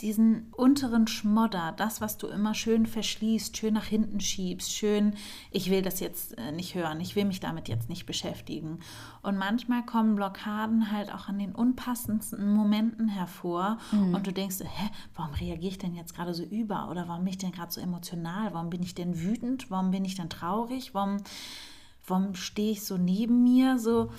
diesen 0.00 0.52
unteren 0.52 1.06
Schmodder, 1.06 1.72
das, 1.76 2.00
was 2.00 2.18
du 2.18 2.26
immer 2.26 2.52
schön 2.54 2.86
verschließt, 2.86 3.56
schön 3.56 3.74
nach 3.74 3.86
hinten 3.86 4.20
schiebst, 4.20 4.72
schön, 4.72 5.14
ich 5.50 5.70
will 5.70 5.80
das 5.80 6.00
jetzt 6.00 6.36
äh, 6.36 6.52
nicht 6.52 6.74
hören, 6.74 7.00
ich 7.00 7.16
will 7.16 7.24
mich 7.24 7.40
damit 7.40 7.68
jetzt 7.68 7.88
nicht 7.88 8.04
beschäftigen. 8.04 8.80
Und 9.22 9.38
manchmal 9.38 9.86
kommen 9.86 10.16
Blockaden 10.16 10.92
halt 10.92 11.12
auch 11.12 11.28
an 11.28 11.38
den 11.38 11.54
unpassendsten 11.54 12.52
Momenten 12.52 13.08
hervor 13.08 13.78
mhm. 13.90 14.14
und 14.14 14.26
du 14.26 14.32
denkst, 14.32 14.60
hä, 14.60 14.90
warum 15.14 15.32
reagiere 15.34 15.70
ich 15.70 15.78
denn 15.78 15.94
jetzt 15.94 16.14
gerade 16.14 16.34
so 16.34 16.42
über 16.42 16.90
oder 16.90 17.08
warum 17.08 17.24
bin 17.24 17.32
ich 17.32 17.38
denn 17.38 17.52
gerade 17.52 17.72
so 17.72 17.80
emotional, 17.80 18.52
warum 18.52 18.68
bin 18.68 18.82
ich 18.82 18.94
denn 18.94 19.22
wütend, 19.22 19.70
warum 19.70 19.92
bin 19.92 20.04
ich 20.04 20.14
denn 20.14 20.28
traurig, 20.28 20.92
warum 20.92 21.22
warum 22.06 22.34
stehe 22.34 22.72
ich 22.72 22.84
so 22.84 22.96
neben 22.96 23.42
mir? 23.42 23.78
So, 23.78 24.10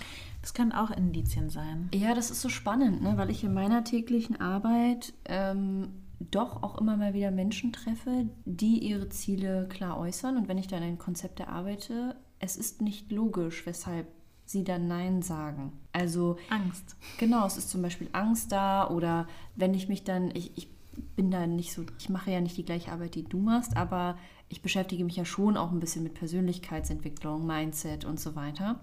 das 0.41 0.53
können 0.53 0.71
auch 0.71 0.91
Indizien 0.91 1.49
sein. 1.49 1.89
Ja, 1.93 2.13
das 2.13 2.31
ist 2.31 2.41
so 2.41 2.49
spannend, 2.49 3.01
ne? 3.01 3.17
weil 3.17 3.29
ich 3.29 3.43
in 3.43 3.53
meiner 3.53 3.83
täglichen 3.83 4.39
Arbeit 4.39 5.13
ähm, 5.25 5.89
doch 6.19 6.63
auch 6.63 6.77
immer 6.77 6.97
mal 6.97 7.13
wieder 7.13 7.31
Menschen 7.31 7.71
treffe, 7.71 8.27
die 8.45 8.79
ihre 8.79 9.09
Ziele 9.09 9.67
klar 9.69 9.99
äußern. 9.99 10.37
Und 10.37 10.47
wenn 10.47 10.57
ich 10.57 10.67
dann 10.67 10.83
ein 10.83 10.97
Konzept 10.97 11.39
erarbeite, 11.39 12.15
es 12.39 12.57
ist 12.57 12.81
nicht 12.81 13.11
logisch, 13.11 13.65
weshalb 13.65 14.07
sie 14.45 14.63
dann 14.63 14.87
Nein 14.87 15.21
sagen. 15.21 15.73
Also 15.91 16.37
Angst. 16.49 16.95
Genau, 17.17 17.45
es 17.45 17.57
ist 17.57 17.69
zum 17.69 17.81
Beispiel 17.81 18.07
Angst 18.13 18.51
da 18.51 18.89
oder 18.89 19.27
wenn 19.55 19.73
ich 19.73 19.89
mich 19.89 20.03
dann, 20.03 20.31
ich, 20.33 20.57
ich 20.57 20.69
bin 21.15 21.31
da 21.31 21.45
nicht 21.45 21.73
so, 21.73 21.83
ich 21.99 22.09
mache 22.09 22.31
ja 22.31 22.41
nicht 22.41 22.57
die 22.57 22.65
gleiche 22.65 22.91
Arbeit, 22.91 23.15
die 23.15 23.23
du 23.23 23.39
machst, 23.39 23.75
aber 23.75 24.17
ich 24.49 24.61
beschäftige 24.61 25.03
mich 25.03 25.15
ja 25.15 25.25
schon 25.25 25.57
auch 25.57 25.71
ein 25.71 25.79
bisschen 25.79 26.03
mit 26.03 26.13
Persönlichkeitsentwicklung, 26.13 27.45
Mindset 27.45 28.05
und 28.05 28.19
so 28.19 28.35
weiter. 28.35 28.79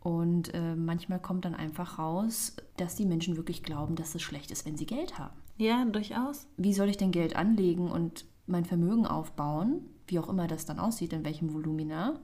Und 0.00 0.52
äh, 0.52 0.76
manchmal 0.76 1.18
kommt 1.18 1.46
dann 1.46 1.54
einfach 1.54 1.98
raus, 1.98 2.56
dass 2.76 2.94
die 2.94 3.06
Menschen 3.06 3.36
wirklich 3.36 3.62
glauben, 3.62 3.96
dass 3.96 4.14
es 4.14 4.22
schlecht 4.22 4.50
ist, 4.50 4.66
wenn 4.66 4.76
sie 4.76 4.86
Geld 4.86 5.18
haben. 5.18 5.34
Ja, 5.56 5.84
durchaus. 5.84 6.46
Wie 6.56 6.74
soll 6.74 6.88
ich 6.88 6.96
denn 6.96 7.10
Geld 7.10 7.36
anlegen 7.36 7.90
und 7.90 8.26
mein 8.46 8.64
Vermögen 8.64 9.06
aufbauen, 9.06 9.80
wie 10.06 10.18
auch 10.18 10.28
immer 10.28 10.46
das 10.46 10.66
dann 10.66 10.78
aussieht, 10.78 11.12
in 11.12 11.24
welchem 11.24 11.54
Volumina, 11.54 12.20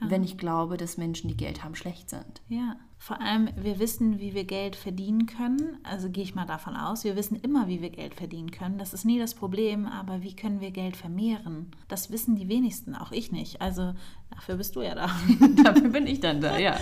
ja. 0.00 0.10
wenn 0.10 0.24
ich 0.24 0.38
glaube, 0.38 0.76
dass 0.78 0.96
Menschen, 0.96 1.28
die 1.28 1.36
Geld 1.36 1.62
haben, 1.64 1.74
schlecht 1.74 2.08
sind? 2.08 2.40
Ja. 2.48 2.76
Vor 3.00 3.20
allem, 3.20 3.48
wir 3.56 3.78
wissen, 3.78 4.18
wie 4.18 4.34
wir 4.34 4.44
Geld 4.44 4.74
verdienen 4.74 5.26
können. 5.26 5.78
Also 5.84 6.10
gehe 6.10 6.24
ich 6.24 6.34
mal 6.34 6.46
davon 6.46 6.76
aus, 6.76 7.04
wir 7.04 7.14
wissen 7.14 7.36
immer, 7.36 7.68
wie 7.68 7.80
wir 7.80 7.90
Geld 7.90 8.14
verdienen 8.14 8.50
können. 8.50 8.76
Das 8.76 8.92
ist 8.92 9.04
nie 9.04 9.20
das 9.20 9.34
Problem, 9.34 9.86
aber 9.86 10.22
wie 10.22 10.34
können 10.34 10.60
wir 10.60 10.72
Geld 10.72 10.96
vermehren? 10.96 11.70
Das 11.86 12.10
wissen 12.10 12.34
die 12.34 12.48
wenigsten, 12.48 12.96
auch 12.96 13.12
ich 13.12 13.30
nicht. 13.30 13.62
Also 13.62 13.94
dafür 14.30 14.56
bist 14.56 14.74
du 14.74 14.82
ja 14.82 14.96
da. 14.96 15.10
dafür 15.62 15.90
bin 15.90 16.08
ich 16.08 16.18
dann 16.20 16.40
da, 16.40 16.58
ja. 16.58 16.76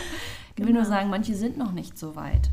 Ich 0.56 0.64
will 0.64 0.72
nur 0.72 0.84
genau. 0.84 0.94
sagen, 0.94 1.10
manche 1.10 1.34
sind 1.34 1.58
noch 1.58 1.72
nicht 1.72 1.98
so 1.98 2.16
weit. 2.16 2.50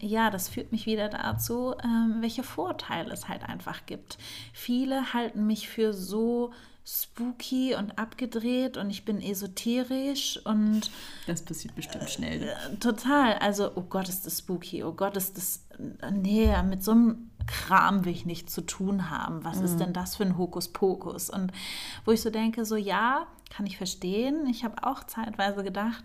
Ja, 0.00 0.30
das 0.30 0.48
führt 0.48 0.72
mich 0.72 0.86
wieder 0.86 1.08
dazu, 1.08 1.74
ähm, 1.82 2.16
welche 2.20 2.42
Vorteile 2.42 3.12
es 3.12 3.28
halt 3.28 3.48
einfach 3.48 3.86
gibt. 3.86 4.18
Viele 4.52 5.12
halten 5.12 5.46
mich 5.46 5.68
für 5.68 5.92
so 5.92 6.52
spooky 6.88 7.74
und 7.74 7.98
abgedreht 7.98 8.78
und 8.78 8.88
ich 8.88 9.04
bin 9.04 9.20
esoterisch 9.20 10.40
und. 10.44 10.90
Das 11.26 11.42
passiert 11.42 11.74
bestimmt 11.74 12.08
schnell. 12.08 12.42
Äh, 12.42 12.76
total. 12.76 13.34
Also, 13.34 13.72
oh 13.74 13.82
Gott, 13.82 14.08
ist 14.08 14.24
das 14.24 14.38
spooky. 14.38 14.82
Oh 14.82 14.92
Gott, 14.92 15.16
ist 15.16 15.36
das. 15.36 15.66
Nee, 16.10 16.50
mit 16.62 16.82
so 16.82 16.92
einem 16.92 17.30
Kram 17.46 18.04
will 18.04 18.12
ich 18.12 18.26
nichts 18.26 18.54
zu 18.54 18.62
tun 18.62 19.10
haben. 19.10 19.44
Was 19.44 19.58
mhm. 19.58 19.64
ist 19.64 19.76
denn 19.78 19.92
das 19.92 20.16
für 20.16 20.24
ein 20.24 20.38
Hokuspokus? 20.38 21.28
Und 21.28 21.52
wo 22.04 22.12
ich 22.12 22.22
so 22.22 22.30
denke, 22.30 22.64
so 22.64 22.76
ja, 22.76 23.26
kann 23.50 23.66
ich 23.66 23.76
verstehen. 23.76 24.46
Ich 24.46 24.64
habe 24.64 24.84
auch 24.84 25.04
zeitweise 25.04 25.62
gedacht, 25.62 26.02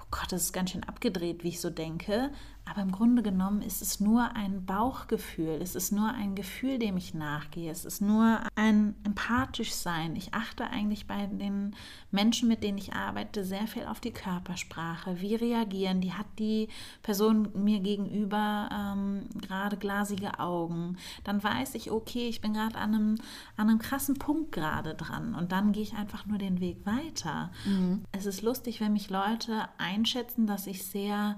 oh 0.00 0.06
Gott, 0.10 0.32
das 0.32 0.42
ist 0.42 0.52
ganz 0.52 0.70
schön 0.70 0.84
abgedreht, 0.84 1.44
wie 1.44 1.48
ich 1.48 1.60
so 1.60 1.70
denke. 1.70 2.30
Aber 2.66 2.80
im 2.80 2.92
Grunde 2.92 3.22
genommen 3.22 3.60
ist 3.60 3.82
es 3.82 4.00
nur 4.00 4.34
ein 4.34 4.64
Bauchgefühl, 4.64 5.58
es 5.60 5.74
ist 5.74 5.92
nur 5.92 6.08
ein 6.08 6.34
Gefühl, 6.34 6.78
dem 6.78 6.96
ich 6.96 7.12
nachgehe, 7.12 7.70
es 7.70 7.84
ist 7.84 8.00
nur 8.00 8.40
ein 8.54 8.94
empathisch 9.04 9.74
sein. 9.74 10.16
Ich 10.16 10.32
achte 10.32 10.64
eigentlich 10.64 11.06
bei 11.06 11.26
den 11.26 11.76
Menschen, 12.10 12.48
mit 12.48 12.62
denen 12.62 12.78
ich 12.78 12.94
arbeite, 12.94 13.44
sehr 13.44 13.66
viel 13.66 13.84
auf 13.84 14.00
die 14.00 14.12
Körpersprache. 14.12 15.20
Wie 15.20 15.34
reagieren 15.34 16.00
die? 16.00 16.14
Hat 16.14 16.26
die 16.38 16.68
Person 17.02 17.50
mir 17.54 17.80
gegenüber 17.80 18.68
ähm, 18.72 19.26
gerade 19.40 19.76
glasige 19.76 20.38
Augen? 20.38 20.96
Dann 21.22 21.42
weiß 21.42 21.74
ich, 21.74 21.90
okay, 21.90 22.28
ich 22.28 22.40
bin 22.40 22.54
gerade 22.54 22.78
an 22.78 22.94
einem, 22.94 23.14
an 23.56 23.68
einem 23.68 23.78
krassen 23.78 24.14
Punkt 24.14 24.52
gerade 24.52 24.94
dran 24.94 25.34
und 25.34 25.52
dann 25.52 25.72
gehe 25.72 25.82
ich 25.82 25.94
einfach 25.94 26.24
nur 26.24 26.38
den 26.38 26.60
Weg 26.60 26.86
weiter. 26.86 27.50
Mhm. 27.66 28.04
Es 28.12 28.24
ist 28.24 28.40
lustig, 28.42 28.80
wenn 28.80 28.94
mich 28.94 29.10
Leute 29.10 29.68
einschätzen, 29.76 30.46
dass 30.46 30.66
ich 30.66 30.84
sehr 30.84 31.36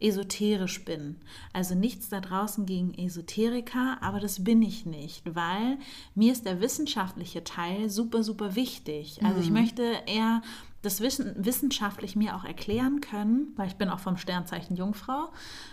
esoterisch 0.00 0.84
bin. 0.84 1.16
Also 1.52 1.74
nichts 1.74 2.08
da 2.08 2.20
draußen 2.20 2.66
gegen 2.66 2.94
Esoteriker, 2.94 3.98
aber 4.00 4.18
das 4.18 4.42
bin 4.42 4.62
ich 4.62 4.86
nicht, 4.86 5.34
weil 5.34 5.78
mir 6.14 6.32
ist 6.32 6.46
der 6.46 6.60
wissenschaftliche 6.60 7.44
Teil 7.44 7.90
super, 7.90 8.22
super 8.22 8.56
wichtig. 8.56 9.20
Also 9.22 9.40
ich 9.40 9.48
mhm. 9.48 9.54
möchte 9.54 9.82
eher 10.06 10.42
das 10.82 11.02
Wissen, 11.02 11.34
wissenschaftlich 11.36 12.16
mir 12.16 12.34
auch 12.34 12.44
erklären 12.44 13.02
können, 13.02 13.52
weil 13.56 13.68
ich 13.68 13.76
bin 13.76 13.90
auch 13.90 13.98
vom 13.98 14.16
Sternzeichen 14.16 14.76
Jungfrau. 14.76 15.28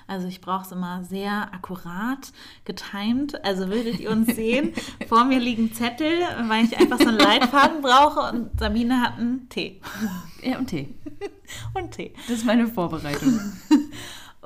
Also 0.05 0.27
ich 0.27 0.41
brauche 0.41 0.65
es 0.65 0.71
immer 0.73 1.03
sehr 1.05 1.53
akkurat, 1.53 2.33
getimt. 2.65 3.43
Also 3.45 3.69
würdet 3.69 4.01
ihr 4.01 4.11
uns 4.11 4.35
sehen, 4.35 4.73
vor 5.07 5.23
mir 5.23 5.39
liegen 5.39 5.73
Zettel, 5.73 6.11
weil 6.47 6.65
ich 6.65 6.77
einfach 6.77 6.99
so 6.99 7.07
einen 7.07 7.19
Leitfaden 7.19 7.81
brauche 7.81 8.35
und 8.35 8.59
Sabine 8.59 8.99
hat 9.01 9.17
einen 9.17 9.47
Tee. 9.47 9.79
Ja, 10.43 10.57
und 10.57 10.67
Tee. 10.67 10.93
und 11.73 11.91
Tee. 11.91 12.13
Das 12.27 12.39
ist 12.39 12.45
meine 12.45 12.67
Vorbereitung. 12.67 13.39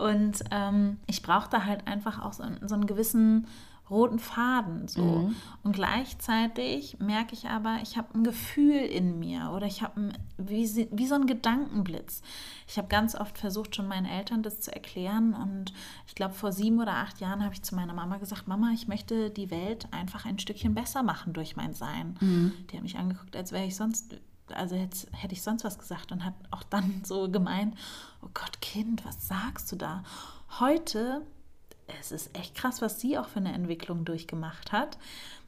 und 0.02 0.44
ähm, 0.52 0.98
ich 1.08 1.22
brauchte 1.22 1.66
halt 1.66 1.88
einfach 1.88 2.22
auch 2.24 2.34
so, 2.34 2.44
so 2.66 2.76
einen 2.76 2.88
gewissen 2.88 3.48
roten 3.92 4.20
Faden 4.20 4.88
so. 4.88 5.04
Mhm. 5.04 5.36
Und 5.64 5.74
gleichzeitig 5.74 6.98
merke 7.00 7.34
ich 7.34 7.50
aber, 7.50 7.80
ich 7.84 7.98
habe 7.98 8.18
ein 8.18 8.24
Gefühl 8.24 8.78
in 8.78 9.20
mir 9.20 9.52
oder 9.54 9.68
ich 9.68 9.82
habe 9.82 10.14
wie, 10.38 10.88
wie 10.92 11.08
so 11.08 11.16
ein 11.16 11.28
Gedankenblitz. 11.28 12.22
Ich 12.68 12.78
habe 12.78 12.88
ganz 12.88 13.16
oft 13.16 13.38
versucht, 13.38 13.76
schon 13.76 13.88
meinen 13.88 14.06
Eltern 14.06 14.44
das 14.44 14.62
zu 14.62 14.74
erklären 14.74 15.34
und 15.34 15.74
ich 16.08 16.16
glaube, 16.16 16.34
vor 16.34 16.54
sieben 16.54 16.80
oder 16.80 16.96
acht 16.96 17.20
Jahren 17.20 17.44
habe 17.44 17.54
ich 17.54 17.64
zu 17.64 17.76
meiner 17.76 17.94
Mama 17.94 18.18
gesagt, 18.18 18.48
Mama, 18.48 18.72
ich 18.74 18.88
möchte 18.88 19.30
die 19.30 19.52
Welt 19.52 19.88
einfach 19.92 20.26
ein 20.26 20.40
Stückchen 20.40 20.74
besser 20.74 21.04
machen 21.04 21.34
durch 21.34 21.58
mein 21.58 21.74
Sein. 21.74 22.16
Mhm. 22.22 22.54
Die 22.72 22.78
hat 22.78 22.84
mich 22.84 22.98
angeguckt, 22.98 23.36
als 23.36 23.52
wäre 23.52 23.66
ich 23.66 23.76
sonst 23.76 24.16
also 24.54 24.76
jetzt 24.76 25.08
hätte 25.14 25.34
ich 25.34 25.42
sonst 25.42 25.64
was 25.64 25.78
gesagt 25.80 26.12
und 26.12 26.26
hat 26.26 26.34
auch 26.52 26.64
dann 26.64 27.02
so 27.04 27.30
gemeint, 27.30 27.76
oh 28.22 28.30
Gott, 28.34 28.62
Kind, 28.62 29.06
was 29.06 29.28
sagst 29.28 29.72
du 29.72 29.76
da? 29.76 30.04
Heute 30.60 31.22
es 32.00 32.12
ist 32.12 32.38
echt 32.38 32.56
krass, 32.56 32.82
was 32.82 33.00
sie 33.00 33.18
auch 33.18 33.28
für 33.28 33.40
eine 33.40 33.54
Entwicklung 33.54 34.06
durchgemacht 34.06 34.72
hat, 34.72 34.98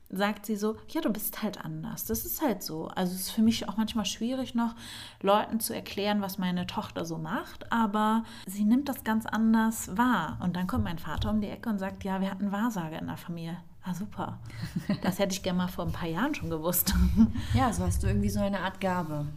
sagt 0.10 0.46
sie 0.46 0.56
so, 0.56 0.78
ja, 0.90 1.02
du 1.02 1.12
bist 1.12 1.42
halt 1.42 1.64
anders. 1.64 2.06
Das 2.06 2.26
ist 2.26 2.42
halt 2.42 2.62
so. 2.62 2.88
Also 2.90 3.16
es 3.16 3.22
ist 3.22 3.32
für 3.32 3.42
mich 3.42 3.68
auch 3.68 3.78
manchmal 3.78 4.06
schwierig 4.06 4.54
noch, 4.54 4.76
Leuten 5.22 5.60
zu 5.60 5.74
erklären, 5.74 6.22
was 6.22 6.38
meine 6.38 6.68
Tochter 6.68 7.06
so 7.06 7.18
macht, 7.18 7.72
aber 7.72 8.24
sie 8.46 8.64
nimmt 8.64 8.90
das 8.90 9.04
ganz 9.04 9.26
anders 9.26 9.96
wahr. 9.98 10.38
Und 10.42 10.56
dann 10.56 10.68
kommt 10.68 10.84
mein 10.84 11.00
Vater 11.00 11.32
um 11.32 11.42
die 11.42 11.50
Ecke 11.50 11.70
und 11.70 11.80
sagt, 11.80 12.04
ja, 12.04 12.22
wir 12.22 12.30
hatten 12.30 12.52
Wahrsager 12.52 13.00
in 13.00 13.08
der 13.08 13.18
Familie. 13.18 13.58
Ah, 13.84 13.94
super. 13.94 14.40
Das 15.02 15.20
hätte 15.20 15.34
ich 15.34 15.44
gerne 15.44 15.58
mal 15.58 15.68
vor 15.68 15.86
ein 15.86 15.92
paar 15.92 16.08
Jahren 16.08 16.34
schon 16.34 16.50
gewusst. 16.50 16.94
Ja, 17.54 17.72
so 17.74 17.84
hast 17.84 18.02
du 18.04 18.08
irgendwie 18.08 18.30
so 18.30 18.40
eine 18.40 18.62
Art 18.62 18.80
Gabe. 18.80 19.28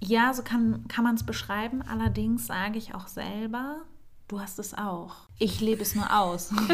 Ja, 0.00 0.32
so 0.32 0.42
kann, 0.42 0.86
kann 0.88 1.04
man 1.04 1.16
es 1.16 1.24
beschreiben. 1.24 1.82
Allerdings 1.82 2.46
sage 2.46 2.78
ich 2.78 2.94
auch 2.94 3.08
selber, 3.08 3.82
Du 4.28 4.40
hast 4.40 4.58
es 4.58 4.74
auch. 4.74 5.14
Ich 5.38 5.60
lebe 5.60 5.82
es 5.82 5.94
nur 5.94 6.12
aus. 6.16 6.52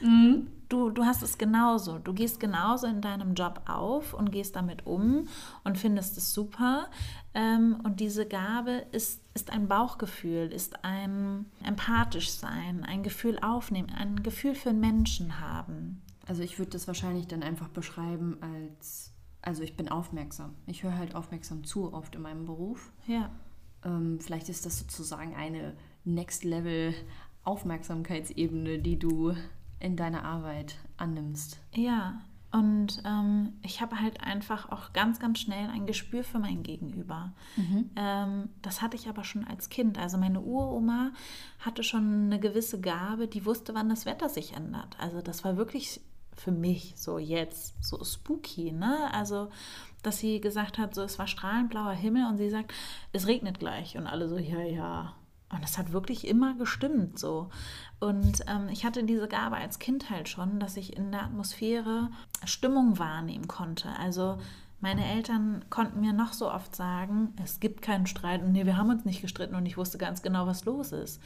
Mhm. 0.00 0.48
du, 0.68 0.90
du 0.90 1.04
hast 1.06 1.22
es 1.22 1.38
genauso. 1.38 1.98
Du 1.98 2.12
gehst 2.12 2.38
genauso 2.38 2.86
in 2.86 3.00
deinem 3.00 3.34
Job 3.34 3.62
auf 3.66 4.12
und 4.12 4.30
gehst 4.30 4.54
damit 4.54 4.86
um 4.86 5.26
und 5.64 5.78
findest 5.78 6.18
es 6.18 6.34
super. 6.34 6.88
Ähm, 7.32 7.80
und 7.82 7.98
diese 7.98 8.26
Gabe 8.26 8.84
ist, 8.92 9.22
ist 9.34 9.50
ein 9.50 9.66
Bauchgefühl, 9.68 10.52
ist 10.52 10.84
ein 10.84 11.46
empathisch 11.64 12.30
sein, 12.30 12.84
ein 12.84 13.02
Gefühl 13.02 13.38
aufnehmen, 13.40 13.90
ein 13.98 14.22
Gefühl 14.22 14.54
für 14.54 14.74
Menschen 14.74 15.40
haben. 15.40 16.02
Also 16.26 16.42
ich 16.42 16.58
würde 16.58 16.72
das 16.72 16.86
wahrscheinlich 16.86 17.26
dann 17.26 17.42
einfach 17.42 17.68
beschreiben 17.68 18.38
als, 18.40 19.14
also 19.42 19.62
ich 19.62 19.76
bin 19.76 19.88
aufmerksam. 19.88 20.54
Ich 20.66 20.82
höre 20.82 20.96
halt 20.96 21.14
aufmerksam 21.14 21.64
zu 21.64 21.92
oft 21.92 22.14
in 22.14 22.22
meinem 22.22 22.44
Beruf. 22.44 22.92
Ja. 23.06 23.30
Ähm, 23.84 24.18
vielleicht 24.20 24.48
ist 24.48 24.66
das 24.66 24.78
sozusagen 24.78 25.34
eine 25.34 25.74
Next 26.04 26.44
Level 26.44 26.94
Aufmerksamkeitsebene, 27.44 28.80
die 28.80 28.98
du 28.98 29.34
in 29.78 29.96
deiner 29.96 30.24
Arbeit 30.24 30.76
annimmst. 30.96 31.60
Ja, 31.74 32.20
und 32.52 33.02
ähm, 33.04 33.52
ich 33.62 33.82
habe 33.82 34.00
halt 34.00 34.22
einfach 34.22 34.70
auch 34.70 34.92
ganz, 34.92 35.18
ganz 35.18 35.40
schnell 35.40 35.68
ein 35.68 35.84
Gespür 35.86 36.24
für 36.24 36.38
mein 36.38 36.62
Gegenüber. 36.62 37.34
Mhm. 37.56 37.90
Ähm, 37.96 38.48
das 38.62 38.80
hatte 38.80 38.96
ich 38.96 39.08
aber 39.08 39.24
schon 39.24 39.44
als 39.44 39.68
Kind. 39.68 39.98
Also 39.98 40.16
meine 40.16 40.40
Uroma 40.40 41.10
hatte 41.58 41.82
schon 41.82 42.24
eine 42.24 42.40
gewisse 42.40 42.80
Gabe, 42.80 43.28
die 43.28 43.44
wusste, 43.44 43.74
wann 43.74 43.88
das 43.88 44.06
Wetter 44.06 44.28
sich 44.28 44.54
ändert. 44.54 44.98
Also 44.98 45.20
das 45.20 45.44
war 45.44 45.56
wirklich 45.56 46.00
für 46.36 46.52
mich 46.52 46.94
so 46.96 47.18
jetzt 47.18 47.74
so 47.82 48.02
spooky, 48.04 48.72
ne? 48.72 49.12
Also 49.12 49.50
dass 50.02 50.18
sie 50.18 50.40
gesagt 50.40 50.78
hat, 50.78 50.94
so 50.94 51.02
es 51.02 51.18
war 51.18 51.26
strahlend 51.26 51.70
blauer 51.70 51.92
Himmel 51.92 52.26
und 52.28 52.36
sie 52.36 52.50
sagt, 52.50 52.72
es 53.12 53.26
regnet 53.26 53.58
gleich 53.58 53.96
und 53.96 54.06
alle 54.06 54.28
so 54.28 54.36
ja 54.36 54.60
ja 54.60 55.14
und 55.48 55.62
das 55.62 55.78
hat 55.78 55.92
wirklich 55.92 56.26
immer 56.26 56.54
gestimmt 56.54 57.18
so. 57.18 57.50
Und 58.00 58.44
ähm, 58.48 58.68
ich 58.68 58.84
hatte 58.84 59.04
diese 59.04 59.28
Gabe 59.28 59.56
als 59.56 59.78
Kind 59.78 60.10
halt 60.10 60.28
schon, 60.28 60.58
dass 60.58 60.76
ich 60.76 60.96
in 60.96 61.12
der 61.12 61.22
Atmosphäre 61.22 62.10
Stimmung 62.44 62.98
wahrnehmen 62.98 63.46
konnte. 63.46 63.90
Also 63.98 64.38
meine 64.80 65.06
Eltern 65.06 65.64
konnten 65.70 66.00
mir 66.00 66.12
noch 66.12 66.32
so 66.32 66.50
oft 66.50 66.76
sagen, 66.76 67.32
es 67.42 67.60
gibt 67.60 67.82
keinen 67.82 68.06
Streit 68.06 68.42
und 68.42 68.52
nee, 68.52 68.66
wir 68.66 68.76
haben 68.76 68.90
uns 68.90 69.04
nicht 69.04 69.22
gestritten 69.22 69.54
und 69.54 69.66
ich 69.66 69.76
wusste 69.76 69.98
ganz 69.98 70.22
genau, 70.22 70.46
was 70.46 70.64
los 70.64 70.92
ist. 70.92 71.20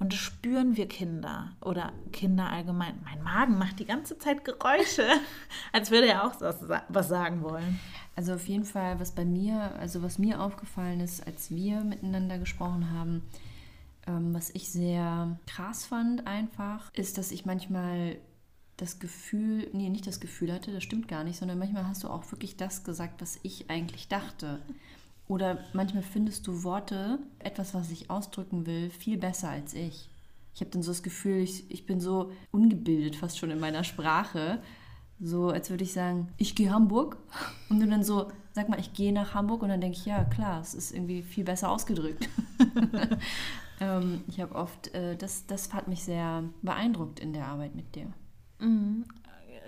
Und 0.00 0.12
das 0.12 0.20
spüren 0.20 0.76
wir 0.76 0.86
Kinder 0.86 1.52
oder 1.60 1.92
Kinder 2.12 2.50
allgemein. 2.50 3.00
Mein 3.04 3.22
Magen 3.22 3.58
macht 3.58 3.80
die 3.80 3.84
ganze 3.84 4.16
Zeit 4.18 4.44
Geräusche, 4.44 5.06
als 5.72 5.90
würde 5.90 6.08
er 6.08 6.24
auch 6.24 6.34
was 6.88 7.08
sagen 7.08 7.42
wollen. 7.42 7.80
Also 8.14 8.34
auf 8.34 8.46
jeden 8.48 8.64
Fall, 8.64 9.00
was 9.00 9.12
bei 9.12 9.24
mir, 9.24 9.74
also 9.78 10.02
was 10.02 10.18
mir 10.18 10.40
aufgefallen 10.40 11.00
ist, 11.00 11.26
als 11.26 11.50
wir 11.50 11.82
miteinander 11.82 12.38
gesprochen 12.38 12.92
haben, 12.92 13.22
ähm, 14.06 14.34
was 14.34 14.50
ich 14.50 14.70
sehr 14.70 15.36
krass 15.46 15.86
fand 15.86 16.26
einfach, 16.26 16.92
ist, 16.94 17.18
dass 17.18 17.30
ich 17.30 17.44
manchmal 17.44 18.18
das 18.78 18.98
Gefühl, 18.98 19.68
nee, 19.72 19.90
nicht 19.90 20.06
das 20.06 20.20
Gefühl 20.20 20.52
hatte, 20.52 20.72
das 20.72 20.82
stimmt 20.82 21.08
gar 21.08 21.24
nicht, 21.24 21.38
sondern 21.38 21.58
manchmal 21.58 21.86
hast 21.86 22.04
du 22.04 22.08
auch 22.08 22.30
wirklich 22.32 22.56
das 22.56 22.84
gesagt, 22.84 23.20
was 23.20 23.38
ich 23.42 23.68
eigentlich 23.68 24.08
dachte. 24.08 24.60
Oder 25.26 25.58
manchmal 25.74 26.02
findest 26.02 26.46
du 26.46 26.62
Worte, 26.62 27.18
etwas, 27.38 27.74
was 27.74 27.90
ich 27.90 28.08
ausdrücken 28.08 28.66
will, 28.66 28.88
viel 28.88 29.18
besser 29.18 29.50
als 29.50 29.74
ich. 29.74 30.08
Ich 30.54 30.60
habe 30.60 30.70
dann 30.70 30.82
so 30.82 30.90
das 30.90 31.02
Gefühl, 31.02 31.42
ich, 31.42 31.70
ich 31.70 31.86
bin 31.86 32.00
so 32.00 32.32
ungebildet 32.50 33.16
fast 33.16 33.38
schon 33.38 33.50
in 33.50 33.60
meiner 33.60 33.84
Sprache. 33.84 34.62
So, 35.20 35.50
als 35.50 35.68
würde 35.70 35.84
ich 35.84 35.92
sagen, 35.92 36.28
ich 36.36 36.54
gehe 36.54 36.72
Hamburg. 36.72 37.18
Und 37.68 37.80
dann 37.80 38.02
so, 38.04 38.30
sag 38.52 38.68
mal, 38.68 38.80
ich 38.80 38.94
gehe 38.94 39.12
nach 39.12 39.34
Hamburg. 39.34 39.62
Und 39.62 39.68
dann 39.68 39.80
denke 39.80 39.98
ich, 39.98 40.06
ja, 40.06 40.24
klar, 40.24 40.60
es 40.60 40.74
ist 40.74 40.92
irgendwie 40.92 41.22
viel 41.22 41.44
besser 41.44 41.70
ausgedrückt. 41.70 42.28
Ähm, 43.80 44.24
ich 44.26 44.40
habe 44.40 44.54
oft, 44.54 44.94
äh, 44.94 45.16
das, 45.16 45.46
das 45.46 45.72
hat 45.72 45.88
mich 45.88 46.02
sehr 46.02 46.44
beeindruckt 46.62 47.20
in 47.20 47.32
der 47.32 47.46
Arbeit 47.46 47.74
mit 47.74 47.94
dir. 47.94 48.12
Mhm. 48.58 49.04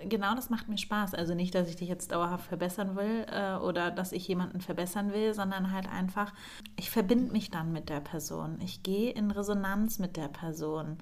Genau 0.05 0.33
das 0.33 0.49
macht 0.49 0.67
mir 0.67 0.79
Spaß. 0.79 1.13
Also 1.13 1.35
nicht, 1.35 1.53
dass 1.53 1.69
ich 1.69 1.75
dich 1.75 1.87
jetzt 1.87 2.11
dauerhaft 2.11 2.47
verbessern 2.47 2.95
will 2.95 3.25
äh, 3.31 3.55
oder 3.57 3.91
dass 3.91 4.11
ich 4.11 4.27
jemanden 4.27 4.59
verbessern 4.59 5.13
will, 5.13 5.33
sondern 5.33 5.71
halt 5.71 5.87
einfach, 5.87 6.33
ich 6.75 6.89
verbinde 6.89 7.31
mich 7.31 7.51
dann 7.51 7.71
mit 7.71 7.89
der 7.89 7.99
Person. 7.99 8.59
Ich 8.63 8.81
gehe 8.81 9.11
in 9.11 9.29
Resonanz 9.29 9.99
mit 9.99 10.17
der 10.17 10.27
Person. 10.27 10.97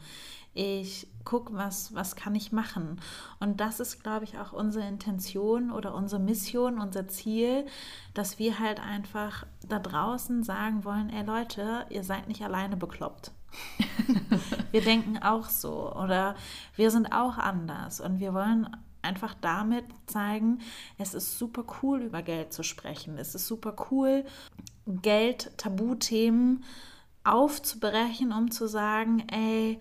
Ich 0.53 1.07
gucke, 1.23 1.53
was, 1.53 1.93
was 1.95 2.15
kann 2.15 2.35
ich 2.35 2.51
machen. 2.51 2.99
Und 3.39 3.61
das 3.61 3.79
ist, 3.79 4.03
glaube 4.03 4.25
ich, 4.25 4.39
auch 4.39 4.51
unsere 4.51 4.85
Intention 4.87 5.71
oder 5.71 5.93
unsere 5.93 6.21
Mission, 6.21 6.79
unser 6.79 7.07
Ziel, 7.07 7.65
dass 8.13 8.39
wir 8.39 8.59
halt 8.59 8.81
einfach 8.81 9.45
da 9.67 9.79
draußen 9.79 10.43
sagen 10.43 10.83
wollen, 10.83 11.09
ey 11.09 11.23
Leute, 11.23 11.85
ihr 11.89 12.03
seid 12.03 12.27
nicht 12.27 12.43
alleine 12.43 12.75
bekloppt. 12.75 13.31
wir 14.71 14.81
denken 14.81 15.17
auch 15.19 15.49
so 15.49 15.93
oder 15.93 16.35
wir 16.75 16.91
sind 16.91 17.11
auch 17.11 17.37
anders 17.37 17.99
und 17.99 18.19
wir 18.19 18.33
wollen 18.33 18.69
einfach 19.01 19.33
damit 19.39 19.85
zeigen, 20.07 20.59
es 20.97 21.13
ist 21.13 21.37
super 21.37 21.63
cool, 21.81 22.01
über 22.01 22.21
Geld 22.21 22.53
zu 22.53 22.63
sprechen. 22.63 23.17
Es 23.17 23.35
ist 23.35 23.47
super 23.47 23.75
cool, 23.91 24.25
Geld, 24.85 25.51
Tabuthemen 25.57 26.63
aufzubrechen, 27.23 28.31
um 28.31 28.51
zu 28.51 28.67
sagen, 28.67 29.23
ey, 29.31 29.79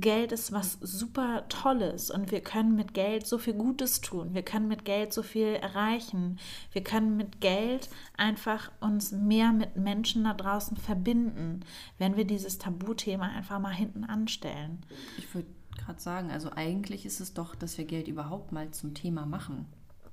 Geld 0.00 0.32
ist 0.32 0.52
was 0.52 0.78
super 0.80 1.44
Tolles 1.48 2.10
und 2.10 2.30
wir 2.30 2.40
können 2.40 2.74
mit 2.74 2.94
Geld 2.94 3.26
so 3.26 3.38
viel 3.38 3.54
Gutes 3.54 4.00
tun. 4.00 4.34
Wir 4.34 4.42
können 4.42 4.68
mit 4.68 4.84
Geld 4.84 5.12
so 5.12 5.22
viel 5.22 5.54
erreichen. 5.54 6.38
Wir 6.72 6.82
können 6.82 7.16
mit 7.16 7.40
Geld 7.40 7.88
einfach 8.16 8.70
uns 8.80 9.12
mehr 9.12 9.52
mit 9.52 9.76
Menschen 9.76 10.24
da 10.24 10.34
draußen 10.34 10.76
verbinden, 10.76 11.60
wenn 11.98 12.16
wir 12.16 12.24
dieses 12.24 12.58
Tabuthema 12.58 13.26
einfach 13.28 13.58
mal 13.58 13.74
hinten 13.74 14.04
anstellen. 14.04 14.84
Ich 15.18 15.34
würde 15.34 15.48
gerade 15.78 16.00
sagen, 16.00 16.30
also 16.30 16.50
eigentlich 16.54 17.06
ist 17.06 17.20
es 17.20 17.34
doch, 17.34 17.54
dass 17.54 17.78
wir 17.78 17.84
Geld 17.84 18.08
überhaupt 18.08 18.52
mal 18.52 18.70
zum 18.70 18.94
Thema 18.94 19.26
machen. 19.26 19.66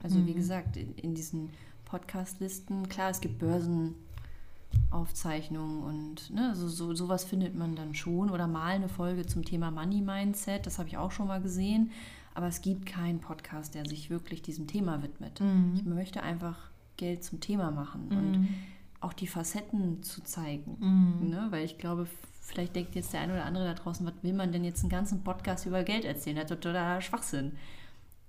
Also 0.04 0.20
mhm. 0.20 0.28
wie 0.28 0.34
gesagt, 0.34 0.78
in, 0.78 0.96
in 0.96 1.16
diesen 1.16 1.50
Podcast-Listen, 1.86 2.88
klar, 2.90 3.10
es 3.10 3.22
gibt 3.22 3.40
Börsen. 3.40 3.96
Aufzeichnungen 4.90 5.84
und 5.84 6.30
ne, 6.32 6.50
also 6.50 6.68
so, 6.68 6.94
sowas 6.94 7.24
findet 7.24 7.56
man 7.56 7.76
dann 7.76 7.96
schon. 7.96 8.30
Oder 8.30 8.48
mal 8.48 8.76
eine 8.76 8.90
Folge 8.90 9.26
zum 9.26 9.44
Thema 9.46 9.72
Money 9.72 10.02
Mindset, 10.02 10.66
das 10.66 10.80
habe 10.80 10.90
ich 10.90 10.98
auch 10.98 11.12
schon 11.12 11.28
mal 11.28 11.42
gesehen. 11.42 11.92
Aber 12.34 12.48
es 12.48 12.62
gibt 12.62 12.86
keinen 12.86 13.20
Podcast, 13.20 13.76
der 13.76 13.86
sich 13.86 14.10
wirklich 14.10 14.42
diesem 14.42 14.68
Thema 14.68 15.04
widmet. 15.04 15.42
Mhm. 15.42 15.74
Ich 15.76 15.86
möchte 15.86 16.24
einfach 16.24 16.58
Geld 16.96 17.24
zum 17.24 17.40
Thema 17.42 17.72
machen 17.72 18.08
mhm. 18.10 18.18
und 18.18 18.48
auch 19.02 19.14
die 19.14 19.28
Facetten 19.28 20.02
zu 20.04 20.24
zeigen. 20.24 20.78
Mhm. 20.80 21.30
Ne? 21.30 21.48
Weil 21.50 21.66
ich 21.66 21.78
glaube, 21.78 22.08
vielleicht 22.40 22.76
denkt 22.76 22.96
jetzt 22.96 23.14
der 23.14 23.22
eine 23.22 23.34
oder 23.34 23.46
andere 23.46 23.66
da 23.66 23.74
draußen, 23.74 24.06
was 24.06 24.14
will 24.22 24.34
man 24.34 24.52
denn 24.52 24.64
jetzt 24.64 24.82
einen 24.82 24.90
ganzen 24.90 25.24
Podcast 25.24 25.66
über 25.66 25.84
Geld 25.84 26.06
erzählen? 26.06 26.38
Das 26.38 26.46
ist 26.46 26.62
totaler 26.62 27.02
Schwachsinn. 27.02 27.54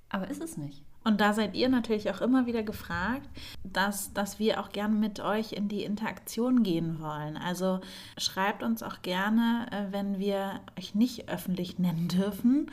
Aber 0.09 0.29
ist 0.29 0.43
es 0.43 0.57
nicht. 0.57 0.83
Und 1.05 1.21
da 1.21 1.33
seid 1.33 1.55
ihr 1.55 1.69
natürlich 1.69 2.11
auch 2.11 2.21
immer 2.21 2.47
wieder 2.47 2.63
gefragt, 2.63 3.29
dass, 3.65 4.13
dass 4.13 4.39
wir 4.39 4.61
auch 4.61 4.71
gerne 4.71 4.95
mit 4.95 5.21
euch 5.21 5.53
in 5.53 5.69
die 5.69 5.83
Interaktion 5.85 6.63
gehen 6.63 7.01
wollen. 7.01 7.37
Also 7.37 7.81
schreibt 8.19 8.63
uns 8.63 8.83
auch 8.83 9.03
gerne, 9.03 9.67
äh, 9.71 9.93
wenn 9.93 10.19
wir 10.19 10.61
euch 10.79 10.95
nicht 10.95 11.29
öffentlich 11.29 11.79
nennen 11.79 12.09
dürfen, 12.09 12.71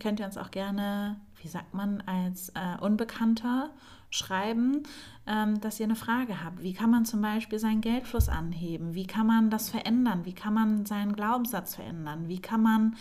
könnt 0.00 0.20
ihr 0.20 0.26
uns 0.26 0.36
auch 0.36 0.50
gerne, 0.50 1.16
wie 1.42 1.48
sagt 1.48 1.74
man, 1.74 2.02
als 2.02 2.50
äh, 2.50 2.80
Unbekannter 2.80 3.70
schreiben, 4.10 4.82
ähm, 5.26 5.60
dass 5.60 5.80
ihr 5.80 5.84
eine 5.84 5.96
Frage 5.96 6.44
habt. 6.44 6.62
Wie 6.62 6.74
kann 6.74 6.90
man 6.90 7.04
zum 7.04 7.22
Beispiel 7.22 7.58
seinen 7.58 7.80
Geldfluss 7.80 8.28
anheben? 8.28 8.94
Wie 8.94 9.06
kann 9.06 9.26
man 9.26 9.48
das 9.48 9.70
verändern? 9.70 10.24
Wie 10.24 10.34
kann 10.34 10.54
man 10.54 10.84
seinen 10.84 11.14
Glaubenssatz 11.14 11.76
verändern? 11.76 12.28
Wie 12.28 12.40
kann 12.40 12.62
man 12.62 12.96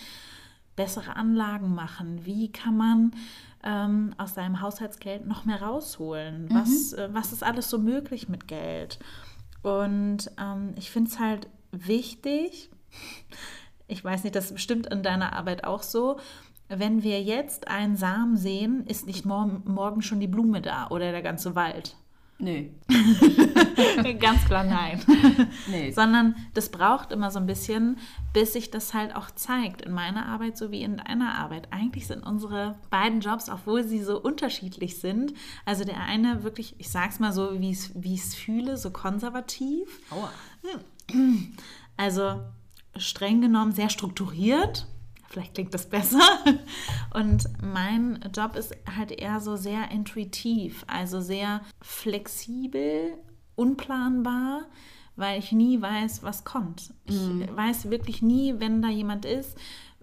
bessere 0.76 1.16
Anlagen 1.16 1.76
machen? 1.76 2.26
Wie 2.26 2.52
kann 2.52 2.78
man 2.78 3.12
ähm, 3.64 4.14
aus 4.18 4.34
seinem 4.34 4.62
Haushaltsgeld 4.62 5.26
noch 5.26 5.46
mehr 5.46 5.62
rausholen? 5.62 6.46
Mhm. 6.46 6.56
Was, 6.56 6.94
äh, 6.94 7.10
was 7.12 7.32
ist 7.32 7.44
alles 7.44 7.70
so 7.70 7.78
möglich 7.78 8.30
mit 8.30 8.48
Geld? 8.48 9.00
Und 9.62 10.32
ähm, 10.40 10.74
ich 10.76 10.92
finde 10.92 11.12
es 11.12 11.20
halt 11.20 11.48
wichtig, 11.72 12.70
ich 13.88 14.04
weiß 14.04 14.24
nicht, 14.24 14.36
das 14.36 14.46
ist 14.46 14.54
bestimmt 14.54 14.88
in 14.88 15.04
deiner 15.04 15.34
Arbeit 15.34 15.64
auch 15.64 15.84
so, 15.84 16.20
wenn 16.70 17.04
wir 17.04 17.22
jetzt 17.22 17.68
einen 17.68 17.98
Samen 17.98 18.38
sehen, 18.38 18.86
ist 18.88 19.06
nicht 19.06 19.26
morgen, 19.26 19.64
morgen 19.66 20.02
schon 20.02 20.22
die 20.22 20.28
Blume 20.28 20.62
da 20.62 20.88
oder 20.88 21.12
der 21.12 21.22
ganze 21.22 21.54
Wald. 21.56 21.98
Nö. 22.42 22.66
Ganz 24.20 24.46
klar 24.46 24.64
nein. 24.64 25.00
Nee. 25.70 25.92
Sondern 25.92 26.36
das 26.54 26.70
braucht 26.70 27.12
immer 27.12 27.30
so 27.30 27.40
ein 27.40 27.46
bisschen, 27.46 27.98
bis 28.34 28.54
sich 28.54 28.72
das 28.72 28.94
halt 28.94 29.16
auch 29.16 29.30
zeigt 29.32 29.84
in 29.84 29.92
meiner 29.92 30.26
Arbeit 30.26 30.58
sowie 30.58 30.82
in 30.82 30.98
deiner 30.98 31.38
Arbeit. 31.38 31.68
Eigentlich 31.72 32.08
sind 32.08 32.26
unsere 32.26 32.80
beiden 32.90 33.22
Jobs, 33.22 33.50
obwohl 33.50 33.84
sie 33.84 34.04
so 34.04 34.20
unterschiedlich 34.20 35.00
sind, 35.00 35.34
also 35.66 35.84
der 35.84 36.02
eine 36.02 36.44
wirklich, 36.44 36.76
ich 36.80 36.90
sag's 36.90 37.20
mal 37.20 37.32
so, 37.32 37.52
wie 37.60 37.70
ich 38.14 38.22
es 38.22 38.36
fühle, 38.36 38.76
so 38.76 38.90
konservativ. 38.90 39.88
Aua. 40.10 40.32
Also 41.96 42.42
streng 42.98 43.42
genommen 43.42 43.72
sehr 43.72 43.90
strukturiert 43.90 44.88
Vielleicht 45.32 45.54
klingt 45.54 45.74
das 45.74 45.90
besser. 45.90 46.20
Und 47.14 47.48
mein 47.64 48.20
Job 48.36 48.58
ist 48.58 48.76
halt 48.98 49.12
eher 49.12 49.40
so 49.40 49.56
sehr 49.56 49.90
intuitiv, 49.90 50.84
also 50.88 51.22
sehr 51.22 51.62
flexibel, 51.82 53.14
unplanbar, 53.56 54.64
weil 55.16 55.40
ich 55.40 55.54
nie 55.54 55.82
weiß, 55.82 56.24
was 56.24 56.44
kommt. 56.44 56.94
Ich 57.06 57.16
mhm. 57.16 57.48
weiß 57.56 57.90
wirklich 57.90 58.22
nie, 58.22 58.56
wenn 58.60 58.82
da 58.82 58.90
jemand 58.90 59.24
ist, 59.24 59.58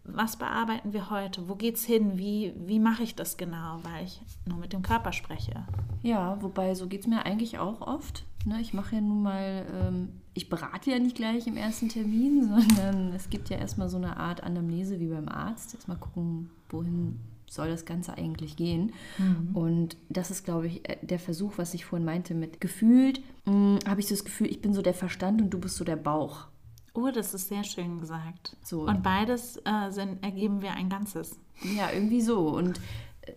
was 0.05 0.37
bearbeiten 0.37 0.95
wir 0.95 1.11
heute? 1.11 1.49
Wo 1.49 1.55
geht's 1.55 1.85
hin? 1.85 2.16
Wie, 2.16 2.55
wie 2.57 2.79
mache 2.79 3.03
ich 3.03 3.14
das 3.14 3.37
genau? 3.37 3.81
Weil 3.83 4.07
ich 4.07 4.22
nur 4.47 4.57
mit 4.57 4.72
dem 4.72 4.81
Körper 4.81 5.12
spreche. 5.12 5.66
Ja, 6.03 6.41
wobei 6.41 6.74
so 6.74 6.87
geht 6.87 7.03
es 7.03 7.07
mir 7.07 7.26
eigentlich 7.26 7.59
auch 7.59 7.83
oft. 7.83 8.24
Ne? 8.47 8.61
Ich 8.62 8.72
mache 8.72 8.95
ja 8.95 9.01
nun 9.03 9.22
mal, 9.22 9.66
ähm, 9.70 10.09
ich 10.39 10.49
berate 10.49 10.93
ja 10.93 11.01
nicht 11.01 11.16
gleich 11.16 11.49
im 11.49 11.57
ersten 11.57 11.89
Termin, 11.89 12.45
sondern 12.49 13.12
es 13.12 13.28
gibt 13.28 13.51
ja 13.51 13.59
erstmal 13.59 13.89
so 13.89 13.97
eine 13.97 14.16
Art 14.16 14.45
Anamnese 14.45 15.01
wie 15.01 15.09
beim 15.09 15.28
Arzt. 15.28 15.72
Jetzt 15.72 15.89
mal 15.89 15.97
gucken, 15.97 16.51
wohin 16.68 17.18
soll 17.51 17.68
das 17.68 17.84
Ganze 17.84 18.16
eigentlich 18.16 18.55
gehen. 18.57 18.93
Mhm. 19.18 19.57
Und 19.57 19.97
das 20.09 20.30
ist, 20.30 20.45
glaube 20.45 20.68
ich, 20.68 20.89
äh, 20.89 20.99
der 21.03 21.18
Versuch, 21.18 21.55
was 21.57 21.74
ich 21.74 21.84
vorhin 21.84 22.05
meinte, 22.05 22.34
mit 22.34 22.61
gefühlt, 22.61 23.20
hm, 23.47 23.80
habe 23.86 24.01
ich 24.01 24.07
so 24.07 24.14
das 24.14 24.24
Gefühl, 24.24 24.47
ich 24.47 24.62
bin 24.62 24.74
so 24.74 24.82
der 24.82 24.95
Verstand 24.95 25.43
und 25.43 25.51
du 25.51 25.59
bist 25.59 25.76
so 25.76 25.84
der 25.84 25.97
Bauch. 25.97 26.47
Oh, 26.95 27.11
das 27.12 27.34
ist 27.34 27.49
sehr 27.49 27.64
schön 27.64 27.99
gesagt. 27.99 28.57
So. 28.62 28.82
Und 28.82 29.03
beides 29.03 29.57
äh, 29.64 29.91
sind, 29.91 30.22
ergeben 30.22 30.62
wir 30.62 30.72
ein 30.72 30.89
Ganzes. 30.89 31.39
Ja, 31.76 31.91
irgendwie 31.93 32.20
so. 32.20 32.49
Und 32.51 32.80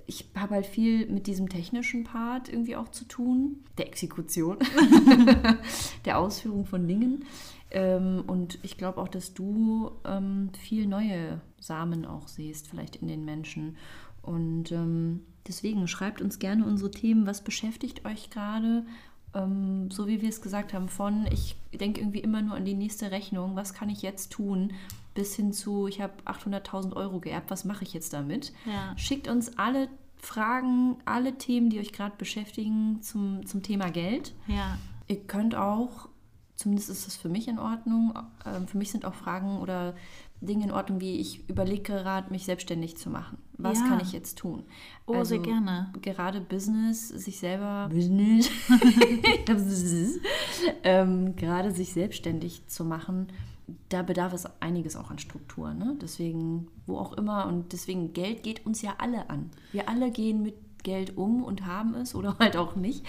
ich 0.06 0.30
habe 0.36 0.56
halt 0.56 0.66
viel 0.66 1.08
mit 1.08 1.28
diesem 1.28 1.50
technischen 1.50 2.04
Part 2.04 2.50
irgendwie 2.50 2.76
auch 2.76 2.90
zu 2.90 3.06
tun, 3.06 3.64
der 3.78 3.88
Exekution, 3.88 4.58
der 6.06 6.20
Ausführung 6.20 6.66
von 6.66 6.88
Dingen. 6.88 7.26
Ähm, 7.72 8.24
und 8.28 8.60
ich 8.64 8.78
glaube 8.78 9.02
auch, 9.02 9.08
dass 9.08 9.34
du 9.34 9.92
ähm, 10.06 10.50
viel 10.60 10.88
neue 10.88 11.42
Samen 11.60 12.06
auch 12.06 12.28
siehst, 12.28 12.68
vielleicht 12.68 12.98
in 12.98 13.08
den 13.08 13.26
Menschen. 13.26 13.78
Und 14.22 14.72
ähm, 14.72 15.22
deswegen 15.48 15.88
schreibt 15.88 16.22
uns 16.22 16.40
gerne 16.40 16.66
unsere 16.66 16.92
Themen. 16.92 17.26
Was 17.26 17.44
beschäftigt 17.44 18.06
euch 18.06 18.30
gerade? 18.30 18.86
Ähm, 19.34 19.90
so 19.92 20.08
wie 20.08 20.22
wir 20.22 20.30
es 20.30 20.42
gesagt 20.42 20.74
haben, 20.74 20.90
von 20.90 21.28
ich 21.32 21.56
denke 21.74 22.02
irgendwie 22.02 22.20
immer 22.20 22.42
nur 22.42 22.56
an 22.56 22.66
die 22.66 22.74
nächste 22.74 23.12
Rechnung, 23.12 23.56
was 23.56 23.74
kann 23.74 23.90
ich 23.90 24.02
jetzt 24.02 24.32
tun, 24.32 24.74
bis 25.14 25.36
hin 25.36 25.52
zu, 25.54 25.88
ich 25.88 26.02
habe 26.02 26.14
800.000 26.26 26.94
Euro 26.96 27.20
geerbt, 27.20 27.52
was 27.52 27.66
mache 27.66 27.84
ich 27.84 27.94
jetzt 27.94 28.14
damit? 28.14 28.54
Ja. 28.66 28.98
Schickt 28.98 29.28
uns 29.28 29.58
alle 29.58 29.90
Fragen, 30.18 30.98
alle 31.06 31.38
Themen, 31.38 31.70
die 31.70 31.80
euch 31.80 31.94
gerade 31.94 32.16
beschäftigen 32.18 33.02
zum, 33.02 33.46
zum 33.46 33.64
Thema 33.64 33.90
Geld. 33.90 34.34
Ja. 34.48 34.78
Ihr 35.08 35.20
könnt 35.22 35.56
auch, 35.56 36.08
zumindest 36.56 36.90
ist 36.90 37.08
das 37.08 37.18
für 37.18 37.30
mich 37.30 37.48
in 37.48 37.60
Ordnung, 37.60 38.14
äh, 38.46 38.66
für 38.68 38.78
mich 38.78 38.92
sind 38.92 39.04
auch 39.04 39.16
Fragen 39.16 39.60
oder 39.60 39.96
Dinge 40.42 40.66
in 40.66 40.72
Ordnung, 40.72 41.00
wie 41.00 41.20
ich 41.20 41.48
überlege 41.50 41.84
gerade, 41.84 42.32
mich 42.32 42.46
selbstständig 42.46 42.98
zu 42.98 43.10
machen. 43.10 43.38
Was 43.58 43.80
ja. 43.80 43.88
kann 43.88 44.00
ich 44.02 44.12
jetzt 44.12 44.40
tun? 44.40 44.64
Oh, 45.06 45.14
also, 45.14 45.36
sehr 45.36 45.40
gerne. 45.40 45.94
Gerade 46.02 46.42
Business, 46.42 47.10
sich 47.10 47.40
selber 47.40 47.90
Business, 47.94 48.50
ähm, 50.84 51.36
gerade 51.36 51.72
sich 51.72 51.94
selbstständig 51.94 52.66
zu 52.68 52.84
machen, 52.84 53.28
da 53.90 54.02
bedarf 54.02 54.34
es 54.34 54.48
einiges 54.62 54.96
auch 54.96 55.12
an 55.12 55.20
Struktur. 55.20 55.74
Ne? 55.74 55.96
Deswegen, 56.02 56.68
wo 56.88 56.98
auch 56.98 57.14
immer, 57.14 57.46
und 57.46 57.72
deswegen, 57.72 58.14
Geld 58.14 58.42
geht 58.42 58.66
uns 58.66 58.82
ja 58.82 58.96
alle 58.98 59.30
an. 59.30 59.52
Wir 59.72 59.88
alle 59.88 60.12
gehen 60.12 60.42
mit 60.42 60.56
Geld 60.84 61.18
um 61.18 61.44
und 61.44 61.68
haben 61.68 61.94
es 61.94 62.16
oder 62.16 62.36
halt 62.40 62.58
auch 62.58 62.76
nicht, 62.76 63.06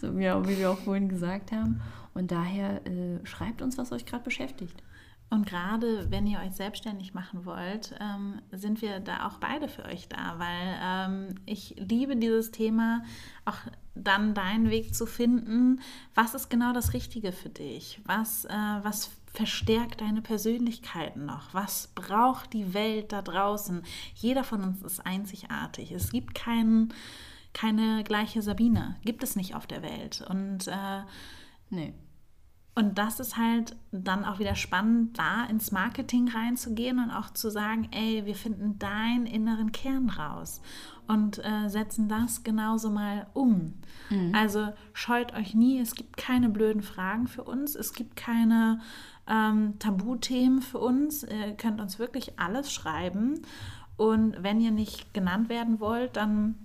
so 0.00 0.16
wie 0.16 0.20
wir 0.58 0.70
auch 0.70 0.78
vorhin 0.78 1.08
gesagt 1.08 1.50
haben. 1.50 1.80
Und 2.14 2.30
daher 2.30 2.86
äh, 2.86 3.24
schreibt 3.24 3.60
uns, 3.60 3.76
was 3.76 3.92
euch 3.92 4.06
gerade 4.06 4.24
beschäftigt. 4.24 4.82
Und 5.28 5.44
gerade 5.44 6.10
wenn 6.10 6.26
ihr 6.26 6.38
euch 6.38 6.52
selbstständig 6.52 7.12
machen 7.12 7.44
wollt, 7.44 7.94
ähm, 8.00 8.40
sind 8.52 8.80
wir 8.80 9.00
da 9.00 9.26
auch 9.26 9.38
beide 9.38 9.68
für 9.68 9.84
euch 9.84 10.08
da, 10.08 10.38
weil 10.38 10.78
ähm, 10.80 11.34
ich 11.46 11.74
liebe 11.78 12.16
dieses 12.16 12.52
Thema, 12.52 13.02
auch 13.44 13.58
dann 13.96 14.34
deinen 14.34 14.70
Weg 14.70 14.94
zu 14.94 15.04
finden. 15.04 15.80
Was 16.14 16.34
ist 16.34 16.48
genau 16.48 16.72
das 16.72 16.92
Richtige 16.92 17.32
für 17.32 17.48
dich? 17.48 18.00
Was, 18.04 18.44
äh, 18.44 18.78
was 18.82 19.10
verstärkt 19.32 20.00
deine 20.00 20.22
Persönlichkeiten 20.22 21.26
noch? 21.26 21.52
Was 21.52 21.88
braucht 21.88 22.52
die 22.52 22.72
Welt 22.72 23.10
da 23.10 23.20
draußen? 23.20 23.82
Jeder 24.14 24.44
von 24.44 24.62
uns 24.62 24.82
ist 24.82 25.04
einzigartig. 25.04 25.90
Es 25.90 26.10
gibt 26.10 26.36
keinen, 26.36 26.94
keine 27.52 28.04
gleiche 28.04 28.42
Sabine. 28.42 28.96
Gibt 29.04 29.24
es 29.24 29.34
nicht 29.34 29.56
auf 29.56 29.66
der 29.66 29.82
Welt. 29.82 30.24
Und 30.28 30.68
äh, 30.68 31.02
nee. 31.70 31.94
Und 32.78 32.98
das 32.98 33.20
ist 33.20 33.38
halt 33.38 33.74
dann 33.90 34.26
auch 34.26 34.38
wieder 34.38 34.54
spannend, 34.54 35.18
da 35.18 35.46
ins 35.46 35.72
Marketing 35.72 36.28
reinzugehen 36.28 36.98
und 36.98 37.10
auch 37.10 37.30
zu 37.30 37.50
sagen, 37.50 37.88
ey, 37.90 38.26
wir 38.26 38.34
finden 38.34 38.78
deinen 38.78 39.24
inneren 39.24 39.72
Kern 39.72 40.10
raus 40.10 40.60
und 41.06 41.42
äh, 41.42 41.68
setzen 41.68 42.06
das 42.06 42.44
genauso 42.44 42.90
mal 42.90 43.28
um. 43.32 43.72
Mhm. 44.10 44.34
Also 44.34 44.74
scheut 44.92 45.32
euch 45.32 45.54
nie, 45.54 45.80
es 45.80 45.94
gibt 45.94 46.18
keine 46.18 46.50
blöden 46.50 46.82
Fragen 46.82 47.28
für 47.28 47.44
uns, 47.44 47.76
es 47.76 47.94
gibt 47.94 48.14
keine 48.14 48.80
ähm, 49.26 49.78
Tabuthemen 49.78 50.60
für 50.60 50.78
uns. 50.78 51.22
Ihr 51.22 51.54
könnt 51.56 51.80
uns 51.80 51.98
wirklich 51.98 52.38
alles 52.38 52.70
schreiben. 52.70 53.40
Und 53.96 54.42
wenn 54.42 54.60
ihr 54.60 54.70
nicht 54.70 55.14
genannt 55.14 55.48
werden 55.48 55.80
wollt, 55.80 56.16
dann 56.16 56.56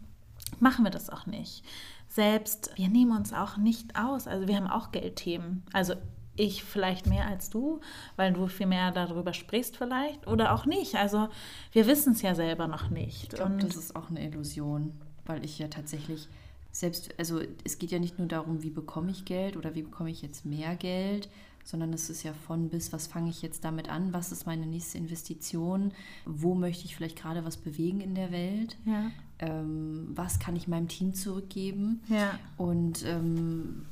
machen 0.60 0.84
wir 0.84 0.92
das 0.92 1.10
auch 1.10 1.26
nicht 1.26 1.64
selbst, 2.12 2.72
wir 2.76 2.90
nehmen 2.90 3.16
uns 3.16 3.32
auch 3.32 3.58
nicht 3.58 3.96
aus. 3.96 4.28
Also 4.28 4.48
wir 4.48 4.58
haben 4.58 4.68
auch 4.68 4.92
Geldthemen. 4.92 5.64
Also 5.72 5.94
ich 6.36 6.64
vielleicht 6.64 7.08
mehr 7.08 7.26
als 7.26 7.50
du, 7.50 7.80
weil 8.18 8.34
du 8.34 8.48
viel 8.48 8.66
mehr 8.66 8.92
darüber 8.92 9.34
sprichst 9.34 9.78
vielleicht 9.78 10.28
oder 10.28 10.54
auch 10.54 10.66
nicht. 10.66 10.96
Also 10.96 11.30
wir 11.72 11.88
wissen 11.88 12.14
es 12.14 12.22
ja 12.22 12.36
selber 12.36 12.68
noch 12.68 12.90
nicht. 12.90 13.24
Ich 13.24 13.30
glaube, 13.30 13.58
das 13.58 13.76
ist 13.76 13.96
auch 13.96 14.10
eine 14.10 14.26
Illusion, 14.26 14.94
weil 15.26 15.46
ich 15.46 15.58
ja 15.60 15.68
tatsächlich 15.68 16.28
selbst, 16.72 17.14
also 17.18 17.42
es 17.64 17.80
geht 17.80 17.92
ja 17.92 18.00
nicht 18.00 18.18
nur 18.18 18.28
darum, 18.28 18.62
wie 18.62 18.70
bekomme 18.70 19.12
ich 19.12 19.26
Geld 19.26 19.56
oder 19.56 19.76
wie 19.76 19.84
bekomme 19.84 20.10
ich 20.10 20.22
jetzt 20.22 20.46
mehr 20.46 20.76
Geld, 20.76 21.30
sondern 21.64 21.94
es 21.94 22.10
ist 22.10 22.24
ja 22.24 22.34
von 22.34 22.70
bis, 22.70 22.92
was 22.92 23.08
fange 23.08 23.30
ich 23.30 23.42
jetzt 23.42 23.64
damit 23.64 23.90
an, 23.90 24.14
was 24.14 24.32
ist 24.32 24.46
meine 24.46 24.66
nächste 24.66 24.98
Investition, 24.98 25.94
wo 26.26 26.56
möchte 26.56 26.86
ich 26.86 26.96
vielleicht 26.96 27.18
gerade 27.18 27.46
was 27.46 27.58
bewegen 27.58 28.02
in 28.02 28.16
der 28.16 28.32
Welt, 28.32 28.78
ja. 28.86 29.12
Ähm, 29.42 30.12
was 30.16 30.40
kann 30.40 30.56
ich 30.56 30.68
meinem 30.68 30.88
Team 30.88 31.14
zurückgeben 31.14 32.02
ja. 32.08 32.40
und 32.58 33.04
ähm, 33.06 33.86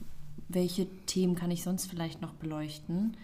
welche 0.48 0.88
Themen 1.06 1.36
kann 1.36 1.52
ich 1.52 1.64
sonst 1.64 1.88
vielleicht 1.88 2.22
noch 2.22 2.34
beleuchten, 2.34 3.18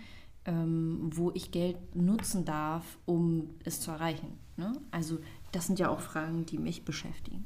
ähm, 0.45 1.09
wo 1.13 1.31
ich 1.33 1.51
Geld 1.51 1.95
nutzen 1.95 2.45
darf, 2.45 2.97
um 3.05 3.49
es 3.63 3.79
zu 3.79 3.91
erreichen. 3.91 4.37
Ne? 4.57 4.73
Also 4.91 5.19
das 5.51 5.67
sind 5.67 5.79
ja 5.79 5.89
auch 5.89 6.01
Fragen, 6.01 6.45
die 6.45 6.57
mich 6.57 6.83
beschäftigen 6.83 7.45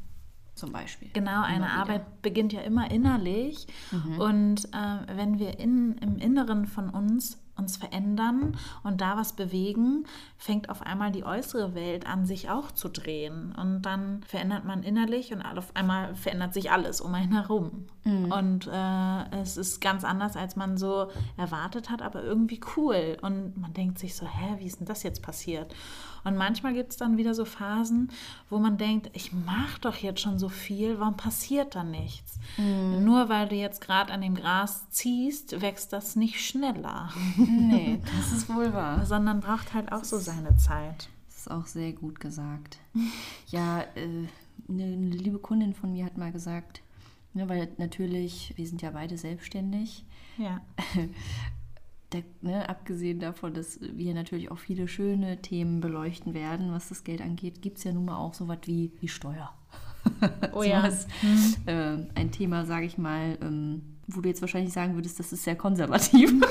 zum 0.60 0.72
Beispiel. 0.74 1.10
Genau, 1.14 1.42
eine 1.42 1.72
Arbeit 1.72 2.22
beginnt 2.22 2.52
ja 2.52 2.62
immer 2.62 2.92
innerlich. 2.92 3.66
Mhm. 3.92 4.20
Und 4.20 4.66
äh, 4.66 5.16
wenn 5.16 5.40
wir 5.40 5.58
in, 5.58 5.94
im 6.00 6.18
Inneren 6.18 6.68
von 6.68 6.90
uns 6.90 7.38
uns 7.60 7.78
verändern 7.78 8.58
und 8.84 9.02
da 9.02 9.18
was 9.18 9.34
bewegen, 9.34 10.06
fängt 10.38 10.70
auf 10.70 10.82
einmal 10.82 11.12
die 11.12 11.24
äußere 11.24 11.76
Welt 11.76 12.08
an, 12.08 12.26
sich 12.26 12.50
auch 12.50 12.72
zu 12.72 12.90
drehen. 12.90 13.54
Und 13.56 13.84
dann 13.84 14.24
verändert 14.24 14.66
man 14.66 14.82
innerlich 14.84 15.32
und 15.32 15.42
auf 15.42 15.76
einmal 15.76 16.16
verändert 16.16 16.54
sich 16.54 16.72
alles 16.72 17.02
um 17.02 17.14
einen 17.14 17.34
herum. 17.34 17.86
Mhm. 18.04 18.32
Und 18.32 18.68
äh, 18.72 19.42
es 19.42 19.58
ist 19.58 19.82
ganz 19.82 20.04
anders, 20.04 20.36
als 20.36 20.56
man 20.56 20.78
so 20.78 21.10
erwartet 21.38 21.90
hat, 21.90 22.02
aber 22.02 22.24
irgendwie 22.24 22.60
cool. 22.76 23.18
Und 23.22 23.58
man 23.58 23.74
denkt 23.74 24.00
sich 24.00 24.16
so, 24.16 24.26
hä, 24.26 24.56
wie 24.58 24.66
ist 24.66 24.80
denn 24.80 24.88
das 24.88 25.04
jetzt 25.04 25.22
passiert? 25.22 25.76
Und 26.24 26.38
manchmal 26.38 26.74
gibt 26.74 26.92
es 26.92 26.98
dann 26.98 27.18
wieder 27.18 27.34
so 27.34 27.46
Phasen, 27.46 28.12
wo 28.50 28.60
man 28.60 28.78
denkt, 28.78 29.10
ich 29.14 29.32
mache 29.34 29.80
doch 29.82 29.96
jetzt 29.96 30.22
schon 30.22 30.40
so 30.40 30.50
viel, 30.50 31.00
warum 31.00 31.18
passiert 31.18 31.76
da 31.76 31.84
nichts? 31.84 32.40
Mhm. 32.58 33.04
Nur 33.04 33.30
weil 33.30 33.48
du 33.48 33.56
jetzt 33.56 33.82
gerade 33.82 34.14
an 34.14 34.22
dem 34.22 34.36
Gras 34.36 34.90
ziehst, 34.90 35.62
wächst 35.62 35.94
das 35.94 36.16
nicht 36.16 36.46
schneller. 36.46 37.10
Nee, 37.38 38.00
das 38.18 38.32
ist 38.34 38.54
wohl 38.54 38.74
wahr. 38.74 39.06
Sondern 39.06 39.40
braucht 39.40 39.74
halt 39.74 39.92
auch 39.92 40.04
so 40.04 40.18
seine 40.18 40.56
Zeit. 40.58 41.10
Das 41.28 41.38
ist 41.38 41.52
auch 41.52 41.68
sehr 41.68 41.94
gut 41.94 42.20
gesagt. 42.20 42.80
Ja, 43.48 43.82
äh, 43.96 44.28
eine 44.68 44.96
liebe 44.96 45.40
Kundin 45.40 45.74
von 45.74 45.94
mir 45.94 46.06
hat 46.06 46.18
mal 46.18 46.32
gesagt, 46.32 46.82
ne, 47.34 47.48
weil 47.48 47.70
natürlich, 47.78 48.54
wir 48.56 48.68
sind 48.68 48.82
ja 48.82 48.92
beide 48.92 49.18
selbstständig. 49.18 50.04
Ja. 50.38 50.62
der, 52.12 52.24
ne, 52.42 52.68
abgesehen 52.68 53.20
davon, 53.20 53.54
dass 53.54 53.80
wir 53.82 54.14
natürlich 54.14 54.52
auch 54.52 54.58
viele 54.58 54.88
schöne 54.88 55.42
Themen 55.42 55.80
beleuchten 55.80 56.34
werden, 56.34 56.72
was 56.72 56.90
das 56.90 57.04
Geld 57.04 57.22
angeht, 57.22 57.62
gibt 57.62 57.78
es 57.78 57.84
ja 57.84 57.92
nun 57.92 58.06
mal 58.06 58.18
auch 58.18 58.34
so 58.34 58.48
was 58.48 58.60
wie, 58.66 58.92
wie 59.00 59.08
Steuer. 59.08 59.54
Oh 60.54 60.64
ja. 60.64 60.84
Was, 60.84 61.08
hm. 61.22 61.56
äh, 61.66 61.98
ein 62.16 62.32
Thema, 62.32 62.66
sage 62.66 62.86
ich 62.86 62.98
mal, 62.98 63.38
ähm, 63.42 63.98
wo 64.08 64.22
du 64.22 64.30
jetzt 64.30 64.42
wahrscheinlich 64.42 64.74
sagen 64.74 64.96
würdest, 64.96 65.20
das 65.20 65.32
ist 65.32 65.44
sehr 65.44 65.56
konservativ. 65.56 66.34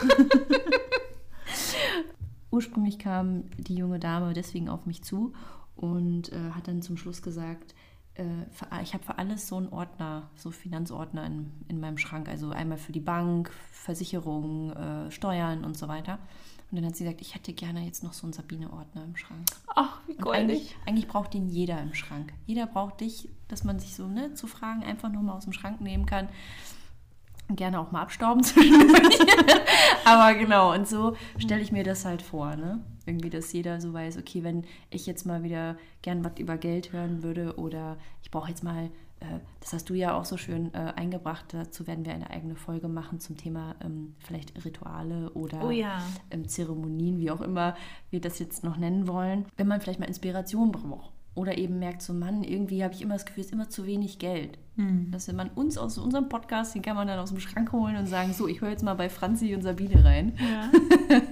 Ursprünglich 2.51 2.99
kam 2.99 3.45
die 3.57 3.75
junge 3.75 3.99
Dame 3.99 4.33
deswegen 4.33 4.69
auf 4.69 4.87
mich 4.87 5.03
zu 5.03 5.33
und 5.77 6.33
äh, 6.33 6.51
hat 6.53 6.69
dann 6.69 6.83
zum 6.83 6.97
Schluss 6.97 7.23
gesagt, 7.23 7.75
ich 8.83 8.95
habe 8.95 9.05
für 9.05 9.19
alles 9.19 9.49
so 9.49 9.57
einen 9.57 9.69
Ordner, 9.69 10.29
so 10.35 10.51
Finanzordner 10.51 11.27
in, 11.27 11.53
in 11.69 11.81
meinem 11.81 11.99
Schrank. 11.99 12.29
Also 12.29 12.51
einmal 12.51 12.79
für 12.79 12.93
die 12.93 13.01
Bank, 13.01 13.51
Versicherungen, 13.71 14.73
äh, 14.73 15.11
Steuern 15.11 15.65
und 15.65 15.77
so 15.77 15.89
weiter. 15.89 16.19
Und 16.71 16.77
dann 16.77 16.85
hat 16.85 16.97
sie 16.97 17.05
gesagt, 17.05 17.23
ich 17.23 17.35
hätte 17.35 17.53
gerne 17.53 17.85
jetzt 17.85 18.03
noch 18.03 18.13
so 18.13 18.27
einen 18.27 18.35
Sabine-Ordner 18.35 19.05
im 19.05 19.17
Schrank. 19.17 19.47
Ach, 19.75 20.01
wie 20.07 20.15
goldig. 20.15 20.41
Eigentlich, 20.41 20.77
eigentlich, 20.87 21.09
braucht 21.09 21.33
den 21.33 21.49
jeder 21.49 21.81
im 21.81 21.95
Schrank. 21.95 22.33
Jeder 22.47 22.67
braucht 22.67 23.01
dich, 23.01 23.29
dass 23.49 23.65
man 23.65 23.79
sich 23.79 23.95
so 23.95 24.07
ne, 24.07 24.35
zu 24.35 24.47
Fragen 24.47 24.83
einfach 24.83 25.11
nochmal 25.11 25.37
aus 25.37 25.45
dem 25.45 25.55
Schrank 25.55 25.81
nehmen 25.81 26.05
kann 26.05 26.29
gerne 27.57 27.81
auch 27.81 27.91
mal 27.91 28.03
abstauben 28.03 28.43
zwischendurch. 28.45 29.19
Aber 30.05 30.35
genau, 30.35 30.75
und 30.75 30.89
so 30.89 31.17
stelle 31.39 31.63
ich 31.63 31.73
mir 31.73 31.85
das 31.85 32.05
halt 32.05 32.23
vor, 32.23 32.57
ne? 32.57 32.81
Irgendwie, 33.07 33.31
dass 33.31 33.53
jeder 33.53 33.81
so 33.81 33.93
weiß, 33.93 34.19
okay, 34.19 34.45
wenn 34.45 34.65
ich 34.91 35.07
jetzt 35.07 35.25
mal 35.25 35.43
wieder 35.43 35.77
gern 36.03 36.25
was 36.25 36.39
über 36.39 36.59
Geld 36.59 36.93
hören 36.93 37.23
würde 37.23 37.57
oder 37.57 37.97
ich 38.23 38.31
brauche 38.31 38.51
jetzt 38.51 38.63
mal, 38.63 38.91
äh, 39.21 39.39
das 39.61 39.73
hast 39.73 39.89
du 39.89 39.95
ja 39.95 40.15
auch 40.15 40.27
so 40.27 40.37
schön 40.37 40.75
äh, 40.75 40.93
eingebracht, 40.95 41.47
dazu 41.53 41.87
werden 41.87 42.05
wir 42.05 42.13
eine 42.13 42.29
eigene 42.29 42.55
Folge 42.55 42.89
machen 42.89 43.19
zum 43.19 43.39
Thema 43.39 43.77
ähm, 43.83 44.15
vielleicht 44.19 44.63
Rituale 44.63 45.31
oder 45.31 45.65
oh 45.65 45.71
ja. 45.71 46.03
ähm, 46.31 46.49
Zeremonien, 46.49 47.19
wie 47.19 47.31
auch 47.31 47.41
immer 47.41 47.77
wir 48.11 48.21
das 48.21 48.39
jetzt 48.39 48.63
noch 48.63 48.77
nennen 48.77 49.09
wollen. 49.09 49.47
Wenn 49.57 49.69
man 49.69 49.81
vielleicht 49.81 50.01
mal 50.01 50.07
Inspiration 50.07 50.71
braucht 50.71 51.18
oder 51.39 51.57
eben 51.57 51.79
merkt, 51.79 52.03
so 52.03 52.13
Mann, 52.13 52.43
irgendwie 52.43 52.83
habe 52.83 52.93
ich 52.93 53.01
immer 53.01 53.15
das 53.15 53.25
Gefühl, 53.25 53.43
es 53.43 53.47
ist 53.47 53.53
immer 53.53 53.69
zu 53.69 53.87
wenig 53.87 54.19
Geld. 54.19 54.59
Mhm. 54.75 55.11
Dass 55.13 55.29
wenn 55.29 55.37
man 55.37 55.51
uns 55.51 55.79
aus 55.79 55.97
unserem 55.97 56.29
Podcast, 56.29 56.75
den 56.75 56.83
kann 56.83 56.97
man 56.97 57.07
dann 57.07 57.19
aus 57.19 57.31
dem 57.31 57.39
Schrank 57.39 57.71
holen 57.73 57.97
und 57.97 58.07
sagen, 58.07 58.33
so, 58.33 58.49
ich 58.49 58.61
höre 58.61 58.71
jetzt 58.71 58.83
mal 58.83 58.95
bei 58.95 59.09
Franzi 59.09 59.55
und 59.55 59.63
Sabine 59.63 60.05
rein. 60.05 60.37
Ja. 60.39 60.71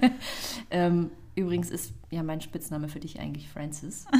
ähm, 0.70 1.10
übrigens 1.34 1.70
ist 1.70 1.92
ja 2.10 2.22
mein 2.22 2.40
Spitzname 2.40 2.88
für 2.88 3.00
dich 3.00 3.18
eigentlich 3.20 3.48
Francis. 3.48 4.06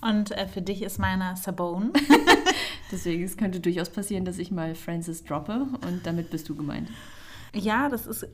Und 0.00 0.32
äh, 0.32 0.48
für 0.48 0.62
dich 0.62 0.82
ist 0.82 0.98
meiner 0.98 1.36
Sabone. 1.36 1.92
Deswegen, 2.90 3.22
es 3.22 3.36
könnte 3.36 3.60
durchaus 3.60 3.88
passieren, 3.88 4.24
dass 4.24 4.38
ich 4.38 4.50
mal 4.50 4.74
Francis 4.74 5.24
droppe 5.24 5.66
und 5.86 6.04
damit 6.04 6.30
bist 6.30 6.48
du 6.48 6.56
gemeint. 6.56 6.88
Ja, 7.54 7.90
das 7.90 8.06
ist 8.06 8.22
äh, 8.22 8.28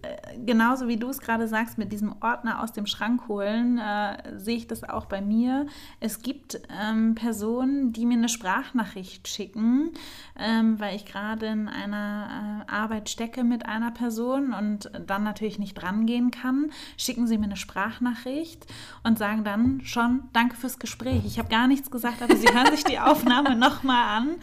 genauso 0.46 0.86
wie 0.86 0.96
du 0.96 1.08
es 1.08 1.18
gerade 1.18 1.48
sagst, 1.48 1.76
mit 1.76 1.90
diesem 1.90 2.14
Ordner 2.20 2.62
aus 2.62 2.72
dem 2.72 2.86
Schrank 2.86 3.26
holen, 3.26 3.78
äh, 3.78 4.38
sehe 4.38 4.56
ich 4.56 4.68
das 4.68 4.84
auch 4.84 5.06
bei 5.06 5.20
mir. 5.20 5.66
Es 5.98 6.22
gibt 6.22 6.60
ähm, 6.80 7.16
Personen, 7.16 7.92
die 7.92 8.06
mir 8.06 8.16
eine 8.16 8.28
Sprachnachricht 8.28 9.26
schicken, 9.26 9.90
ähm, 10.38 10.78
weil 10.78 10.94
ich 10.94 11.04
gerade 11.04 11.46
in 11.46 11.68
einer 11.68 12.64
äh, 12.68 12.70
Arbeit 12.70 13.08
stecke 13.08 13.42
mit 13.42 13.66
einer 13.66 13.90
Person 13.90 14.52
und 14.52 14.88
dann 15.04 15.24
natürlich 15.24 15.58
nicht 15.58 15.74
drangehen 15.74 16.30
kann. 16.30 16.70
Schicken 16.96 17.26
sie 17.26 17.38
mir 17.38 17.46
eine 17.46 17.56
Sprachnachricht 17.56 18.66
und 19.02 19.18
sagen 19.18 19.42
dann 19.42 19.80
schon, 19.82 20.28
danke 20.32 20.54
fürs 20.54 20.78
Gespräch. 20.78 21.24
Ich 21.26 21.40
habe 21.40 21.48
gar 21.48 21.66
nichts 21.66 21.90
gesagt, 21.90 22.22
aber 22.22 22.36
sie 22.36 22.46
hören 22.46 22.70
sich 22.70 22.84
die 22.84 22.98
Aufnahme 23.00 23.56
nochmal 23.56 24.20
an. 24.20 24.36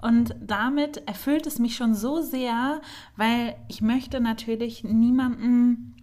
Und 0.00 0.34
damit 0.40 1.06
erfüllt 1.08 1.46
es 1.46 1.58
mich 1.58 1.76
schon 1.76 1.94
so 1.94 2.22
sehr, 2.22 2.80
weil 3.16 3.56
ich 3.68 3.82
möchte 3.82 4.20
natürlich 4.20 4.84
niemanden 4.84 5.94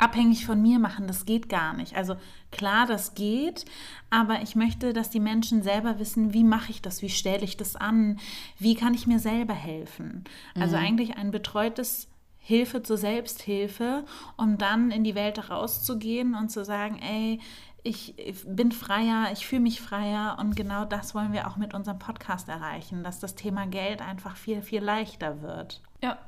abhängig 0.00 0.46
von 0.46 0.60
mir 0.60 0.78
machen. 0.78 1.06
Das 1.06 1.26
geht 1.26 1.48
gar 1.48 1.74
nicht. 1.74 1.94
Also 1.94 2.16
klar, 2.50 2.86
das 2.86 3.14
geht, 3.14 3.66
aber 4.08 4.42
ich 4.42 4.56
möchte, 4.56 4.92
dass 4.92 5.10
die 5.10 5.20
Menschen 5.20 5.62
selber 5.62 5.98
wissen, 5.98 6.32
wie 6.32 6.44
mache 6.44 6.70
ich 6.70 6.82
das, 6.82 7.02
wie 7.02 7.10
stelle 7.10 7.44
ich 7.44 7.56
das 7.56 7.76
an, 7.76 8.18
wie 8.58 8.74
kann 8.74 8.94
ich 8.94 9.06
mir 9.06 9.18
selber 9.18 9.54
helfen. 9.54 10.24
Also 10.54 10.76
mhm. 10.76 10.82
eigentlich 10.82 11.16
ein 11.16 11.30
betreutes 11.30 12.08
Hilfe 12.38 12.82
zur 12.82 12.96
Selbsthilfe, 12.96 14.04
um 14.36 14.56
dann 14.56 14.90
in 14.90 15.04
die 15.04 15.14
Welt 15.14 15.50
rauszugehen 15.50 16.34
und 16.34 16.50
zu 16.50 16.64
sagen, 16.64 16.98
ey, 16.98 17.38
ich 17.82 18.14
bin 18.46 18.72
freier, 18.72 19.30
ich 19.32 19.46
fühle 19.46 19.62
mich 19.62 19.80
freier 19.80 20.36
und 20.38 20.56
genau 20.56 20.84
das 20.84 21.14
wollen 21.14 21.32
wir 21.32 21.48
auch 21.48 21.56
mit 21.56 21.74
unserem 21.74 21.98
Podcast 21.98 22.48
erreichen, 22.48 23.02
dass 23.02 23.20
das 23.20 23.34
Thema 23.34 23.66
Geld 23.66 24.02
einfach 24.02 24.36
viel, 24.36 24.62
viel 24.62 24.82
leichter 24.82 25.42
wird. 25.42 25.80
Ja. 26.02 26.18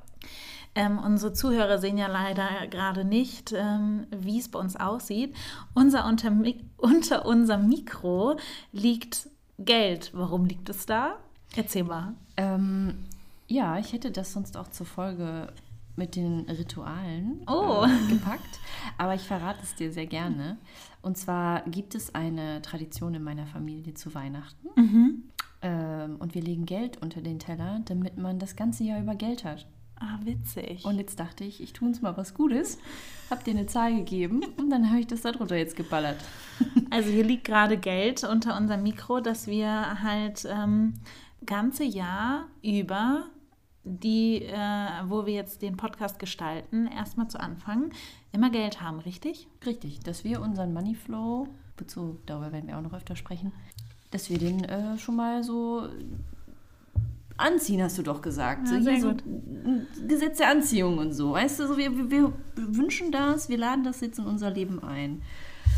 Ähm, 0.74 0.98
unsere 0.98 1.34
Zuhörer 1.34 1.78
sehen 1.78 1.98
ja 1.98 2.07
leider 2.07 2.66
gerade 2.68 3.05
nicht, 3.05 3.53
ähm, 3.53 4.07
wie 4.11 4.38
es 4.38 4.50
bei 4.50 4.59
uns 4.59 4.76
aussieht. 4.76 5.34
Unser 5.74 6.07
unter, 6.07 6.32
unter 6.78 7.26
unserem 7.26 7.68
Mikro 7.68 8.36
liegt 8.72 9.28
Geld. 9.59 10.11
Warum 10.14 10.46
liegt 10.46 10.70
es 10.70 10.86
da? 10.86 11.16
Erzähl 11.55 11.84
mal. 11.84 12.14
Ähm, 12.38 13.05
ja, 13.48 13.78
ich 13.78 13.92
hätte 13.92 14.11
das 14.11 14.32
sonst 14.32 14.57
auch 14.57 14.68
zur 14.68 14.86
Folge 14.86 15.53
mit 15.96 16.16
den 16.16 16.40
Ritualen 16.48 17.42
oh. 17.46 17.84
äh, 17.84 18.12
gepackt, 18.12 18.59
aber 18.96 19.14
ich 19.14 19.22
verrate 19.22 19.61
es 19.62 19.74
dir 19.74 19.92
sehr 19.92 20.07
gerne. 20.07 20.57
Und 21.03 21.18
zwar 21.18 21.62
gibt 21.62 21.94
es 21.94 22.14
eine 22.14 22.62
Tradition 22.62 23.14
in 23.14 23.22
meiner 23.22 23.46
Familie 23.46 23.94
zu 23.94 24.14
Weihnachten. 24.14 24.68
Mhm. 24.76 25.24
Ähm, 25.61 26.16
und 26.18 26.34
wir 26.34 26.42
legen 26.42 26.64
Geld 26.64 27.03
unter 27.03 27.20
den 27.20 27.38
Teller, 27.38 27.80
damit 27.84 28.16
man 28.16 28.38
das 28.38 28.57
ganze 28.57 28.84
Jahr 28.84 29.00
über 29.00 29.14
Geld 29.14 29.44
hat. 29.44 29.66
Ah, 29.96 30.18
witzig. 30.24 30.84
Und 30.84 30.98
jetzt 30.98 31.20
dachte 31.20 31.44
ich, 31.44 31.62
ich 31.62 31.72
tue 31.72 31.86
uns 31.86 32.03
mal 32.03 32.16
was 32.16 32.34
Gutes, 32.34 32.78
hab 33.30 33.44
dir 33.44 33.53
eine 33.53 33.66
Zahl 33.66 33.94
gegeben 33.94 34.42
und 34.57 34.70
dann 34.70 34.88
habe 34.90 34.98
ich 34.98 35.07
das 35.07 35.22
darunter 35.22 35.57
jetzt 35.57 35.76
geballert. 35.76 36.18
Also 36.90 37.09
hier 37.09 37.24
liegt 37.24 37.44
gerade 37.44 37.78
Geld 37.78 38.22
unter 38.22 38.55
unserem 38.55 38.82
Mikro, 38.82 39.20
dass 39.20 39.46
wir 39.46 40.03
halt 40.03 40.46
ähm, 40.46 40.92
ganze 41.46 41.84
Jahr 41.84 42.44
über 42.62 43.24
die, 43.84 44.44
äh, 44.44 44.88
wo 45.06 45.26
wir 45.26 45.34
jetzt 45.34 45.62
den 45.62 45.76
Podcast 45.76 46.18
gestalten, 46.18 46.86
erstmal 46.86 47.28
zu 47.28 47.40
Anfang 47.40 47.90
immer 48.30 48.50
Geld 48.50 48.80
haben, 48.80 49.00
richtig? 49.00 49.48
Richtig, 49.66 50.00
dass 50.00 50.24
wir 50.24 50.40
unseren 50.40 50.72
Moneyflow, 50.72 51.48
wozu, 51.78 52.18
darüber 52.26 52.52
werden 52.52 52.68
wir 52.68 52.78
auch 52.78 52.82
noch 52.82 52.94
öfter 52.94 53.16
sprechen, 53.16 53.52
dass 54.10 54.30
wir 54.30 54.38
den 54.38 54.64
äh, 54.64 54.98
schon 54.98 55.16
mal 55.16 55.42
so 55.42 55.88
Anziehen 57.36 57.82
hast 57.82 57.98
du 57.98 58.02
doch 58.02 58.22
gesagt. 58.22 58.68
Ja, 58.68 58.80
so, 58.80 58.90
hier 58.90 59.00
so 59.00 59.14
Gesetz 60.06 60.38
der 60.38 60.50
Anziehung 60.50 60.98
und 60.98 61.12
so. 61.12 61.32
Weißt 61.32 61.60
du, 61.60 61.66
so, 61.66 61.76
wir, 61.76 61.96
wir, 61.96 62.10
wir 62.10 62.32
wünschen 62.54 63.10
das, 63.10 63.48
wir 63.48 63.58
laden 63.58 63.84
das 63.84 64.00
jetzt 64.00 64.18
in 64.18 64.26
unser 64.26 64.50
Leben 64.50 64.82
ein. 64.82 65.22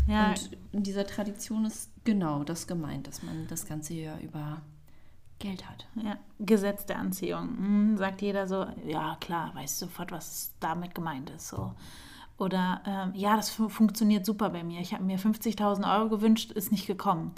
Ja, 0.07 0.29
Und 0.29 0.51
in 0.71 0.83
dieser 0.83 1.07
Tradition 1.07 1.65
ist 1.65 1.89
genau 2.03 2.43
das 2.43 2.67
gemeint, 2.67 3.07
dass 3.07 3.23
man 3.23 3.47
das 3.47 3.65
ganze 3.65 3.93
Jahr 3.95 4.19
über 4.19 4.61
Geld 5.39 5.67
hat. 5.69 5.87
ja. 5.95 6.17
Gesetz 6.39 6.85
der 6.85 6.97
Anziehung. 6.99 7.49
Hm, 7.57 7.97
sagt 7.97 8.21
jeder 8.21 8.47
so, 8.47 8.65
ja 8.85 9.17
klar, 9.19 9.51
weiß 9.53 9.79
sofort, 9.79 10.11
was 10.11 10.53
damit 10.59 10.95
gemeint 10.95 11.29
ist. 11.29 11.49
So. 11.49 11.73
Oder 12.37 12.81
ähm, 12.85 13.11
ja, 13.15 13.35
das 13.35 13.49
fu 13.49 13.69
funktioniert 13.69 14.25
super 14.25 14.49
bei 14.49 14.63
mir. 14.63 14.79
Ich 14.81 14.93
habe 14.93 15.03
mir 15.03 15.19
50.000 15.19 15.93
Euro 15.97 16.09
gewünscht, 16.09 16.51
ist 16.51 16.71
nicht 16.71 16.87
gekommen. 16.87 17.33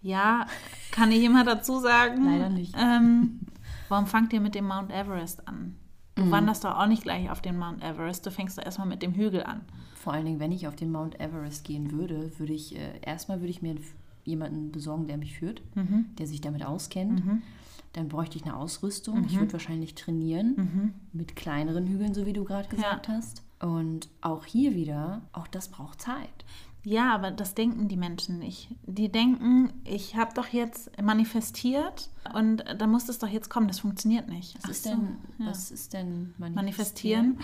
Ja, 0.00 0.46
kann 0.90 1.12
ich 1.12 1.22
immer 1.22 1.44
dazu 1.44 1.78
sagen. 1.78 2.24
Leider 2.24 2.48
nicht. 2.48 2.74
Ähm, 2.76 3.40
warum 3.88 4.06
fangt 4.06 4.32
ihr 4.32 4.40
mit 4.40 4.54
dem 4.54 4.66
Mount 4.66 4.90
Everest 4.90 5.46
an? 5.46 5.76
Du 6.14 6.24
Mhm. 6.24 6.30
wanderst 6.30 6.64
doch 6.64 6.76
auch 6.76 6.86
nicht 6.86 7.04
gleich 7.04 7.30
auf 7.30 7.40
den 7.40 7.56
Mount 7.58 7.82
Everest, 7.82 8.26
du 8.26 8.30
fängst 8.30 8.58
doch 8.58 8.64
erstmal 8.64 8.86
mit 8.88 9.02
dem 9.02 9.14
Hügel 9.14 9.44
an. 9.44 9.62
Vor 9.94 10.12
allen 10.12 10.26
Dingen, 10.26 10.40
wenn 10.40 10.52
ich 10.52 10.66
auf 10.68 10.74
den 10.76 10.90
Mount 10.92 11.18
Everest 11.20 11.64
gehen 11.64 11.92
würde, 11.92 12.36
würde 12.38 12.52
ich 12.52 12.76
äh, 12.76 13.00
erstmal 13.00 13.40
würde 13.40 13.50
ich 13.50 13.62
mir 13.62 13.76
jemanden 14.24 14.72
besorgen, 14.72 15.06
der 15.06 15.18
mich 15.18 15.38
führt, 15.38 15.62
der 16.18 16.26
sich 16.26 16.40
damit 16.40 16.64
auskennt. 16.64 17.22
Dann 17.92 18.08
bräuchte 18.08 18.36
ich 18.38 18.44
eine 18.44 18.56
Ausrüstung. 18.56 19.24
Ich 19.26 19.38
würde 19.38 19.52
wahrscheinlich 19.52 19.94
trainieren 19.94 20.94
mit 21.12 21.36
kleineren 21.36 21.86
Hügeln, 21.86 22.14
so 22.14 22.26
wie 22.26 22.32
du 22.32 22.44
gerade 22.44 22.68
gesagt 22.68 23.08
hast. 23.08 23.42
Und 23.60 24.08
auch 24.20 24.44
hier 24.44 24.74
wieder, 24.74 25.22
auch 25.32 25.46
das 25.46 25.68
braucht 25.68 26.00
Zeit. 26.00 26.44
Ja, 26.84 27.14
aber 27.14 27.30
das 27.30 27.54
denken 27.54 27.86
die 27.86 27.96
Menschen 27.96 28.40
nicht. 28.40 28.68
Die 28.86 29.08
denken, 29.08 29.72
ich 29.84 30.16
habe 30.16 30.34
doch 30.34 30.48
jetzt 30.48 30.90
manifestiert 31.00 32.10
und 32.34 32.64
da 32.76 32.86
muss 32.88 33.08
es 33.08 33.20
doch 33.20 33.28
jetzt 33.28 33.50
kommen. 33.50 33.68
Das 33.68 33.80
funktioniert 33.80 34.28
nicht. 34.28 34.56
Was 34.56 34.64
Ach 34.64 34.70
ist 34.70 34.84
so, 34.84 34.90
denn, 34.90 35.16
ja. 35.38 35.46
was 35.46 35.70
ist 35.70 35.92
denn 35.92 36.34
Manifestieren. 36.38 37.38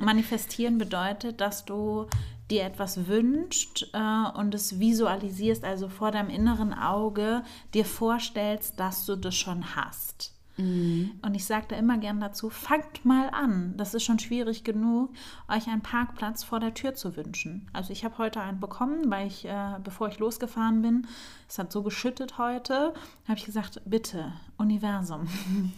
Manifestieren 0.00 0.78
bedeutet, 0.78 1.40
dass 1.42 1.66
du 1.66 2.06
dir 2.50 2.64
etwas 2.64 3.06
wünschst 3.06 3.90
äh, 3.92 4.38
und 4.38 4.54
es 4.54 4.78
visualisierst, 4.80 5.64
also 5.64 5.88
vor 5.88 6.10
deinem 6.10 6.30
inneren 6.30 6.72
Auge 6.72 7.42
dir 7.74 7.84
vorstellst, 7.84 8.78
dass 8.80 9.06
du 9.06 9.16
das 9.16 9.34
schon 9.34 9.76
hast. 9.76 10.37
Und 10.58 11.34
ich 11.34 11.44
sage 11.44 11.66
da 11.68 11.76
immer 11.76 11.98
gern 11.98 12.20
dazu, 12.20 12.50
fangt 12.50 13.04
mal 13.04 13.30
an. 13.30 13.74
Das 13.76 13.94
ist 13.94 14.02
schon 14.02 14.18
schwierig 14.18 14.64
genug, 14.64 15.10
euch 15.48 15.68
einen 15.68 15.82
Parkplatz 15.82 16.42
vor 16.42 16.58
der 16.58 16.74
Tür 16.74 16.94
zu 16.94 17.16
wünschen. 17.16 17.68
Also 17.72 17.92
ich 17.92 18.04
habe 18.04 18.18
heute 18.18 18.40
einen 18.40 18.58
bekommen, 18.58 19.08
weil 19.08 19.28
ich, 19.28 19.44
äh, 19.44 19.76
bevor 19.84 20.08
ich 20.08 20.18
losgefahren 20.18 20.82
bin, 20.82 21.06
es 21.48 21.58
hat 21.58 21.70
so 21.70 21.82
geschüttet 21.82 22.38
heute, 22.38 22.92
habe 23.28 23.38
ich 23.38 23.44
gesagt, 23.44 23.80
bitte, 23.84 24.32
Universum, 24.56 25.28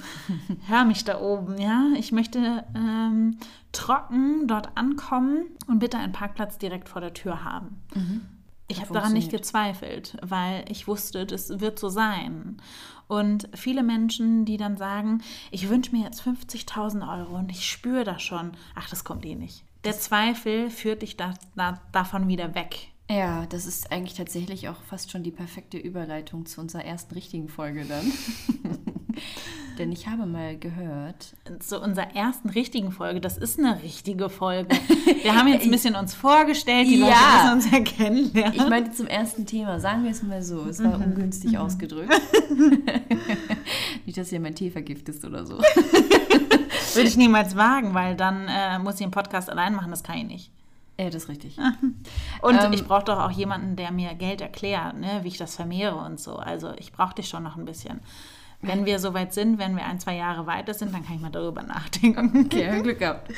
hör 0.66 0.86
mich 0.86 1.04
da 1.04 1.20
oben, 1.20 1.58
ja. 1.60 1.88
Ich 1.98 2.10
möchte 2.10 2.64
ähm, 2.74 3.36
trocken 3.72 4.46
dort 4.46 4.78
ankommen 4.78 5.44
und 5.66 5.78
bitte 5.80 5.98
einen 5.98 6.12
Parkplatz 6.12 6.56
direkt 6.56 6.88
vor 6.88 7.02
der 7.02 7.12
Tür 7.12 7.44
haben. 7.44 7.82
Ich 8.70 8.78
Hat 8.78 8.86
habe 8.86 8.94
daran 8.94 9.12
nicht 9.12 9.32
gezweifelt, 9.32 10.16
weil 10.22 10.64
ich 10.68 10.86
wusste, 10.86 11.26
das 11.26 11.60
wird 11.60 11.78
so 11.78 11.88
sein. 11.88 12.62
Und 13.10 13.48
viele 13.54 13.82
Menschen, 13.82 14.44
die 14.44 14.56
dann 14.56 14.76
sagen, 14.76 15.20
ich 15.50 15.68
wünsche 15.68 15.90
mir 15.90 16.04
jetzt 16.04 16.22
50.000 16.22 17.18
Euro 17.18 17.38
und 17.38 17.50
ich 17.50 17.68
spüre 17.68 18.04
das 18.04 18.22
schon, 18.22 18.52
ach, 18.76 18.88
das 18.88 19.02
kommt 19.02 19.26
eh 19.26 19.34
nicht. 19.34 19.64
Der 19.82 19.98
Zweifel 19.98 20.70
führt 20.70 21.02
dich 21.02 21.16
da, 21.16 21.34
da, 21.56 21.80
davon 21.90 22.28
wieder 22.28 22.54
weg. 22.54 22.76
Ja, 23.10 23.46
das 23.46 23.66
ist 23.66 23.90
eigentlich 23.90 24.16
tatsächlich 24.16 24.68
auch 24.68 24.80
fast 24.88 25.10
schon 25.10 25.24
die 25.24 25.32
perfekte 25.32 25.76
Überleitung 25.76 26.46
zu 26.46 26.60
unserer 26.60 26.84
ersten 26.84 27.14
richtigen 27.14 27.48
Folge 27.48 27.84
dann. 27.84 28.12
Denn 29.78 29.92
ich 29.92 30.08
habe 30.08 30.26
mal 30.26 30.58
gehört, 30.58 31.34
Zu 31.60 31.80
unserer 31.80 32.14
ersten 32.14 32.50
richtigen 32.50 32.92
Folge, 32.92 33.20
das 33.20 33.38
ist 33.38 33.58
eine 33.58 33.82
richtige 33.82 34.28
Folge. 34.28 34.68
Wir 35.22 35.34
haben 35.34 35.48
jetzt 35.48 35.64
ein 35.64 35.70
bisschen 35.70 35.94
uns 35.94 36.12
vorgestellt, 36.12 36.86
die 36.88 36.96
Leute 36.96 37.12
Ja. 37.12 37.42
müssen 37.52 37.54
uns 37.54 37.70
ja 37.72 37.80
kennenlernen. 37.80 38.54
ich 38.54 38.68
meinte 38.68 38.92
zum 38.92 39.06
ersten 39.06 39.46
Thema, 39.46 39.80
sagen 39.80 40.04
wir 40.04 40.10
es 40.10 40.22
mal 40.22 40.42
so, 40.42 40.66
es 40.66 40.82
war 40.84 40.94
ungünstig 40.96 41.56
ausgedrückt. 41.56 42.12
Nicht, 44.06 44.18
dass 44.18 44.32
ihr 44.32 44.40
mein 44.40 44.54
Tee 44.54 44.70
vergiftest 44.70 45.24
oder 45.24 45.46
so. 45.46 45.58
Würde 45.58 47.08
ich 47.08 47.16
niemals 47.16 47.56
wagen, 47.56 47.94
weil 47.94 48.16
dann 48.16 48.48
äh, 48.48 48.78
muss 48.78 48.96
ich 48.96 49.02
einen 49.02 49.12
Podcast 49.12 49.48
allein 49.48 49.74
machen, 49.74 49.90
das 49.90 50.02
kann 50.02 50.18
ich 50.18 50.24
nicht. 50.24 50.50
Ja, 50.98 51.06
das 51.06 51.22
ist 51.24 51.28
richtig. 51.28 51.56
Und 52.42 52.60
Ähm, 52.62 52.72
ich 52.72 52.84
brauche 52.84 53.04
doch 53.04 53.18
auch 53.18 53.30
jemanden, 53.30 53.76
der 53.76 53.90
mir 53.92 54.14
Geld 54.14 54.40
erklärt, 54.42 54.98
ne, 54.98 55.20
wie 55.22 55.28
ich 55.28 55.38
das 55.38 55.54
vermehre 55.56 55.96
und 55.96 56.20
so. 56.20 56.36
Also 56.36 56.72
ich 56.78 56.92
brauche 56.92 57.14
dich 57.14 57.28
schon 57.28 57.42
noch 57.42 57.56
ein 57.56 57.64
bisschen. 57.64 58.00
Wenn 58.62 58.84
wir 58.84 58.98
soweit 58.98 59.32
sind, 59.32 59.58
wenn 59.58 59.74
wir 59.74 59.86
ein, 59.86 60.00
zwei 60.00 60.16
Jahre 60.16 60.46
weiter 60.46 60.74
sind, 60.74 60.92
dann 60.92 61.02
kann 61.04 61.16
ich 61.16 61.20
mal 61.22 61.30
darüber 61.30 61.62
nachdenken. 61.62 62.44
Okay, 62.50 62.82
Glück 62.82 62.98
gehabt. 62.98 63.32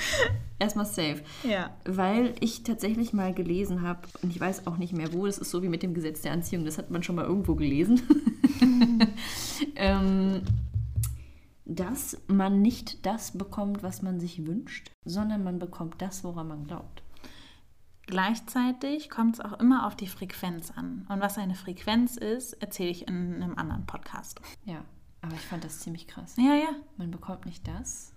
Erstmal 0.58 0.86
safe. 0.86 1.22
Ja. 1.44 1.70
Weil 1.84 2.34
ich 2.40 2.64
tatsächlich 2.64 3.12
mal 3.12 3.32
gelesen 3.32 3.82
habe, 3.82 4.00
und 4.22 4.30
ich 4.30 4.40
weiß 4.40 4.66
auch 4.66 4.78
nicht 4.78 4.92
mehr 4.92 5.12
wo, 5.12 5.26
das 5.26 5.38
ist 5.38 5.50
so 5.50 5.62
wie 5.62 5.68
mit 5.68 5.82
dem 5.82 5.94
Gesetz 5.94 6.22
der 6.22 6.32
Anziehung, 6.32 6.64
das 6.64 6.78
hat 6.78 6.90
man 6.90 7.02
schon 7.02 7.16
mal 7.16 7.24
irgendwo 7.24 7.54
gelesen, 7.54 8.02
ähm, 9.76 10.42
dass 11.64 12.20
man 12.26 12.60
nicht 12.60 13.06
das 13.06 13.36
bekommt, 13.36 13.82
was 13.82 14.02
man 14.02 14.18
sich 14.18 14.46
wünscht, 14.46 14.90
sondern 15.04 15.44
man 15.44 15.58
bekommt 15.58 16.02
das, 16.02 16.24
woran 16.24 16.48
man 16.48 16.64
glaubt. 16.64 17.02
Gleichzeitig 18.06 19.08
kommt 19.08 19.36
es 19.36 19.40
auch 19.40 19.60
immer 19.60 19.86
auf 19.86 19.94
die 19.94 20.08
Frequenz 20.08 20.72
an. 20.72 21.06
Und 21.08 21.20
was 21.20 21.38
eine 21.38 21.54
Frequenz 21.54 22.16
ist, 22.16 22.54
erzähle 22.54 22.90
ich 22.90 23.06
in 23.06 23.42
einem 23.42 23.56
anderen 23.56 23.86
Podcast. 23.86 24.40
Ja, 24.64 24.84
aber 25.22 25.34
ich 25.34 25.40
fand 25.40 25.64
das 25.64 25.80
ziemlich 25.80 26.08
krass. 26.08 26.34
Ja, 26.36 26.54
ja. 26.54 26.74
Man 26.96 27.10
bekommt 27.10 27.46
nicht 27.46 27.66
das. 27.66 28.12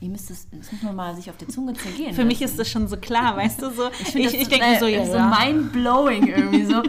Ihr 0.00 0.08
müsst 0.08 0.30
es, 0.30 0.48
das 0.50 0.72
muss 0.72 0.82
man 0.82 0.96
mal 0.96 1.14
sich 1.14 1.28
auf 1.28 1.36
der 1.36 1.48
Zunge 1.48 1.74
zergehen. 1.74 2.14
Für 2.14 2.24
mich 2.24 2.40
ist 2.40 2.58
das 2.58 2.70
schon 2.70 2.88
so 2.88 2.96
klar, 2.96 3.36
weißt 3.36 3.60
du, 3.60 3.70
so. 3.70 3.90
Ich, 4.00 4.14
ich, 4.14 4.38
das 4.38 4.48
denke 4.48 4.78
so, 4.80 4.86
ja, 4.86 5.04
so 5.04 5.16
ja. 5.16 5.38
mind-blowing 5.38 6.26
irgendwie 6.26 6.64
so. 6.64 6.82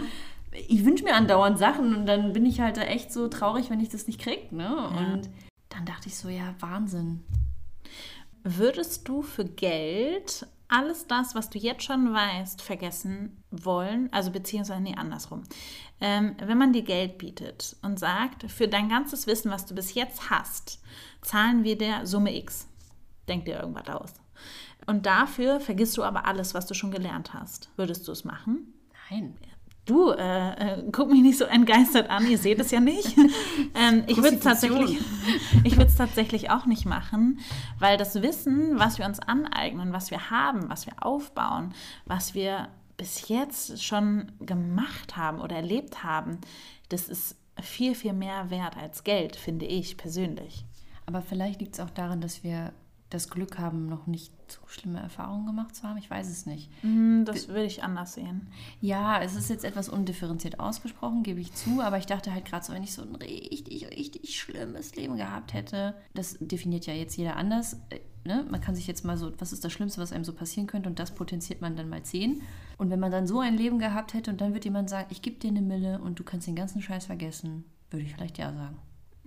Ich 0.69 0.85
wünsche 0.85 1.03
mir 1.03 1.13
andauernd 1.13 1.59
Sachen 1.59 1.93
und 1.95 2.05
dann 2.05 2.31
bin 2.31 2.45
ich 2.45 2.61
halt 2.61 2.77
da 2.77 2.81
echt 2.83 3.11
so 3.11 3.27
traurig, 3.27 3.69
wenn 3.69 3.81
ich 3.81 3.89
das 3.89 4.07
nicht 4.07 4.19
krieg, 4.19 4.51
ne? 4.53 4.87
Und 4.89 5.29
dann 5.69 5.85
dachte 5.85 6.07
ich 6.07 6.15
so, 6.15 6.29
ja, 6.29 6.55
Wahnsinn. 6.59 7.23
Würdest 8.43 9.07
du 9.07 9.21
für 9.21 9.45
Geld 9.45 10.47
alles 10.71 11.07
das, 11.07 11.35
was 11.35 11.49
du 11.49 11.59
jetzt 11.59 11.83
schon 11.83 12.13
weißt, 12.13 12.61
vergessen 12.61 13.43
wollen? 13.51 14.11
Also 14.11 14.31
beziehungsweise, 14.31 14.81
nee, 14.81 14.95
andersrum. 14.95 15.43
Ähm, 15.99 16.35
wenn 16.39 16.57
man 16.57 16.73
dir 16.73 16.83
Geld 16.83 17.17
bietet 17.17 17.75
und 17.81 17.99
sagt, 17.99 18.49
für 18.49 18.67
dein 18.67 18.89
ganzes 18.89 19.27
Wissen, 19.27 19.51
was 19.51 19.65
du 19.65 19.75
bis 19.75 19.93
jetzt 19.93 20.29
hast, 20.29 20.81
zahlen 21.21 21.63
wir 21.63 21.77
dir 21.77 22.05
Summe 22.05 22.35
X. 22.35 22.67
Denk 23.27 23.45
dir 23.45 23.59
irgendwas 23.59 23.87
aus. 23.89 24.13
Und 24.87 25.05
dafür 25.05 25.59
vergisst 25.59 25.97
du 25.97 26.03
aber 26.03 26.25
alles, 26.25 26.53
was 26.53 26.65
du 26.65 26.73
schon 26.73 26.91
gelernt 26.91 27.33
hast. 27.33 27.69
Würdest 27.75 28.07
du 28.07 28.11
es 28.11 28.23
machen? 28.23 28.73
Nein. 29.09 29.37
Du, 29.85 30.11
äh, 30.11 30.75
äh, 30.77 30.83
guck 30.91 31.09
mich 31.09 31.21
nicht 31.21 31.39
so 31.39 31.45
entgeistert 31.45 32.09
an, 32.09 32.29
ihr 32.29 32.37
seht 32.37 32.59
es 32.59 32.69
ja 32.69 32.79
nicht. 32.79 33.17
ähm, 33.75 34.03
ich 34.05 34.17
würde 34.17 34.35
es 34.35 34.43
tatsächlich, 34.43 34.99
ich 35.63 35.73
würde 35.73 35.87
es 35.87 35.95
tatsächlich 35.95 36.51
auch 36.51 36.67
nicht 36.67 36.85
machen, 36.85 37.39
weil 37.79 37.97
das 37.97 38.21
Wissen, 38.21 38.77
was 38.77 38.99
wir 38.99 39.05
uns 39.05 39.19
aneignen, 39.19 39.91
was 39.91 40.11
wir 40.11 40.29
haben, 40.29 40.69
was 40.69 40.85
wir 40.85 41.03
aufbauen, 41.03 41.73
was 42.05 42.35
wir 42.35 42.67
bis 42.95 43.27
jetzt 43.27 43.83
schon 43.83 44.31
gemacht 44.39 45.17
haben 45.17 45.41
oder 45.41 45.55
erlebt 45.55 46.03
haben, 46.03 46.37
das 46.89 47.09
ist 47.09 47.35
viel, 47.59 47.95
viel 47.95 48.13
mehr 48.13 48.51
wert 48.51 48.77
als 48.77 49.03
Geld, 49.03 49.35
finde 49.35 49.65
ich 49.65 49.97
persönlich. 49.97 50.63
Aber 51.07 51.23
vielleicht 51.23 51.59
liegt 51.59 51.73
es 51.73 51.79
auch 51.79 51.89
daran, 51.89 52.21
dass 52.21 52.43
wir 52.43 52.71
das 53.11 53.29
Glück 53.29 53.59
haben, 53.59 53.87
noch 53.87 54.07
nicht 54.07 54.33
so 54.47 54.59
schlimme 54.67 54.99
Erfahrungen 54.99 55.45
gemacht 55.45 55.75
zu 55.75 55.83
haben. 55.83 55.97
Ich 55.97 56.09
weiß 56.09 56.29
es 56.29 56.45
nicht. 56.45 56.69
Hm, 56.81 57.23
Das 57.25 57.47
würde 57.47 57.65
ich 57.65 57.83
anders 57.83 58.13
sehen. 58.13 58.47
Ja, 58.79 59.21
es 59.21 59.35
ist 59.35 59.49
jetzt 59.49 59.63
etwas 59.63 59.87
undifferenziert 59.89 60.59
ausgesprochen, 60.59 61.21
gebe 61.23 61.39
ich 61.39 61.53
zu, 61.53 61.81
aber 61.81 61.97
ich 61.97 62.05
dachte 62.05 62.33
halt 62.33 62.45
gerade 62.45 62.65
so, 62.65 62.73
wenn 62.73 62.83
ich 62.83 62.93
so 62.93 63.03
ein 63.03 63.15
richtig, 63.15 63.87
richtig 63.91 64.39
schlimmes 64.39 64.95
Leben 64.95 65.15
gehabt 65.17 65.53
hätte, 65.53 65.93
das 66.13 66.37
definiert 66.39 66.85
ja 66.87 66.93
jetzt 66.93 67.15
jeder 67.17 67.35
anders. 67.35 67.77
äh, 67.91 67.99
Ne? 68.23 68.45
Man 68.51 68.61
kann 68.61 68.75
sich 68.75 68.85
jetzt 68.85 69.03
mal 69.03 69.17
so, 69.17 69.31
was 69.39 69.51
ist 69.51 69.65
das 69.65 69.73
Schlimmste, 69.73 69.99
was 69.99 70.11
einem 70.13 70.23
so 70.23 70.31
passieren 70.33 70.67
könnte 70.67 70.87
und 70.87 70.99
das 70.99 71.09
potenziert 71.09 71.59
man 71.59 71.75
dann 71.75 71.89
mal 71.89 72.03
zehn. 72.03 72.43
Und 72.77 72.91
wenn 72.91 72.99
man 72.99 73.09
dann 73.11 73.25
so 73.25 73.39
ein 73.39 73.57
Leben 73.57 73.79
gehabt 73.79 74.13
hätte 74.13 74.29
und 74.29 74.39
dann 74.41 74.53
wird 74.53 74.63
jemand 74.63 74.91
sagen, 74.91 75.07
ich 75.09 75.23
gebe 75.23 75.39
dir 75.39 75.47
eine 75.49 75.63
Mille 75.63 75.99
und 75.99 76.19
du 76.19 76.23
kannst 76.23 76.45
den 76.45 76.55
ganzen 76.55 76.83
Scheiß 76.83 77.07
vergessen, 77.07 77.63
würde 77.89 78.05
ich 78.05 78.13
vielleicht 78.13 78.37
ja 78.37 78.53
sagen. 78.53 78.77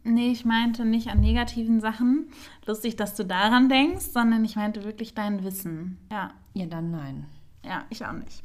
Nee, 0.04 0.30
ich 0.30 0.44
meinte 0.44 0.84
nicht 0.84 1.08
an 1.08 1.20
negativen 1.20 1.80
Sachen. 1.80 2.28
Lustig, 2.66 2.96
dass 2.96 3.14
du 3.14 3.24
daran 3.24 3.68
denkst, 3.68 4.04
sondern 4.12 4.44
ich 4.44 4.56
meinte 4.56 4.84
wirklich 4.84 5.14
dein 5.14 5.42
Wissen. 5.44 5.98
Ja, 6.10 6.30
Ja, 6.52 6.66
dann 6.66 6.90
nein. 6.90 7.26
ja, 7.64 7.84
ich 7.90 8.04
auch 8.04 8.12
nicht. 8.12 8.42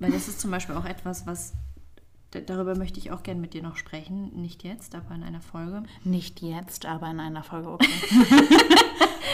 Weil 0.00 0.10
das 0.10 0.26
ist 0.28 0.40
zum 0.40 0.50
Beispiel 0.50 0.74
auch 0.74 0.84
etwas, 0.84 1.26
was, 1.26 1.54
darüber 2.30 2.76
möchte 2.76 2.98
ich 2.98 3.12
auch 3.12 3.22
gerne 3.22 3.40
mit 3.40 3.54
dir 3.54 3.62
noch 3.62 3.76
sprechen. 3.76 4.32
Nicht 4.42 4.62
jetzt, 4.64 4.94
aber 4.94 5.14
in 5.14 5.22
einer 5.22 5.40
Folge. 5.40 5.84
Nicht 6.04 6.42
jetzt, 6.42 6.84
aber 6.86 7.08
in 7.10 7.20
einer 7.20 7.42
Folge, 7.44 7.70
okay. 7.70 7.86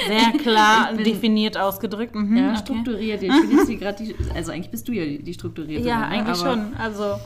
Sehr 0.07 0.33
klar 0.39 0.93
bin- 0.95 1.05
definiert 1.05 1.57
ausgedrückt. 1.57 2.15
Mhm, 2.15 2.37
Ja, 2.37 2.51
okay. 2.51 2.59
strukturiert. 2.59 3.23
Ich 3.23 3.29
bin 3.31 3.51
jetzt 3.51 3.69
hier 3.69 3.79
gerade 3.79 4.05
die, 4.05 4.15
also 4.35 4.53
eigentlich 4.53 4.71
bist 4.71 4.87
du 4.89 4.93
ja 4.93 5.05
die, 5.05 5.23
die 5.23 5.33
strukturierte. 5.35 5.87
Ja, 5.89 6.01
ne? 6.01 6.07
eigentlich 6.09 6.37
schon. 6.39 6.75
Also, 6.75 7.17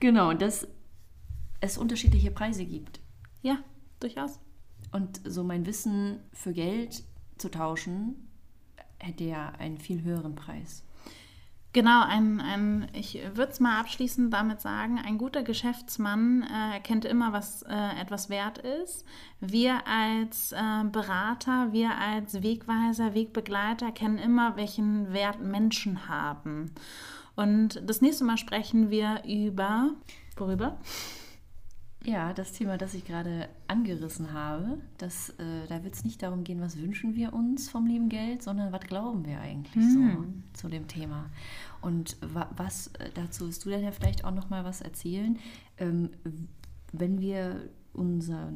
Genau, 0.00 0.32
dass 0.34 0.66
es 1.60 1.78
unterschiedliche 1.78 2.30
Preise 2.30 2.64
gibt. 2.66 3.00
ja, 3.42 3.58
durchaus. 4.04 4.38
Und 4.92 5.20
so 5.24 5.42
mein 5.42 5.66
Wissen 5.66 6.20
für 6.32 6.52
Geld 6.52 7.02
zu 7.38 7.50
tauschen, 7.50 8.28
hätte 8.98 9.24
ja 9.24 9.50
einen 9.58 9.78
viel 9.78 10.02
höheren 10.02 10.34
Preis. 10.34 10.84
Genau, 11.74 12.04
ein, 12.04 12.40
ein, 12.40 12.86
ich 12.92 13.18
würde 13.34 13.50
es 13.50 13.58
mal 13.58 13.80
abschließend 13.80 14.32
damit 14.32 14.60
sagen, 14.60 15.00
ein 15.04 15.18
guter 15.18 15.42
Geschäftsmann 15.42 16.44
äh, 16.44 16.74
erkennt 16.74 17.04
immer, 17.04 17.32
was 17.32 17.62
äh, 17.62 18.00
etwas 18.00 18.30
wert 18.30 18.58
ist. 18.58 19.04
Wir 19.40 19.84
als 19.84 20.52
äh, 20.52 20.84
Berater, 20.84 21.72
wir 21.72 21.98
als 21.98 22.44
Wegweiser, 22.44 23.14
Wegbegleiter 23.14 23.90
kennen 23.90 24.18
immer, 24.18 24.54
welchen 24.54 25.12
Wert 25.12 25.40
Menschen 25.40 26.06
haben. 26.06 26.70
Und 27.34 27.82
das 27.84 28.00
nächste 28.00 28.22
Mal 28.22 28.38
sprechen 28.38 28.90
wir 28.90 29.24
über, 29.26 29.90
worüber? 30.36 30.78
Ja, 32.04 32.34
das 32.34 32.52
Thema, 32.52 32.76
das 32.76 32.92
ich 32.92 33.06
gerade 33.06 33.48
angerissen 33.66 34.34
habe, 34.34 34.78
das, 34.98 35.30
äh, 35.30 35.66
da 35.68 35.82
wird 35.84 35.94
es 35.94 36.04
nicht 36.04 36.22
darum 36.22 36.44
gehen, 36.44 36.60
was 36.60 36.78
wünschen 36.78 37.14
wir 37.14 37.32
uns 37.32 37.70
vom 37.70 37.86
lieben 37.86 38.10
Geld, 38.10 38.42
sondern 38.42 38.72
was 38.72 38.82
glauben 38.82 39.24
wir 39.24 39.40
eigentlich 39.40 39.74
hm. 39.74 40.42
so 40.52 40.60
zu 40.60 40.68
dem 40.68 40.86
Thema. 40.86 41.30
Und 41.80 42.18
wa 42.20 42.50
was 42.56 42.88
äh, 42.98 43.10
dazu 43.14 43.48
wirst 43.48 43.64
du 43.64 43.70
dann 43.70 43.82
ja 43.82 43.90
vielleicht 43.90 44.24
auch 44.24 44.34
noch 44.34 44.50
mal 44.50 44.64
was 44.64 44.82
erzählen, 44.82 45.38
ähm, 45.78 46.10
wenn 46.92 47.20
wir 47.20 47.70
unsere 47.94 48.52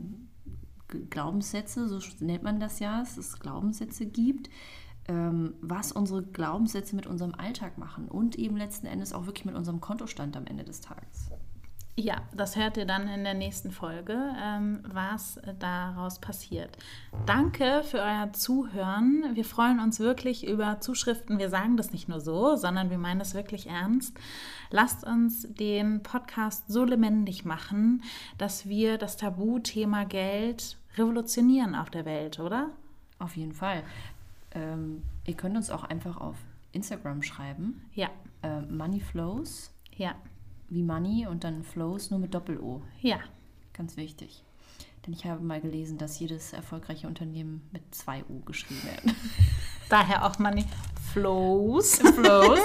Glaubenssätze, 1.10 1.88
so 1.88 2.00
nennt 2.20 2.42
man 2.42 2.60
das 2.60 2.80
ja, 2.80 3.00
dass 3.00 3.16
es 3.16 3.40
Glaubenssätze 3.40 4.04
gibt, 4.04 4.50
ähm, 5.06 5.54
was 5.62 5.90
unsere 5.92 6.22
Glaubenssätze 6.22 6.94
mit 6.94 7.06
unserem 7.06 7.34
Alltag 7.34 7.78
machen 7.78 8.08
und 8.08 8.36
eben 8.36 8.58
letzten 8.58 8.86
Endes 8.86 9.14
auch 9.14 9.24
wirklich 9.24 9.46
mit 9.46 9.54
unserem 9.54 9.80
Kontostand 9.80 10.36
am 10.36 10.46
Ende 10.46 10.64
des 10.64 10.82
Tages. 10.82 11.30
Ja, 12.00 12.22
das 12.32 12.54
hört 12.54 12.76
ihr 12.76 12.86
dann 12.86 13.08
in 13.08 13.24
der 13.24 13.34
nächsten 13.34 13.72
Folge, 13.72 14.16
ähm, 14.40 14.84
was 14.86 15.40
daraus 15.58 16.20
passiert. 16.20 16.78
Danke 17.26 17.82
für 17.82 17.98
euer 17.98 18.32
Zuhören. 18.32 19.24
Wir 19.34 19.44
freuen 19.44 19.80
uns 19.80 19.98
wirklich 19.98 20.46
über 20.46 20.78
Zuschriften. 20.78 21.40
Wir 21.40 21.50
sagen 21.50 21.76
das 21.76 21.90
nicht 21.90 22.08
nur 22.08 22.20
so, 22.20 22.54
sondern 22.54 22.90
wir 22.90 22.98
meinen 22.98 23.18
das 23.18 23.34
wirklich 23.34 23.66
ernst. 23.66 24.16
Lasst 24.70 25.02
uns 25.02 25.52
den 25.54 26.04
Podcast 26.04 26.68
so 26.68 26.84
lebendig 26.84 27.44
machen, 27.44 28.04
dass 28.38 28.68
wir 28.68 28.96
das 28.96 29.16
Tabuthema 29.16 30.04
Geld 30.04 30.76
revolutionieren 30.96 31.74
auf 31.74 31.90
der 31.90 32.04
Welt, 32.04 32.38
oder? 32.38 32.70
Auf 33.18 33.36
jeden 33.36 33.54
Fall. 33.54 33.82
Ähm, 34.52 35.02
ihr 35.24 35.34
könnt 35.34 35.56
uns 35.56 35.68
auch 35.68 35.82
einfach 35.82 36.20
auf 36.20 36.36
Instagram 36.70 37.24
schreiben. 37.24 37.84
Ja. 37.92 38.08
Äh, 38.42 38.60
Money 38.60 39.00
Flows. 39.00 39.72
Ja 39.96 40.14
wie 40.70 40.82
Money 40.82 41.26
und 41.26 41.44
dann 41.44 41.62
Flows 41.62 42.10
nur 42.10 42.20
mit 42.20 42.34
Doppel-O. 42.34 42.82
Ja. 43.00 43.18
Ganz 43.72 43.96
wichtig. 43.96 44.42
Denn 45.06 45.14
ich 45.14 45.24
habe 45.24 45.42
mal 45.42 45.60
gelesen, 45.60 45.98
dass 45.98 46.18
jedes 46.18 46.52
erfolgreiche 46.52 47.06
Unternehmen 47.06 47.62
mit 47.72 47.94
zwei 47.94 48.24
O 48.28 48.40
geschrieben 48.44 48.82
wird. 48.82 49.14
Daher 49.88 50.26
auch 50.26 50.38
Money 50.38 50.64
Flows. 51.12 51.96
Flows. 52.14 52.60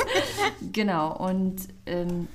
genau. 0.72 1.16
Und 1.18 1.68
ähm, 1.86 2.28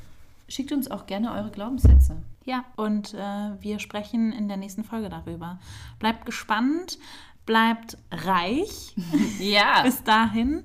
schickt 0.48 0.72
uns 0.72 0.90
auch 0.90 1.06
gerne 1.06 1.32
eure 1.32 1.50
Glaubenssätze. 1.50 2.22
Ja, 2.44 2.64
und 2.76 3.12
äh, 3.12 3.50
wir 3.60 3.78
sprechen 3.78 4.32
in 4.32 4.48
der 4.48 4.56
nächsten 4.56 4.84
Folge 4.84 5.10
darüber. 5.10 5.58
Bleibt 5.98 6.24
gespannt, 6.24 6.98
bleibt 7.44 7.98
reich. 8.10 8.94
ja. 9.38 9.82
Bis 9.82 10.02
dahin. 10.02 10.62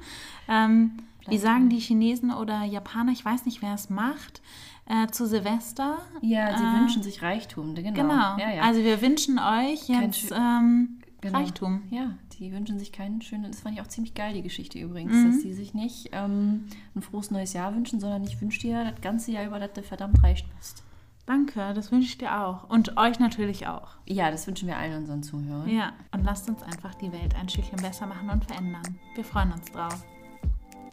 Ähm, 0.47 0.91
wie 1.27 1.37
sagen 1.37 1.69
die 1.69 1.79
Chinesen 1.79 2.33
oder 2.33 2.63
Japaner, 2.63 3.11
ich 3.11 3.23
weiß 3.23 3.45
nicht, 3.45 3.61
wer 3.61 3.73
es 3.73 3.89
macht, 3.89 4.41
äh, 4.85 5.07
zu 5.07 5.27
Silvester. 5.27 5.99
Ja, 6.21 6.57
sie 6.57 6.63
äh, 6.63 6.79
wünschen 6.79 7.03
sich 7.03 7.21
Reichtum, 7.21 7.75
genau. 7.75 7.93
Genau. 7.93 8.37
Ja, 8.37 8.53
ja. 8.53 8.61
Also 8.63 8.83
wir 8.83 9.01
wünschen 9.01 9.39
euch 9.39 9.87
jetzt 9.87 10.31
ähm, 10.31 10.99
genau. 11.21 11.39
Reichtum. 11.39 11.83
Ja, 11.89 12.15
die 12.37 12.51
wünschen 12.51 12.79
sich 12.79 12.91
keinen 12.91 13.21
schönen. 13.21 13.51
Das 13.51 13.61
fand 13.61 13.75
ich 13.75 13.81
auch 13.81 13.87
ziemlich 13.87 14.13
geil, 14.13 14.33
die 14.33 14.43
Geschichte 14.43 14.79
übrigens, 14.79 15.13
mhm. 15.13 15.31
dass 15.31 15.41
sie 15.41 15.53
sich 15.53 15.73
nicht 15.73 16.09
ähm, 16.11 16.65
ein 16.95 17.01
frohes 17.01 17.31
neues 17.31 17.53
Jahr 17.53 17.73
wünschen, 17.73 17.99
sondern 17.99 18.23
ich 18.23 18.39
wünsche 18.41 18.61
dir 18.61 18.91
das 18.91 19.01
ganze 19.01 19.31
Jahr 19.31 19.45
über, 19.45 19.59
dass 19.59 19.73
du 19.73 19.83
verdammt 19.83 20.21
reich 20.23 20.45
bist. 20.57 20.83
Danke, 21.25 21.73
das 21.73 21.89
wünsche 21.91 22.07
ich 22.07 22.17
dir 22.17 22.41
auch. 22.41 22.69
Und 22.69 22.97
euch 22.97 23.17
natürlich 23.17 23.67
auch. 23.67 23.95
Ja, 24.05 24.29
das 24.29 24.45
wünschen 24.45 24.67
wir 24.67 24.75
allen 24.75 24.97
unseren 24.97 25.23
Zuhörern. 25.23 25.69
Ja, 25.69 25.93
und 26.11 26.25
lasst 26.25 26.49
uns 26.49 26.61
einfach 26.63 26.93
die 26.95 27.13
Welt 27.13 27.33
ein 27.35 27.47
Stückchen 27.47 27.81
besser 27.81 28.07
machen 28.07 28.29
und 28.29 28.43
verändern. 28.43 28.99
Wir 29.15 29.23
freuen 29.23 29.53
uns 29.53 29.71
drauf. 29.71 30.03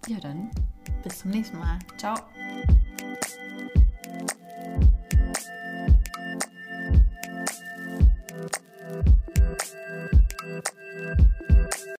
Ja, 0.07 0.21
dann. 0.21 0.51
Bis 1.03 1.19
zum 1.19 1.33
nächsten 1.33 1.59
Mal. 1.59 1.79
Ciao. 1.97 2.15